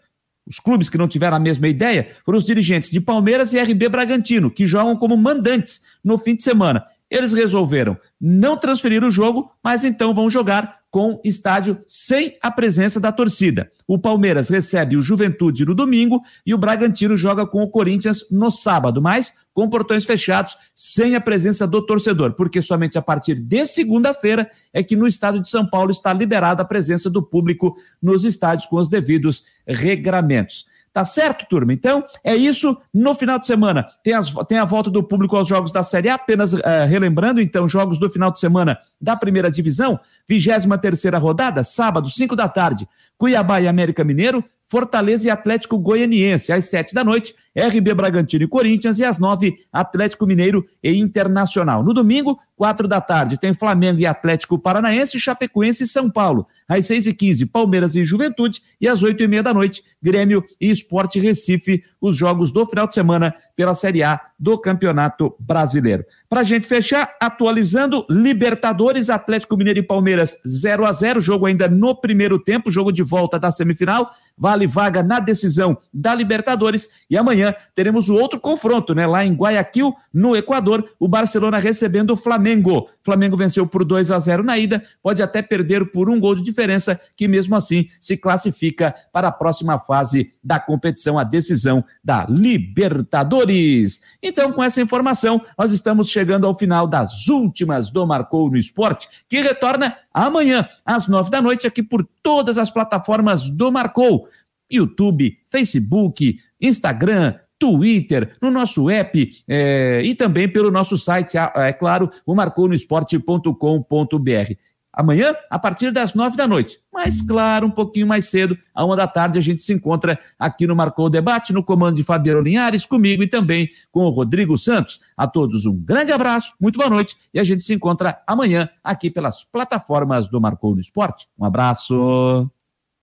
os 0.47 0.61
clubes 0.61 0.89
que 0.89 0.99
não 0.99 1.09
tiveram 1.09 1.37
a 1.37 1.41
mesma 1.41 1.67
ideia 1.67 2.09
foram 2.25 2.39
os 2.39 2.45
dirigentes 2.45 2.91
de 2.91 3.01
Palmeiras 3.01 3.53
e 3.53 3.61
RB 3.61 3.89
Bragantino, 3.89 4.51
que 4.51 4.67
jogam 4.67 4.97
como 4.97 5.17
mandantes 5.17 5.81
no 6.05 6.17
fim 6.17 6.37
de 6.37 6.43
semana. 6.43 6.85
Eles 7.11 7.33
resolveram 7.33 7.97
não 8.21 8.57
transferir 8.57 9.05
o 9.05 9.11
jogo, 9.11 9.51
mas 9.63 9.85
então 9.85 10.15
vão 10.15 10.29
jogar 10.29 10.81
com 10.91 11.21
estádio 11.23 11.79
sem 11.87 12.39
a 12.41 12.51
presença 12.51 12.99
da 12.99 13.13
torcida. 13.13 13.71
O 13.87 13.99
Palmeiras 13.99 14.49
recebe 14.49 14.97
o 14.97 15.03
Juventude 15.03 15.65
no 15.65 15.75
domingo 15.75 16.23
e 16.45 16.55
o 16.55 16.59
Bragantino 16.59 17.17
joga 17.17 17.47
com 17.47 17.63
o 17.63 17.69
Corinthians 17.69 18.25
no 18.31 18.51
sábado, 18.51 19.03
mas 19.03 19.35
com 19.53 19.69
portões 19.69 20.05
fechados, 20.05 20.57
sem 20.75 21.15
a 21.15 21.21
presença 21.21 21.67
do 21.67 21.85
torcedor, 21.85 22.33
porque 22.35 22.61
somente 22.61 22.99
a 22.99 23.03
partir 23.03 23.35
de 23.35 23.67
segunda-feira 23.67 24.51
é 24.73 24.83
que 24.83 24.97
no 24.97 25.07
estado 25.07 25.41
de 25.41 25.49
São 25.49 25.67
Paulo 25.67 25.91
está 25.91 26.13
liberada 26.13 26.63
a 26.63 26.67
presença 26.67 27.09
do 27.09 27.23
público 27.23 27.77
nos 28.03 28.25
estádios 28.25 28.67
com 28.67 28.77
os 28.77 28.89
devidos 28.89 29.45
regramentos. 29.67 30.67
Tá 30.97 31.05
certo, 31.05 31.45
turma? 31.47 31.75
Então, 31.75 32.03
é 32.25 32.35
isso. 32.35 32.75
No 32.95 33.15
final 33.15 33.39
de 33.39 33.47
semana, 33.47 33.87
tem, 34.03 34.15
as, 34.15 34.33
tem 34.49 34.57
a 34.57 34.65
volta 34.65 34.89
do 34.89 35.03
público 35.03 35.37
aos 35.37 35.47
jogos 35.47 35.71
da 35.71 35.83
Série 35.83 36.09
A. 36.09 36.15
Apenas 36.15 36.55
uh, 36.55 36.63
relembrando, 36.89 37.39
então, 37.39 37.69
jogos 37.69 37.99
do 37.99 38.09
final 38.09 38.31
de 38.31 38.41
semana 38.41 38.79
da 38.99 39.15
primeira 39.15 39.51
divisão. 39.51 40.01
23 40.27 40.81
terceira 40.81 41.19
rodada, 41.19 41.63
sábado, 41.63 42.09
5 42.09 42.35
da 42.35 42.49
tarde. 42.49 42.89
Cuiabá 43.19 43.61
e 43.61 43.69
América 43.69 44.03
Mineiro. 44.05 44.43
Fortaleza 44.69 45.27
e 45.27 45.31
Atlético 45.31 45.79
Goianiense, 45.79 46.51
às 46.51 46.65
sete 46.65 46.95
da 46.95 47.05
noite, 47.05 47.37
RB 47.57 47.95
Bragantino 47.95 48.45
e 48.45 48.49
Corinthians, 48.49 48.99
e 48.99 49.05
às 49.05 49.19
nove, 49.19 49.55
Atlético 49.73 50.27
Mineiro 50.27 50.67
e 50.83 50.99
Internacional. 50.99 51.83
No 51.83 51.95
domingo, 51.95 52.39
quatro 52.55 52.87
da 52.87 53.01
tarde, 53.01 53.39
tem 53.39 53.55
Flamengo 53.55 54.01
e 54.01 54.07
Atlético 54.07 54.59
Paranaense, 54.59 55.19
Chapecoense 55.19 55.85
e 55.85 55.89
São 55.89 56.11
Paulo. 56.11 56.47
Às 56.69 56.87
seis 56.87 57.07
e 57.07 57.15
quinze, 57.15 57.47
Palmeiras 57.47 57.95
e 57.95 58.05
Juventude, 58.05 58.61
e 58.81 58.87
às 58.87 59.03
oito 59.03 59.23
e 59.23 59.29
meia 59.29 59.43
da 59.43 59.55
noite, 59.55 59.83
Grêmio 60.03 60.45
e 60.61 60.71
Esporte 60.71 61.19
Recife, 61.19 61.83
os 62.01 62.17
jogos 62.17 62.53
do 62.53 62.67
final 62.67 62.87
de 62.87 62.95
semana 62.95 63.35
pela 63.55 63.75
Série 63.75 64.03
A 64.03 64.21
do 64.39 64.59
Campeonato 64.59 65.35
Brasileiro. 65.41 66.05
Para 66.29 66.41
a 66.41 66.45
gente 66.45 66.67
fechar, 66.67 67.15
atualizando, 67.21 68.05
Libertadores, 68.11 69.09
Atlético 69.09 69.57
Mineiro 69.57 69.79
e 69.79 69.83
Palmeiras 69.83 70.37
0 70.47 70.85
a 70.85 70.93
0 70.93 71.21
jogo 71.21 71.47
ainda 71.47 71.69
no 71.69 71.95
primeiro 71.95 72.39
tempo, 72.39 72.71
jogo 72.71 72.93
de 72.93 73.03
volta 73.03 73.39
da 73.39 73.51
semifinal, 73.51 74.11
vale 74.37 74.67
vaga 74.67 75.03
na 75.03 75.21
decisão 75.21 75.77
da 75.93 76.15
Libertadores, 76.15 76.89
e 77.09 77.17
amanhã 77.17 77.46
teremos 77.75 78.09
o 78.09 78.15
outro 78.15 78.41
confronto, 78.41 78.95
né, 78.95 79.07
lá 79.07 79.25
em 79.25 79.35
Guayaquil, 79.35 79.95
no 80.13 80.37
Equador, 80.37 80.89
o 80.99 81.07
Barcelona 81.07 81.59
recebendo 81.59 82.11
o 82.11 82.17
Flamengo. 82.17 82.89
Flamengo 83.03 83.37
venceu 83.37 83.67
por 83.67 83.85
2 83.85 84.11
a 84.11 84.19
0 84.19 84.43
na 84.43 84.59
ida, 84.59 84.83
pode 85.03 85.23
até 85.23 85.43
perder 85.43 85.93
por 85.93 86.09
um 86.09 86.19
gol 86.19 86.35
de 86.35 86.43
diferença, 86.43 87.01
que 87.17 87.29
mesmo 87.29 87.55
assim 87.57 87.89
se 88.01 88.17
classifica 88.17 88.95
para 89.13 89.29
a 89.29 89.33
próxima 89.33 89.79
fase 89.79 90.33
da 90.43 90.59
competição, 90.59 91.19
a 91.19 91.25
decisão 91.25 91.85
da 92.03 92.27
Libertadores. 92.29 94.01
Então, 94.23 94.53
com 94.53 94.63
essa 94.63 94.81
informação, 94.81 95.41
nós 95.59 95.73
estamos 95.73 96.09
chegando 96.09 96.47
ao 96.47 96.57
final 96.57 96.87
das 96.87 97.29
últimas 97.29 97.91
do 97.91 98.07
Marcou 98.07 98.51
no 98.51 98.57
Esporte, 98.57 99.09
que 99.29 99.41
retorna 99.41 99.97
amanhã, 100.13 100.69
às 100.85 101.07
nove 101.07 101.31
da 101.31 101.43
noite, 101.43 101.67
aqui 101.67 101.83
por 101.83 102.07
todas 102.23 102.59
as 102.59 102.71
plataformas 102.71 103.51
do 103.51 103.71
Marcou. 103.71 104.29
YouTube, 104.71 105.39
Facebook, 105.51 106.39
Instagram, 106.61 107.35
Twitter, 107.59 108.37
no 108.41 108.51
nosso 108.51 108.89
app 108.91 109.45
é, 109.49 110.03
e 110.05 110.15
também 110.15 110.49
pelo 110.49 110.71
nosso 110.71 110.99
site, 110.99 111.39
é 111.39 111.73
claro, 111.73 112.11
o 112.25 112.35
marconosport.com.br. 112.35 114.53
amanhã, 114.93 115.35
a 115.51 115.59
partir 115.59 115.91
das 115.91 116.15
nove 116.15 116.37
da 116.37 116.47
noite. 116.47 116.79
Mas, 116.93 117.23
claro, 117.23 117.67
um 117.67 117.71
pouquinho 117.71 118.07
mais 118.07 118.29
cedo, 118.29 118.57
a 118.75 118.85
uma 118.85 118.97
da 118.97 119.07
tarde, 119.07 119.39
a 119.39 119.43
gente 119.43 119.63
se 119.63 119.73
encontra 119.73 120.19
aqui 120.39 120.67
no 120.67 120.77
Marcou 120.77 121.11
Debate, 121.11 121.53
no 121.53 121.63
comando 121.63 121.97
de 121.97 122.03
Fabiano 122.03 122.41
Linhares, 122.41 122.87
comigo 122.87 123.23
e 123.23 123.27
também 123.27 123.69
com 123.91 124.05
o 124.05 124.11
Rodrigo 124.11 124.57
Santos. 124.57 125.01
A 125.17 125.27
todos 125.27 125.67
um 125.67 125.77
grande 125.77 126.13
abraço, 126.13 126.55
muito 126.61 126.79
boa 126.79 126.91
noite 126.91 127.17
e 127.33 127.41
a 127.41 127.45
gente 127.45 127.63
se 127.63 127.75
encontra 127.75 128.23
amanhã 128.27 128.69
aqui 128.83 129.11
pelas 129.11 129.45
plataformas 129.45 130.29
do 130.29 130.41
Marcou 130.41 130.75
no 130.75 130.81
Esporte. 130.81 131.29
Um 131.39 131.45
abraço. 131.45 132.51